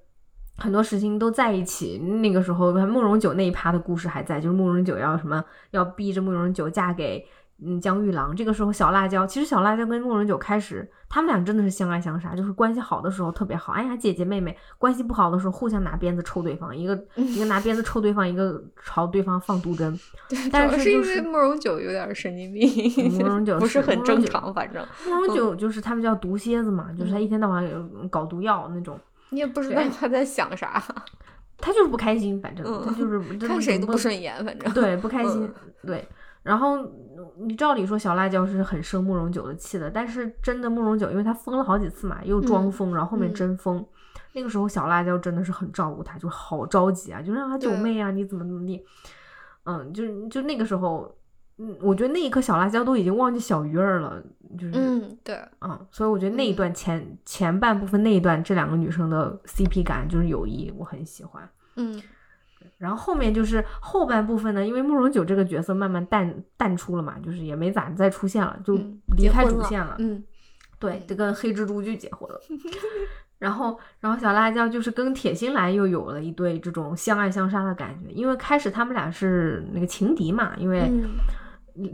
[0.57, 7.25] 很多事情都在一起，那个时候慕容九那一趴的故事还在，就是慕容九要什么要逼着慕容九嫁给。
[7.63, 19.99] 嗯，江玉郎这个时候，小辣椒其实小辣椒跟慕容九开始，他们俩真的是相爱相杀，就是关系好的时候特别好，哎呀姐姐妹妹；关系不好的时候，互相拿鞭子抽对方，一个一个拿鞭子抽对方，一个朝对方放毒针。
[20.51, 27.63] 但是因为慕容九有点神经病，慕容九不是很正常，反正慕容九就是他们叫毒蝎子嘛，就是他一天到晚
[28.09, 28.99] 搞毒药那种。
[29.29, 30.83] 你也不知道他在想啥，
[31.57, 35.47] 他就是不开心，反正他就是看谁都不顺眼，反正对不开心，
[35.85, 36.03] 对。
[36.43, 36.77] 然后
[37.37, 43.85] 你照理说小辣椒是很生慕容九的气的，但是真的慕容九，因为他疯了好几次嘛，又装疯，然后后面真疯。
[44.33, 48.83] 那个时候小辣椒真的是很照顾他，就好着急啊，就让他九妹啊，你怎么怎么地，
[49.65, 51.13] 嗯，就就那个时候，
[51.57, 54.23] 嗯，我觉得那一刻小辣椒都已经忘记小鱼儿了，
[54.57, 62.01] 就是嗯对，嗯，所以我觉得那一段前前半部分那一段这两个女生的 CP 感就是友谊，我很喜欢，嗯。
[62.77, 68.73] 然后后面就是后半部分呢，因为慕容九这个角色慢慢淡淡出了嘛，就是也没咋再出现了，就
[69.15, 69.95] 离开主线了。
[69.99, 70.23] 嗯，
[70.79, 72.39] 对，这跟黑蜘蛛就结婚了。
[73.37, 80.91] 然后，然后小辣椒就是跟铁心兰又有了一对这种相爱相杀的感觉，因为开始他们俩是那个情敌嘛，因为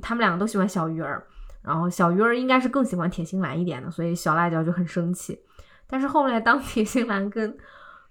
[0.02, 1.22] 他们两个都喜欢小鱼儿，
[1.62, 5.38] 然后小鱼儿应该是更喜欢铁心兰一点的，所以小辣椒就很生气。
[5.86, 7.58] 但是后来当铁心兰跟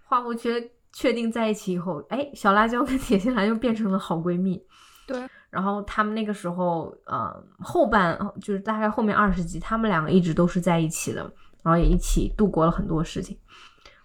[0.04, 0.70] 花无缺。
[0.96, 4.58] 确定在一起以后，哎，小辣椒跟铁心兰又变成了好闺蜜。
[5.06, 11.30] 对，然后他们那个时候，呃，后半就是大概后面二十集，他们两个一直都是在一起的，
[11.62, 13.36] 然后也一起度过了很多事情。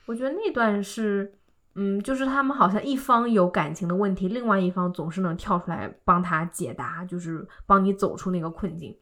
[0.06, 1.34] 我觉得那段是，
[1.76, 8.94] 嗯，就是他们好像一方有感情的问题，另外一方总是能跳出来帮他解答，就是帮你走出那个困境。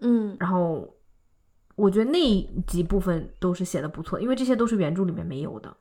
[0.00, 0.96] 嗯，然后
[1.74, 2.18] 我觉得那
[2.68, 5.76] 几部分都是写的不错，因为这些都是原著里面没有的。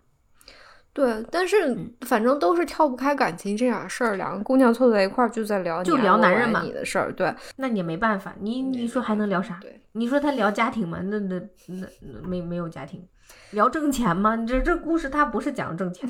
[0.91, 7.14] 对，但是反正都是跳不开感情这点事儿，两个姑娘凑在一块儿就在聊，就聊男人嘛，你的事儿。
[7.14, 9.57] 对，那你也没办法，你你说还能聊啥？
[9.61, 10.99] 对，你说他聊家庭嘛？
[11.03, 11.88] 那那那
[12.28, 13.07] 没没有家庭，
[13.52, 14.36] 聊挣钱嘛？
[14.36, 16.10] 你这这故事他不是讲挣钱，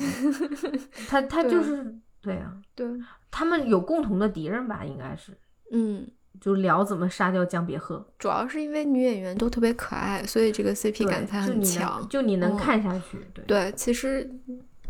[1.08, 2.88] 他他就是对啊，对，
[3.30, 4.84] 他们有共同的敌人吧？
[4.84, 5.38] 应该是，
[5.72, 6.08] 嗯，
[6.42, 8.04] 就聊怎么杀掉江别鹤。
[8.18, 13.20] 主要是因为女演员都特别可爱，所以这个 CP 感才很强，就你能看下去。
[13.34, 14.28] 对对，其实。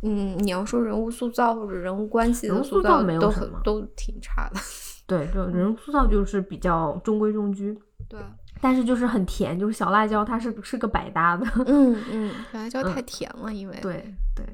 [0.02, 4.60] 嗯，你要说人物塑造或者人物关系的塑造，没有什么，都挺差的。
[5.06, 7.78] 对，就人物塑造就是比较中规中矩。
[8.08, 8.20] 对，
[8.62, 11.46] 但是就是很甜，就是小辣椒它是是个百搭的。
[11.66, 14.46] 嗯嗯，小辣椒太甜了，因为对对。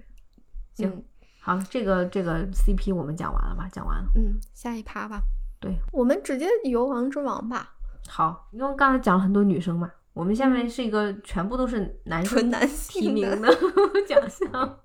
[0.76, 1.04] 行，
[1.42, 3.68] 好，这个这个 CP 我们讲完了吧？
[3.72, 4.10] 讲完了。
[4.16, 5.22] 嗯，下一趴吧。
[5.60, 7.74] 对，我们直接游王之王吧。
[8.08, 12.52] 好，因为刚才讲了很多女生嘛，我们下面是一个全部都是男生
[12.90, 13.50] 提名的
[14.08, 14.80] 奖项。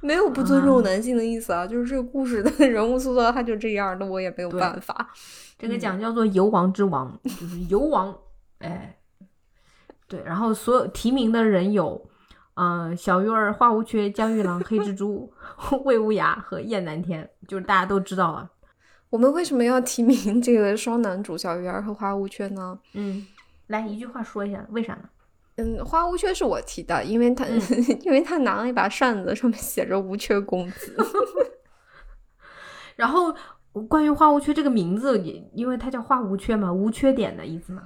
[0.00, 5.10] 没有不尊重男性的意思啊，就是这个故事的 人物塑造他就这样，那我也没有办法。
[5.58, 8.14] 这个奖叫做游王之王，就是游王。
[8.58, 8.98] 哎，
[10.08, 12.08] 对，然后所有提名的人有，
[12.54, 15.32] 嗯，小鱼儿、花无缺、江玉郎、黑蜘蛛、
[15.84, 18.50] 魏无涯和燕南天，就是大家都知道了。
[19.10, 22.78] 我们为什么要提名这个双男主小鱼儿和花无缺呢？
[22.94, 23.26] 嗯，
[23.68, 25.08] 来一句话说一下，为啥呢？
[25.56, 27.46] 嗯，花无缺是我提的，因为他
[28.02, 30.96] 因为他拿了一把扇子，上面写着“无缺公子”。
[32.96, 33.34] 然后
[33.88, 37.82] 关于花无缺这个名字，也因为他叫花无缺嘛，无缺点的意思嘛。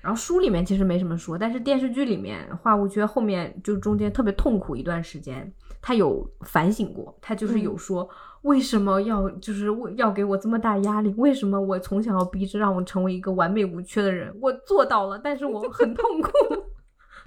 [0.00, 5.50] 然后书里面其实没什么说，但是电视剧里面花无缺后面就中间特别痛苦一段时间，
[5.80, 8.08] 他有反省过，他就是有说
[8.42, 11.12] 为什么要就是为要给我这么大压力？
[11.16, 14.36] 为什么我从小要逼着让我成为一个完美无缺的人？
[14.42, 16.30] 我做到了，但是我很痛苦。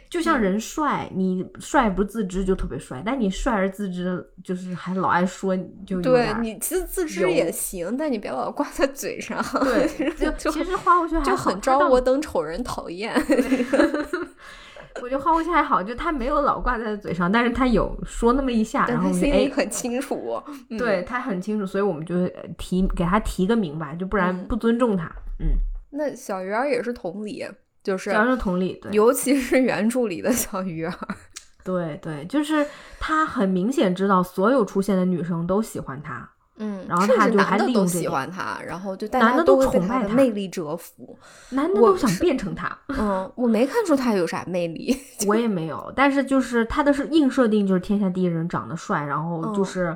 [0.09, 9.43] 就像人帅，你帅不自知就特别帅，但你帅而自知，就是还老爱说，就对你其实自知也行，但你别老挂在嘴上。
[9.63, 13.13] 对，就其实花无缺就很招我等丑人讨厌。
[14.99, 20.41] 我觉得花无缺还好，就他没有老挂在嘴上，但是他有说那么一下，然后心里很清楚。
[20.77, 22.15] 对他很清楚，所以我们就
[22.57, 25.05] 提给他提个明白，就不然不尊重他。
[25.39, 25.57] 嗯，
[25.91, 27.45] 那小鱼儿也是同理。
[27.87, 30.93] 就是主要是同理，尤其是原著里的小鱼儿，
[31.63, 32.67] 对对，就是
[32.99, 41.17] 他很明显知道所有出现的女生都喜欢他，嗯，然后他就还利用喜欢他，然后就大男的都被崇拜他的魅力折服。
[41.51, 42.77] 男的都想变成他。
[42.89, 44.93] 嗯，我没看出他有啥魅力。
[45.25, 49.95] 我也没有，但是就是他的是硬设定，就是天下第一人，长得帅，然后嗯就是，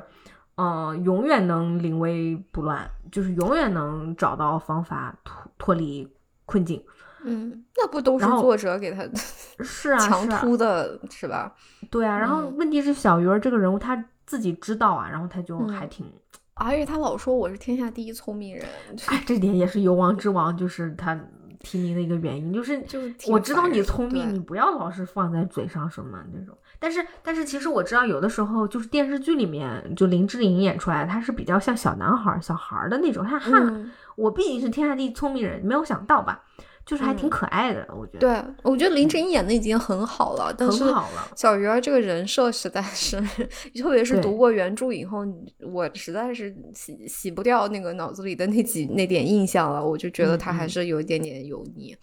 [0.54, 6.10] 呃，永远能临危不乱，就是永远能找到方法脱脱离
[6.46, 6.82] 困境。
[7.24, 9.02] 嗯，那不都是作者给他
[9.62, 11.52] 是啊，强突的，是吧？
[11.90, 12.18] 对啊。
[12.18, 16.06] 然后嗯问题是小鱼儿这个人物他自己知道啊，然后他就嗯还挺，
[16.54, 18.64] 而且他老说我是天下第一聪明人，
[19.08, 21.18] 哎，这点也是游王之王，就是他
[21.60, 26.56] 提名的一个原因，就是就是我知道你聪明，你不要老是放在嘴上什么那种。
[26.80, 33.24] 但是，但是其实我知道，有的时候就是电视剧里面，就林志颖演出来，他是比较像小男孩儿、小孩儿的那种。
[33.24, 36.42] 哈哈，嗯，我毕竟是天下第一聪明人，没有想到吧？
[36.84, 37.30] 就是还挺嗯。
[37.30, 38.18] 可爱的，我觉得。
[38.18, 41.30] 对，我觉得林志颖演的已经很好了，但是很好了。
[41.36, 43.20] 小鱼儿这个人设实在是，
[43.80, 45.24] 特别是读过原著以后，
[45.60, 51.96] 我实在是洗洗不掉那个脑子里的那几那点印象了，我就觉得他还是有一点点油腻。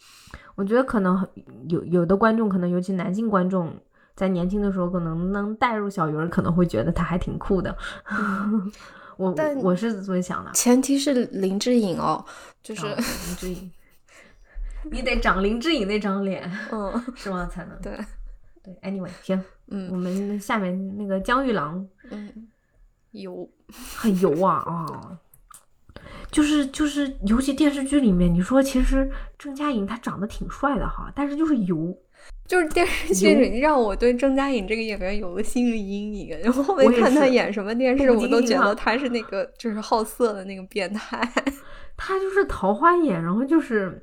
[0.55, 1.25] 我觉得可能
[1.69, 3.73] 有有的观众，可能尤其男性观众，
[4.15, 7.73] 在年轻的时候可能能带入小鱼儿，可能会觉得他还挺酷的。
[9.15, 12.23] 我但我是这么想的，前提是林志颖哦，
[12.63, 13.71] 就是、啊林志颖，
[14.91, 17.47] 你得长林志颖那张脸，嗯， 是吗？
[17.51, 17.91] 才能对，
[18.63, 18.73] 对。
[18.81, 22.47] Anyway，行，嗯我嗯们下面那个江玉郎嗯，
[23.11, 23.49] 油，
[23.97, 25.17] 很油啊啊！
[26.31, 31.95] 就是就是，尤其电视剧里面，你说其实郑嘉颖她长得挺帅的哈，但是就是油。
[32.45, 41.21] 就是电视剧里让我对郑嘉颖这个演员有了心理阴影，然后后面看他演什么电视，不我都觉得他是那个就是好色的那个变态。
[41.95, 44.01] 他就是桃花眼，然后就是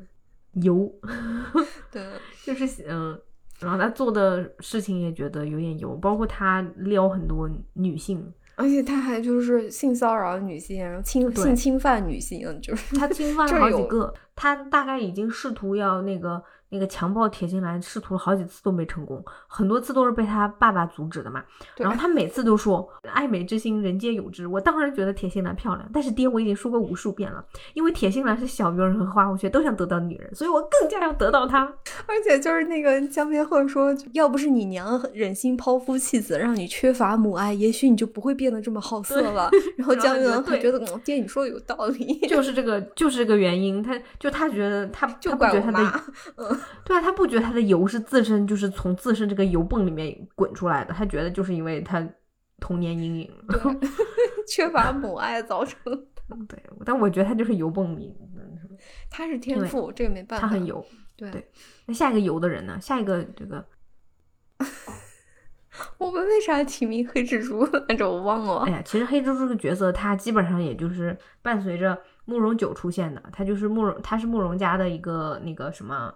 [0.63, 0.93] 油，
[1.91, 2.03] 对，
[2.45, 3.19] 就是嗯，
[3.61, 21.43] 然后他做的事情也觉得有点油，包括他撩很多女性，而且他还就是性骚扰女性，然后侵对性侵犯女性，就是他侵犯了好几个，他大概已经试图要那个那个强暴铁心兰，试图了好几次都没成功，很多次都是被他爸爸阻止的嘛。
[21.77, 27.45] 然后他每次都说爱美之心人皆有之，我当然觉得铁心兰漂亮，但是爹我已经说过无数遍了，
[27.75, 31.65] 因为铁心兰是小鱼儿和花无缺都想得到的女人，所以我更加要得到她。
[32.07, 39.49] 而且就是那个江边鹤说，要不是你娘忍心抛夫弃子，让你缺乏母爱，也许你就不会变得这么好色了。
[39.77, 43.83] 然后江玉觉得对郎他觉得，嗯，爹你说的有道理，就是这个，就是这个原因。
[43.83, 45.91] 他就他觉得他就他不觉得他怪我妈
[46.37, 52.07] 的， 对啊，他不觉得他的油是自身就是从自身这个油泵里面滚出来的，他觉得就是因为他
[52.61, 53.31] 童年阴影。
[54.49, 55.81] 缺乏母爱造成。
[56.49, 58.13] 对，但我觉得他就是油泵里，
[59.09, 60.47] 他是天赋，这个没办法。
[60.47, 60.85] 他很油。
[61.17, 61.51] 对对
[61.87, 62.79] 那下一个油的人呢？
[62.81, 63.65] 下一个这个，
[65.99, 68.07] 我们为啥提名黑蜘蛛来着？
[68.11, 68.73] 我忘了哎。
[68.73, 76.13] 呀，其实黑蜘蛛这个角色，他基本上也就是伴随着慕容九出现的，他就是慕容，他是慕容家的一个那个什么，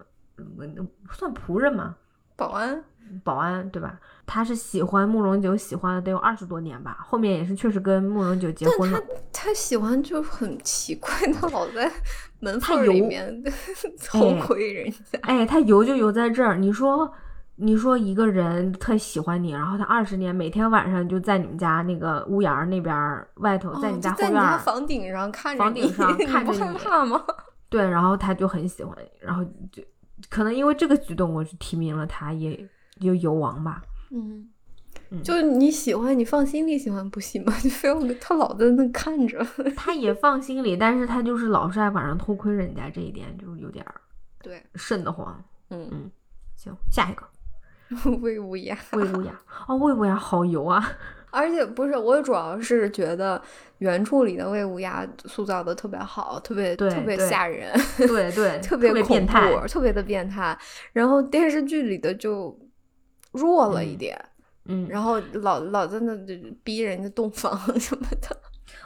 [0.59, 1.97] 嗯算仆人吗？
[2.37, 2.83] 保安，
[3.23, 3.99] 保安对吧？
[4.27, 6.99] 他是喜欢慕容九，喜欢了得有二十多年吧。
[7.01, 9.01] 后面也是确实跟慕容九结婚了。
[9.33, 11.91] 他喜欢就很奇怪，他老在
[12.39, 13.43] 门他缝儿里面
[14.07, 15.19] 偷窥人家。
[15.23, 16.57] 哎，他油就油在这儿。
[16.57, 17.13] 你说，
[17.57, 27.23] 你说一个人特喜欢你，然后他二十年每天晚上就在你们家那个屋檐儿那边儿外头，在哦你家后院儿，房顶上看着你房顶上 看你不害怕吗？
[27.69, 29.83] 对，然后他就很喜欢，然后就
[30.29, 32.69] 可能因为这个举动，我就提名了他，也
[33.01, 33.83] 就油王吧。
[34.11, 34.49] 嗯
[35.11, 37.53] 嗯，就你喜欢，你放心里喜欢不行吗？
[37.65, 39.45] 你非要他老在那看着。
[39.77, 44.01] 他也放心里，但是他就是老是爱晚上偷窥人家，这一点就有点儿
[44.43, 45.43] 对，瘆得慌。
[45.71, 46.11] 嗯嗯，
[46.57, 47.25] 行，下一个
[48.21, 48.77] 魏无涯。
[48.93, 49.31] 魏无涯，
[49.67, 50.85] 哦，魏无涯好油啊！
[51.31, 53.41] 而且不是，我主要是觉得
[53.79, 59.67] 原著里的魏无涯塑造的特别好，特别特别吓人，对对，特别 别恐怖变态。
[59.69, 60.59] 特别的变态。
[60.93, 62.59] 然后电视剧里的就
[63.33, 64.19] 弱了一点，
[64.67, 66.17] 嗯，然后老老在那
[66.63, 68.37] 逼人家洞房什么的。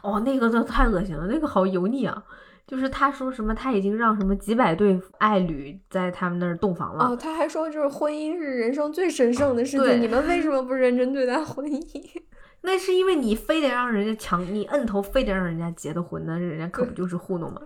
[0.03, 2.23] 哦，那个真的太恶心了，那个好油腻啊！
[2.67, 7.05] 就是他说什么他已经让什么几百对爱侣在他们那儿洞房了。
[7.05, 12.23] 哦，他还说就是婚姻是人生最神圣的事情，你们为什么不认真对待婚姻？
[12.63, 17.61] 那是因为你非得让人家强，你摁头非得让人家结的婚，那人家可不就是糊弄吗？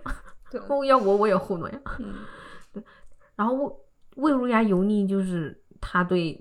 [0.51, 1.79] 对，哦， 要我我也糊弄呀。
[1.99, 2.83] 嗯，
[3.37, 3.79] 然后魏
[4.17, 6.37] 魏如牙油腻就是他对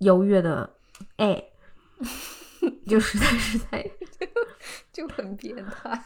[0.00, 0.70] 邀月的
[1.16, 1.42] 爱，
[2.86, 3.90] 就实在是在
[4.92, 5.98] 就很变态。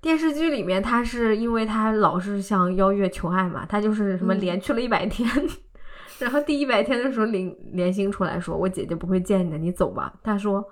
[0.00, 5.28] 电视剧里面，他是因为他老是向邀月求爱嘛，他就是什么嗯连去了一百天，
[6.20, 10.64] 然后第一百天的时候，林连星出来说：“我姐姐不会见你的，你走吧。”他说：“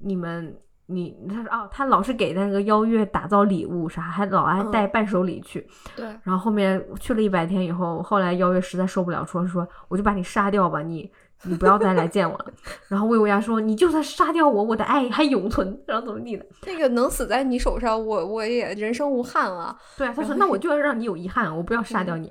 [0.00, 0.56] 你们
[0.86, 5.66] 你他说哦，他老是给那个邀月打造礼物啥，还老爱带伴手礼去。
[5.94, 11.10] 对，然后后面去了一百天以后，后来邀月实在受不了，说说我就把你杀掉吧，你
[11.44, 12.46] 你不要再来见我了。
[12.88, 15.80] 然后魏无涯说，你就算杀掉我，我的爱还永存。
[15.86, 16.44] 然后怎么地的？
[16.66, 19.76] 那个能死在你手上，我我也人生无憾了。
[19.96, 22.30] 对啊，他说那我就要让你有遗憾，我不要杀掉你。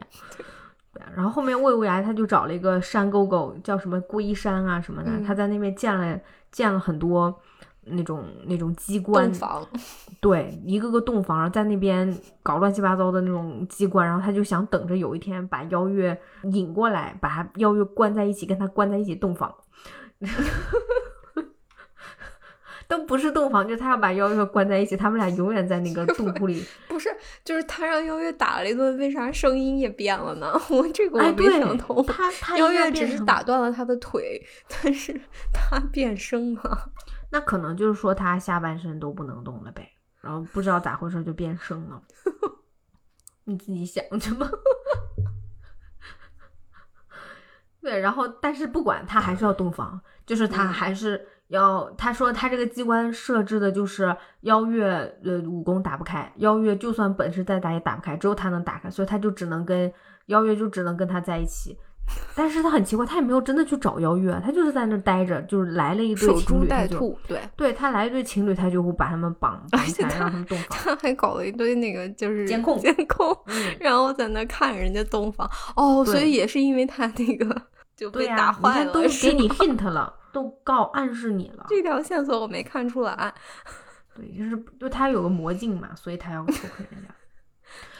[0.93, 6.19] 对啊，然后后面魏无涯他就找了一个山沟沟，叫什么龟山啊什么的，他在那边建了
[6.51, 7.33] 建了很多。
[7.89, 9.67] 那种那种机关房，
[10.19, 16.19] 对，一个个洞房，然后在那边搞乱七八糟的那种机关，然后他就想等着有一天把邀月
[16.51, 19.53] 引过来，把他邀月关在一起，跟他关在一起洞房，
[22.87, 26.63] 都不是洞房，就他要把邀月关在一起，他们俩永远在那个洞窟里。
[26.87, 27.09] 不是，
[27.43, 30.53] 就是他让邀月打了一顿，为啥声音也变了呢？
[30.71, 32.03] 我这个我没想通。
[32.05, 35.19] 他他邀月只是打断了他的腿，但是
[35.53, 36.89] 他变声了。
[37.29, 39.91] 那可能就是说他下半身都不能动了呗，
[40.21, 42.01] 然后不知道咋回事就变声了，
[43.45, 44.49] 你自己想去吧。
[47.81, 59.93] 对，然后但是不管他还是要洞房，就是他还是要他说他这个机关设置的就是邀月呃武功打不开，邀月就算本事再大也打不开，只有他能打开，所以他就只能跟
[60.25, 61.77] 邀月就只能跟他在一起。
[62.35, 70.67] 但是他很奇怪，他也没有真的去找邀约，他就是在那待着，就是来了一对情侣，他就对对他来一对情侣，他就会把他们绑 绑起来，让他们洞房。
[70.69, 73.35] 他还搞了一堆那个就是监控监控，
[73.79, 75.49] 然后在那看人家洞房。
[75.75, 77.61] 哦，所以也是因为他那个
[77.97, 81.65] 就被打坏了，都给你 hint 了，都告暗示你了。
[81.67, 83.33] 这条线索我没看出来。
[84.15, 87.09] 对，就是就他有个魔镜嘛，所以他要偷窥人家。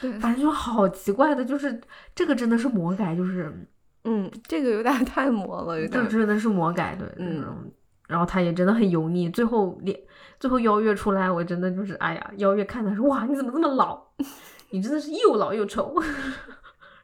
[0.00, 1.80] 对，反正就好奇怪的，就是
[2.14, 3.68] 这个真的是魔改，就是。
[4.10, 7.70] 嗯，这个有点太魔了，有点真的是魔改的，嗯，
[8.06, 10.00] 然后他也真的很油腻，最后脸
[10.40, 14.02] 最后邀月出来，我真的就是哎呀，邀月看他说哇，你怎么这么老？
[14.70, 15.94] 你真的是又老又丑，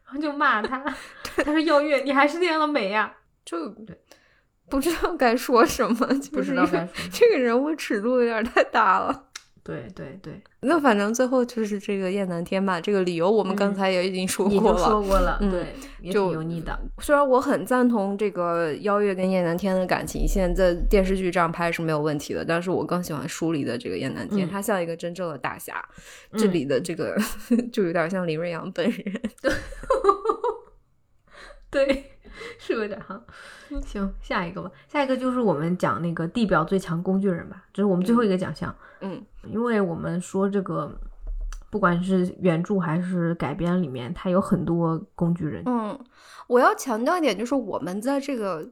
[0.07, 0.83] 然后就骂他，
[1.45, 3.15] 他说邀月，你还是那样的美呀，
[3.45, 3.75] 就
[4.71, 9.29] 不知道该说什么，不知道该说这个人物尺度有点太大了。
[9.65, 12.79] 对对对，那反正最后就是这个燕南天吧。
[12.79, 16.79] 这个理由我们刚才也已经说过了，说过了，对，就油腻的。
[16.99, 25.83] 虽然我很赞同这个邀月跟燕南天的感情线，在电视剧这样拍是没有问题的，但是我更喜欢书里的这个燕南天，他像一个真正的大侠。
[26.37, 27.17] 这里的这个
[27.73, 29.21] 就有点像林瑞阳本人，
[31.71, 32.11] 对。
[32.59, 33.21] 是有点哈，
[33.87, 34.71] 行，下一个吧。
[34.89, 38.75] 下一个就是我们讲那个地表最强工具人吧，这是我们最后一个奖项。
[38.94, 40.99] 嗯，嗯因为我们说这个，
[41.71, 45.63] 不管是原著还是改编里面，它有很多工具人。
[45.67, 45.99] 嗯，
[46.47, 48.67] 我要强调一点，就是我们在这个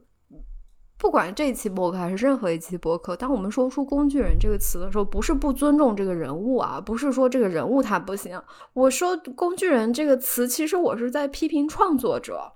[0.97, 8.41] 不管这一期播客还是任何一期播客，当我们说出工具人这个词的时候，不是不尊重这个人物啊，不是说这个人物他不行。
[8.73, 12.53] 我说工具人这个词，其实我是在批评创作者。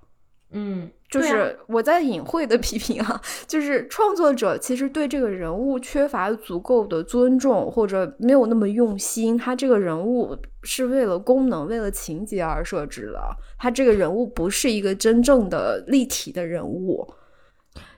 [0.50, 0.90] 嗯。
[1.10, 9.38] 就是我在隐晦的批评啊，就是创作者其实对这个人物缺乏足够的尊重，或者没有那么用心。
[9.38, 13.18] 他这个人物是为了功能、为了情节而设置的，
[13.58, 17.10] 他这个人物不是一个真正的立体的人物。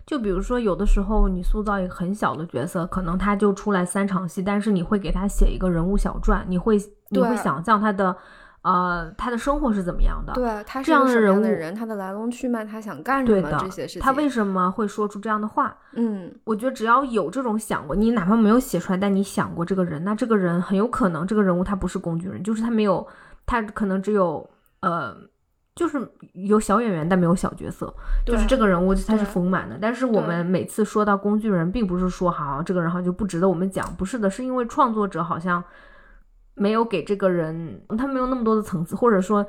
[0.06, 6.76] 就比如说，有的时候你塑造一个很小的角色，可能他就出来三场戏，但是你会给他写一个人物小传，你会
[7.08, 8.16] 你会想象他的。
[8.62, 10.34] 呃，他的生活是怎么样的？
[10.34, 13.50] 对，他这样的人物，他的来龙去脉，他想干什么？
[13.58, 15.74] 这些事情，他为什么会说出这样的话？
[15.94, 23.06] 嗯，我觉得只要有这种想过，你哪怕没有写出来，但你想过这个人，那这个人很有可能，这个人物他不是工具人，就是他没有，
[23.46, 24.46] 他可能只有
[24.80, 25.16] 呃，
[25.74, 27.90] 就是有小演员，但没有小角色，
[28.26, 29.78] 就是这个人物他是丰满的。
[29.80, 35.64] 但是我们每次说到工具人，并不是说好这个人好像就不值得我们讲，不是的，是因为创作者好像。
[36.60, 39.44] 没有给这个人，他没有那么多的层次，或者说，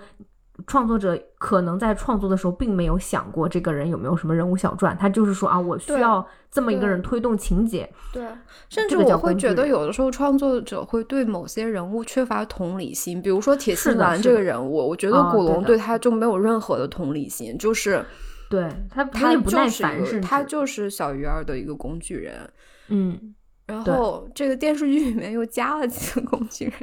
[0.66, 7.90] 创作者可能在创作的时候并没有想过这个人有没有什么人物小传，他就是说啊，我需要这么一个人推动情节。
[8.14, 8.26] 对，
[8.70, 18.06] 甚至我会觉得有的时候创作者会对某些人物缺乏同理心，比如说铁心兰这个人物，我觉得古龙对他就没有任何的同理心，就是
[18.50, 22.50] 对他他不耐烦，是他就是小鱼儿的一个工具人。
[22.88, 23.36] 嗯。
[23.72, 26.74] 然后这个电视剧里面又加了几个工具人，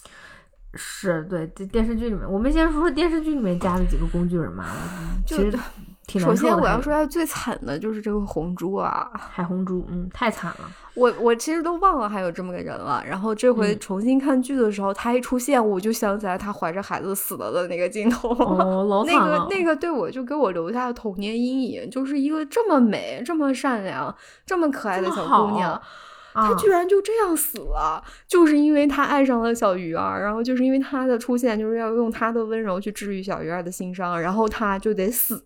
[0.74, 4.66] 是对这电视剧里面，我们先说说电视剧里面加的几个工具人嘛。
[5.26, 5.52] 其实
[6.06, 10.68] 挺首先我要说下最惨的就是这个红珠啊，海红珠，嗯，太惨了。
[10.94, 13.00] 我我其实都忘了还有这么个人了。
[13.06, 18.28] 然后这回重新看剧的时候，他一出现，我就想起来他怀着孩子死了的那个镜头。
[18.30, 19.28] 哦，老惨了。
[19.28, 24.12] 那个那个对我就给我留下了童年阴影，就是一个这么美、这么善良、
[24.44, 25.80] 这么可爱的小姑娘。
[26.32, 35.42] 他居然就这样死了，就是因为他爱上了小鱼儿，然后就是因为他的出现，就是要用他的温柔去治愈小鱼儿的心伤，然后他就得死。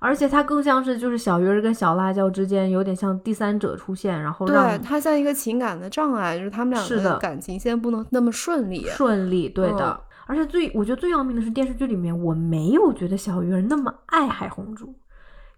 [0.00, 8.86] 而且他更像是就是小鱼儿跟小辣椒之间有点像第三者出现，然后对他像一个情感的障碍，就是他们两个的感情现在不能那么顺利。
[8.86, 10.00] 顺利，对的。
[10.26, 14.94] 而且最我觉得最要命的是电视剧里面，我没有觉得小鱼儿那么爱海红珠。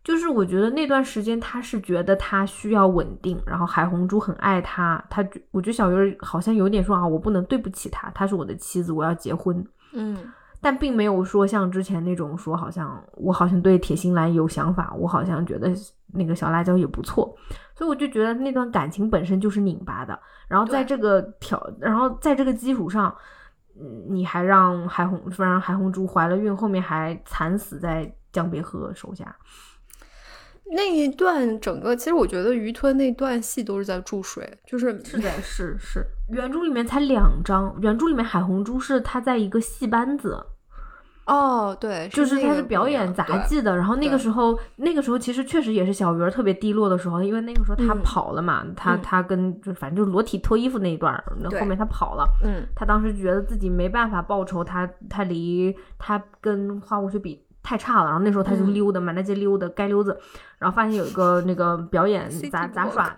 [0.06, 5.20] 就是我觉得那段时间他是觉得他需要稳定，然后海红珠很爱他，他
[5.50, 10.16] 我觉得小鱼儿好像有点说啊，我不能对不起他，她是我的妻子，我要结婚，嗯，
[10.60, 15.74] 但并没有说像之前那种说好像我好像对铁心兰有想法，我好像觉得
[16.12, 17.36] 那个小辣椒也不错，
[17.74, 20.16] 所以我就觉得那段感情本身就是拧巴的，
[20.46, 23.12] 然后在这个条，然后在这个基础上，
[23.76, 29.34] 嗯，你还让海红，让海红珠怀了孕，后面还惨死在江别鹤手下。
[30.72, 36.04] 那一段整个，其实我觉得鱼吞那段戏都是在注水，就是是的，是是。
[36.28, 40.44] 原著里面才两章，原著里面海红珠是他在一个戏班子，
[41.26, 43.76] 哦，对，就是他是表演杂技的。
[43.76, 57.45] 然后那个时候，那个时候其实确实也是小鱼儿特别低落的时候，因为那个时候他跑了嘛，他他跟就反正就裸体脱衣服那一段，那后面他跑了，嗯，他当时觉得自己没办法报仇，他他离他跟花无缺比。
[57.66, 60.16] 太差了，然后那时候他就溜达，满大街溜达，该溜子，
[60.58, 63.12] 然后发现有一个那个表演 杂杂耍，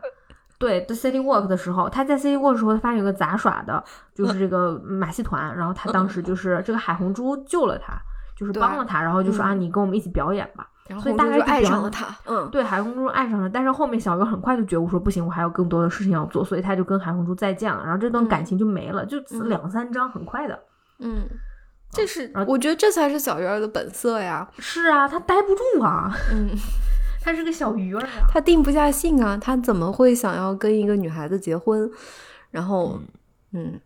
[0.58, 3.84] 对，The City Walk 的时候，他在 City Walk 的时候，他发现有个杂耍的，
[4.14, 7.92] 就是这个马戏团，然后他当时就是这个海红珠救了他，
[8.34, 10.66] 就是帮了他，然后就说啊，你跟我们一起表演吧，
[11.02, 20.58] 所以大概就爱上了他，嗯，对，海红珠爱上了，但是后面小鱼很快就觉悟说不行，我还有更多的事情要做，所以他就跟海红珠再见了，然后这段感情就没了，就两三章，很快的，
[21.00, 21.28] 嗯。
[21.90, 24.48] 这是，我觉得这才是小鱼儿的本色呀。
[24.58, 26.14] 是啊，他待不住啊。
[26.30, 26.50] 嗯，
[27.22, 29.36] 他是个小鱼儿啊，他定不下性啊。
[29.36, 31.90] 他怎么会想要跟一个女孩子结婚？
[32.50, 33.00] 然后，
[33.52, 33.80] 嗯，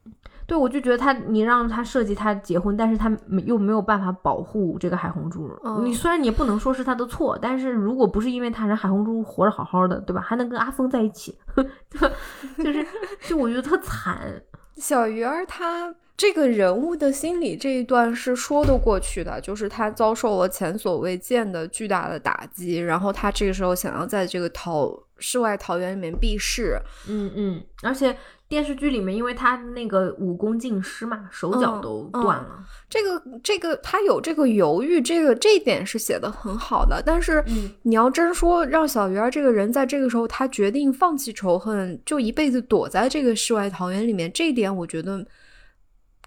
[0.46, 3.10] 对，我就觉得他，你让他设计他结婚，但是他
[3.46, 5.48] 又没有办法保护这个海红珠。
[5.82, 10.20] 你虽然你也不能说是他的错，但是如果不是因为他，人海红珠活着好好的，对吧？
[10.20, 11.38] 还能跟阿峰在一起，
[12.58, 12.86] 就是，
[13.28, 14.42] 就我觉得特惨。
[14.76, 15.94] 小鱼儿他。
[16.22, 28.16] 这个人物的心理这一段是说得过去的，就是他遭受了前所未见的巨大的打击，然后他这个时候想要在这个桃世外桃源里面避世，嗯嗯，而且
[28.48, 37.44] 电视剧里面，因为他那个武功尽失嘛，手脚都断了，这个这个他有这个犹豫，这个这一点是写的很好的，但是
[37.82, 45.26] 你要真说让小鱼儿这个人在这个时候他决定放弃仇恨，就一辈子躲在这个世外桃源里面，这一点我觉得。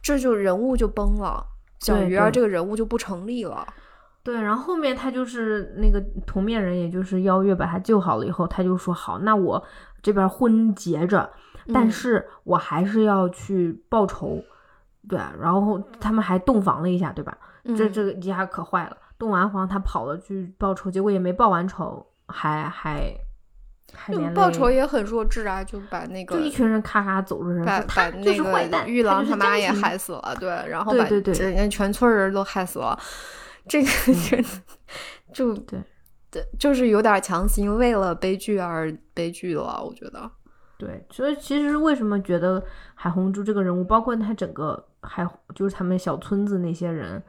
[0.06, 1.44] 这就人物就崩了，
[1.80, 3.66] 小鱼儿这个人物就不成立了。
[4.22, 9.64] 对，然后后面他就是那个同面人，也就是邀月把他救好了以后，他就说好，那我
[10.04, 11.28] 这边婚结着，
[11.74, 14.40] 但是我还是要去报仇。
[15.10, 17.36] 对，然后他们还洞房了一下，对吧？
[17.76, 23.12] 这这个一下可坏了，洞完房他跑了去报仇，结果也没报完仇，还还。
[24.34, 25.64] 报仇也很弱智啊！
[25.64, 32.98] 就把那个就一群人咔咔走着人，把把那个玉郎他妈也害死了，对，然后把人家全村人都害死了。
[33.68, 33.90] 这个
[35.34, 35.80] 就对
[36.30, 40.30] 对，就是有点强行为了悲剧而悲剧了，我觉得。
[40.78, 42.64] 对，所以其实为什么觉得
[42.94, 47.24] 海红珠这个人物，包括他整个海，就是他们小村子那些人。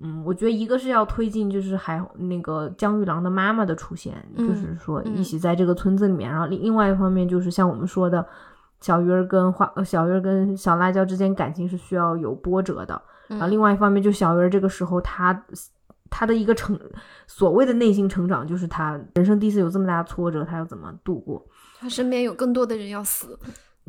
[0.00, 6.30] 嗯，我觉得一个是要推进，就是还那个江玉郎的妈妈的出现，就是说一起在这个村子里面。
[6.30, 8.24] 然后另另外一方面就是像我们说的，
[8.80, 13.00] 小鱼儿跟花小鱼儿跟小辣椒之间感情是需要有波折的。
[13.26, 15.44] 然后另外一方面，就小鱼儿这个时候他
[16.08, 16.78] 他的一个成
[17.26, 21.44] 所谓的内心成长，就是他人生第一次有这么大的挫折，他要怎么度过？
[21.80, 23.38] 他身边有更多的人要死。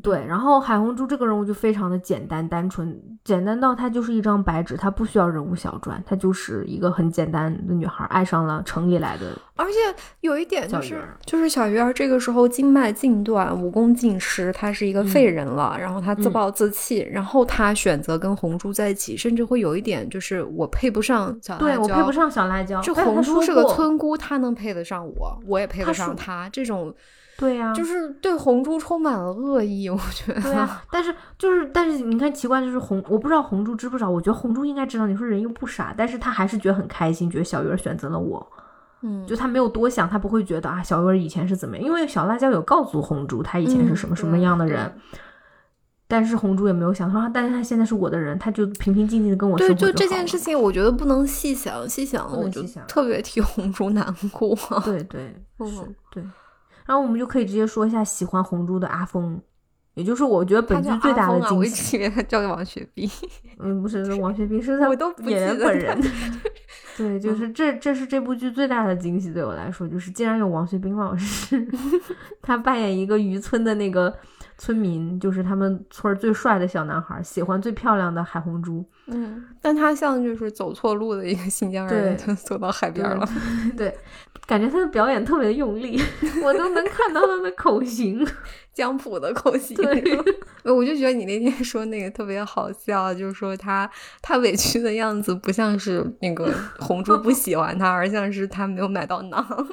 [0.01, 9.37] 对，然后海红珠这个人物就非常的简单单纯，简单到她就是一张白纸，她不需要人物小传，她就是一个很简单的女孩，爱上了城里来的。
[9.55, 9.73] 而且
[10.21, 15.75] 有一点就是，就是小鱼儿这个时候经脉尽断，武功尽失，她是一个废人了。
[15.79, 22.81] 然后她自暴自弃，然后她选择跟红珠在一起，甚至会有一点就是我配不上小辣椒，对我配不上小辣椒。
[22.81, 26.47] 就红珠是个村姑，她能配得上我，我也配得上她。
[26.49, 26.93] 这种。
[27.39, 30.41] 对呀，就是对红珠充满了恶意，我觉得。
[30.41, 34.09] 对啊， 但是就是，但是你看，奇怪就是红，我不知道红珠知不知道。
[34.09, 35.07] 我觉得红珠应该知道。
[35.07, 38.45] 你说人又不傻，但是他还是觉得很开心，觉得小鱼儿选择了我。
[39.03, 41.85] 嗯，就他没有多想，他不会觉得啊，小鱼儿以前是怎么样？
[41.85, 44.93] 因为小辣椒有告诉红珠，他以前是什么什么样的人。
[46.09, 54.53] 但是红珠也没有想说，但是他现在是我的人，他就平平静静的跟我生活就这件事情，我觉得不能细想，细想我就特别替红珠难过。
[54.83, 55.33] 对对，
[55.69, 56.21] 是，对。
[56.89, 59.39] 然后我们就可以直接说一下喜欢红珠的阿峰，
[59.93, 61.97] 也就是我觉得本剧最大的惊喜。
[61.97, 63.07] 我以为他叫王学兵。
[63.59, 64.89] 嗯，不是，王学兵，是 他
[65.25, 66.01] 演员本人。
[66.97, 71.63] 对，就是这，这是这部剧最大的惊喜，对我来说，就是竟然有王学兵老师，
[72.41, 74.11] 他扮演一个渔村的那个
[74.59, 78.85] 村民，就是他们村最帅的小男孩，喜欢最漂亮的海红珠。
[79.07, 83.25] 嗯，但他像就是走错路的一个新疆人，走到海边了。
[83.77, 83.97] 对，
[84.45, 85.97] 感觉他的表演特别用力，
[86.43, 88.27] 我都能看到他的口型，
[88.75, 89.77] 江浦的口型。
[89.77, 90.19] 对，
[90.71, 93.89] 我就觉得你那天说那个特别好笑，就是说他
[94.21, 99.67] 他委屈的样子不像是那个红珠不喜欢他，而像是他没有买到馕。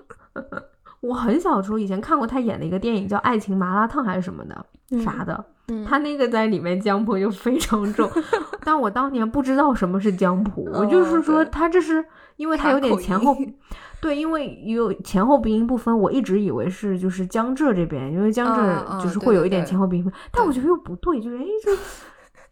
[1.01, 4.67] 我很小时候以前看过他演的一个电影，叫《爱情麻辣烫》还是什么的，
[5.05, 5.45] 啥的。
[5.85, 8.09] 他那个在里面江浦就非常重，
[8.63, 12.05] 但我当年不知道什么是江浦，我就是说他这是
[12.37, 13.37] 因为他有点前后，
[14.01, 21.77] 对，因为有前后鼻音不分，我一直以为是就是江浙这边，因为江浙就是会有一点前后鼻音，但我觉得又不对，就是哎这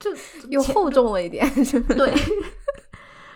[0.11, 1.48] 这又厚重了一点，
[1.97, 2.12] 对。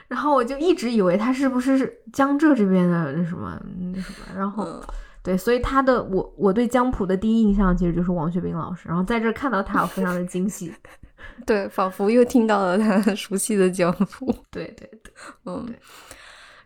[0.08, 4.82] 然后我就一直以为他是不是江浙这边的那什么那什么，然后。
[5.28, 10.72] 对，所以他的我我对江浦的第一印象其实就是王学兵老师，然后在这看到他，我非常的惊喜，
[11.44, 15.12] 对，仿佛又听到了他熟悉的江浦，对 对对，
[15.44, 15.68] 嗯，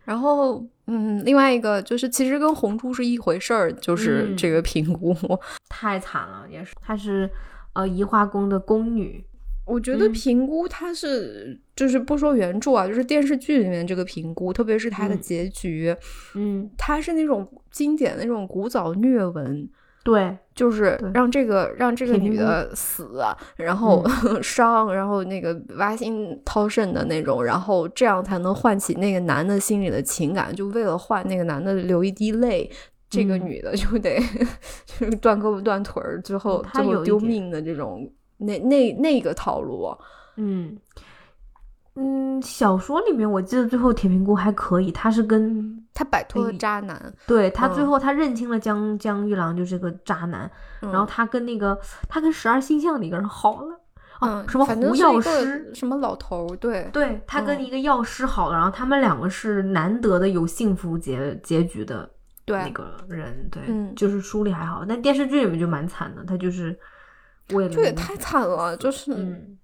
[0.05, 5.13] 然后嗯，另外一个就是其实跟红珠是一回事儿，就是这个评估。
[5.67, 7.29] 太惨了，也是，她是
[7.73, 9.25] 呃移花宫的宫女。
[9.65, 15.95] 我觉得评估它是，就是不说原著啊，就是电视剧里面这个评估，特别是它的结局，
[16.35, 19.69] 嗯，它是那种经典的那种古早虐文，
[20.03, 20.99] 对，就是。
[21.13, 23.21] 让这个让这个女的死，
[23.55, 24.03] 然后。
[24.43, 32.69] 伤，然后那个挖心掏肾的那种，然后这样才能唤起那个男的心里的情感，就为了换那个男的流一滴泪，
[33.09, 34.19] 这个女的就得
[34.85, 38.11] 就是断胳膊断腿儿最后最后丢命的这种。
[38.43, 39.95] 那那那个套路，
[40.37, 40.77] 嗯。
[41.95, 50.49] 嗯，小说里面我记得最后铁平姑还可以，他是跟他摆脱了渣男，对他最后他认清了江江玉郎就是个渣男，
[50.79, 51.79] 然后他跟那个
[52.09, 53.79] 他跟十二星象的一个人好了，
[54.21, 56.89] 哦，什么胡药师，什么老头，对。
[56.91, 62.09] 对，他跟一个药师好了，然后他们两个是难得的有幸福结结局的
[62.47, 63.61] 那个人，对，
[63.95, 66.75] 就是书里还好，但电视剧里面就蛮惨的，他就是。
[67.47, 69.57] 这也太惨了，就是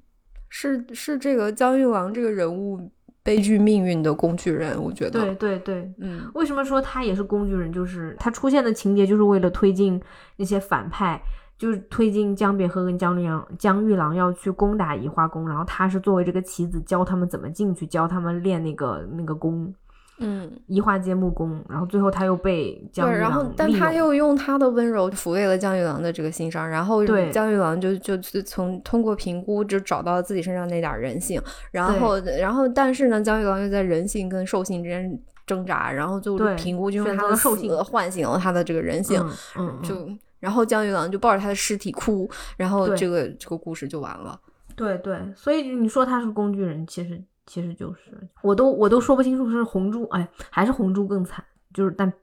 [0.49, 2.91] 是是这个江玉郎这个人物
[3.23, 7.71] 悲剧命运的工具人，我觉得对对对，嗯，为什么说他也是工具人？
[7.71, 10.01] 就是他出现的情节就是为了推进
[10.37, 11.21] 那些反派，
[11.57, 19.73] 就是推进江别鹤跟江玉郎江玉郎要去攻打移花宫，然后他是作为这个棋子教他们怎么进去，教他们练那个那个功。
[20.19, 31.41] 嗯，移花接木工，然后最后他又被江玉郎然后但他又用他的温柔抚慰了江玉郎的这个心伤，然后江玉郎就就从通过评估就找到了自己身上那点人性，
[31.71, 39.25] 然后然后但是呢，江玉郎又在人性跟兽性之间挣扎，然后就评估就用他的兽性唤醒了他的这个人性，
[39.57, 39.95] 嗯，就
[40.39, 44.39] 然后江玉郎就抱着他的尸体哭，然后这个这个故事就完了。
[44.75, 47.23] 对对，所以你说他是工具人，其实。
[47.49, 48.11] 其实就是，
[48.43, 51.43] 我都我都说不清楚是红珠，哎，还是红珠更惨，
[51.73, 52.13] 就是但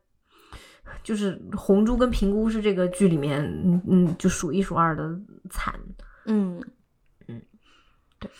[1.02, 5.18] 就是红珠跟平菇是这个剧里面，嗯嗯，就数一数二的
[5.50, 5.74] 惨，
[6.26, 6.62] 嗯
[7.26, 7.42] 嗯，
[8.20, 8.30] 对。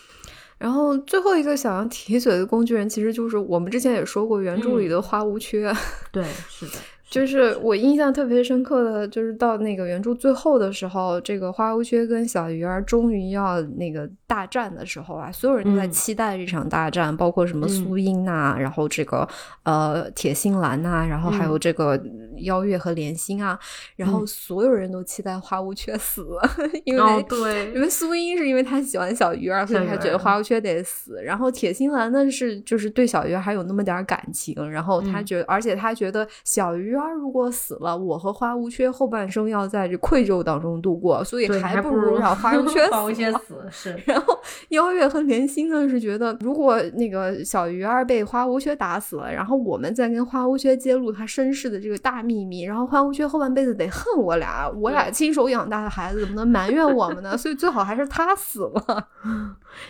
[0.59, 5.73] 然后最后一个想要提嘴的工具人，其实就是我们之前也说过原著里的花无缺，
[6.13, 6.73] 对，是的。
[7.09, 19.29] 就是我印象特别深刻的就是到那个原著最后的时候，这个花无缺跟小鱼儿终于要那个大战的时候啊，所有人都在期待这场大战，包括什么苏英呐，然后这个
[19.63, 22.01] 呃铁心兰呐，然后还有这个
[22.39, 23.59] 邀月和莲心啊，
[23.95, 26.27] 然后所有人都期待花无缺死，
[26.85, 36.97] 因为对，因为苏英是因为他喜欢小鱼儿，所以他觉得花无缺得死，然后铁心兰呢是就是对小鱼儿还有那么点感情，然后他觉得，而且他觉得小鱼。
[36.97, 42.67] 儿如果死了，我和花无缺后半生要在这愧疚当中度过，所以还不如让花无
[43.13, 43.69] 缺死。
[43.71, 44.39] 是， 然后
[44.71, 57.37] 邀月和莲心呢是觉得，如果那个小鱼儿被花无缺打死了，然后我们再跟花无缺揭露他身世的这个大秘密，然后花无缺后半辈子得恨我俩，我俩亲手养大的孩子怎么能埋怨我们呢？
[57.37, 59.09] 所以最好还是他死了。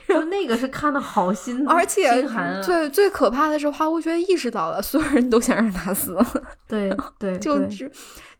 [0.07, 2.11] 然后那个是看的好心，而且
[2.65, 6.17] 最最可怕的是花无缺意识到了，所有人都想让他死。
[6.67, 6.93] 对。
[7.19, 7.91] 对， 就是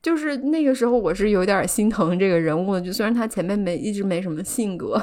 [0.03, 5.01] 就是那个时候我是有点心疼这个人物的，就虽然他前面没一直没什么性格，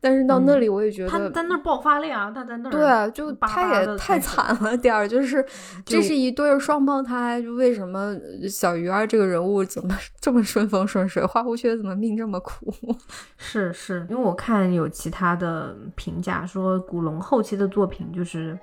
[0.00, 5.44] 但是到那里我也觉得他在那儿爆发力啊，他在那儿对，就他也太惨了点儿，就是
[5.84, 8.16] 这是一对双胞胎，就为什么
[8.48, 12.72] 小鱼儿这个人物怎么这么顺风顺水，花无缺怎么命这么苦？
[13.36, 18.56] 是是，因为我看有其他的评价说古龙后期的作品就是。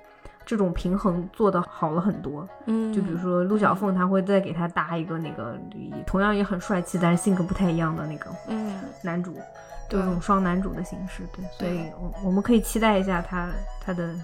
[0.44, 5.56] 这种平衡做的好了很多，嗯，就比如说陆小凤，他会再给他搭一个那个
[6.06, 9.36] 同样也很帅气，但是性格不太一样的那个，嗯，男主，
[9.88, 13.48] 这种双男主的形式，对，所以我我们可以期待一下他
[13.80, 14.14] 他的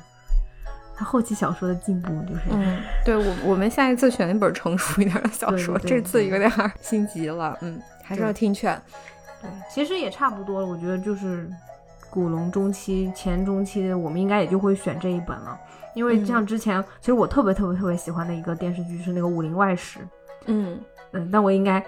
[0.96, 6.50] 他后期小说的进步，就是，嗯，对我我们下一次选一本成熟一点的小说，这次有点
[6.80, 8.80] 心急了，嗯，还是要听劝，
[9.40, 11.48] 对，其实也差不多了，我觉得就是
[12.10, 15.56] 古龙中期前中期，我们应该也就会选这一本了。
[15.98, 19.98] 因为像之前，其实我特别特别特别喜欢的一个电视剧是那个《武林外史》，
[20.46, 20.78] 嗯
[21.10, 21.84] 嗯，但我应该，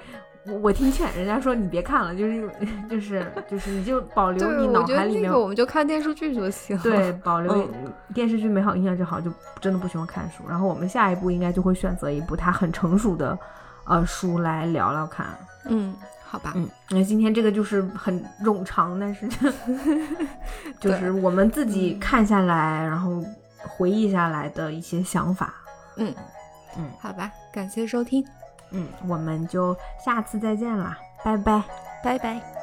[0.47, 2.51] 我我听劝，人家说你别看了，就是
[2.91, 6.77] 就是就是你就保留你脑海里面，我们就看电视剧就行。
[6.79, 7.69] 对，保留
[8.13, 9.31] 电视剧美好印象就好，就
[9.61, 10.43] 真的不喜欢看书。
[10.49, 13.39] 然后我们下一步应该就会选择一部它很成熟的
[13.85, 15.27] 呃书来聊聊看。
[15.67, 19.29] 嗯，好吧，嗯，那今天这个就是很冗长，但是
[20.81, 23.23] 就是我们自己看下来，然后。
[23.69, 25.55] 回忆下来的一些想法，
[25.97, 26.15] 嗯
[26.77, 28.25] 嗯，好吧，感谢收听，
[28.71, 31.63] 嗯，我们就下次再见啦，拜拜，
[32.03, 32.60] 拜拜。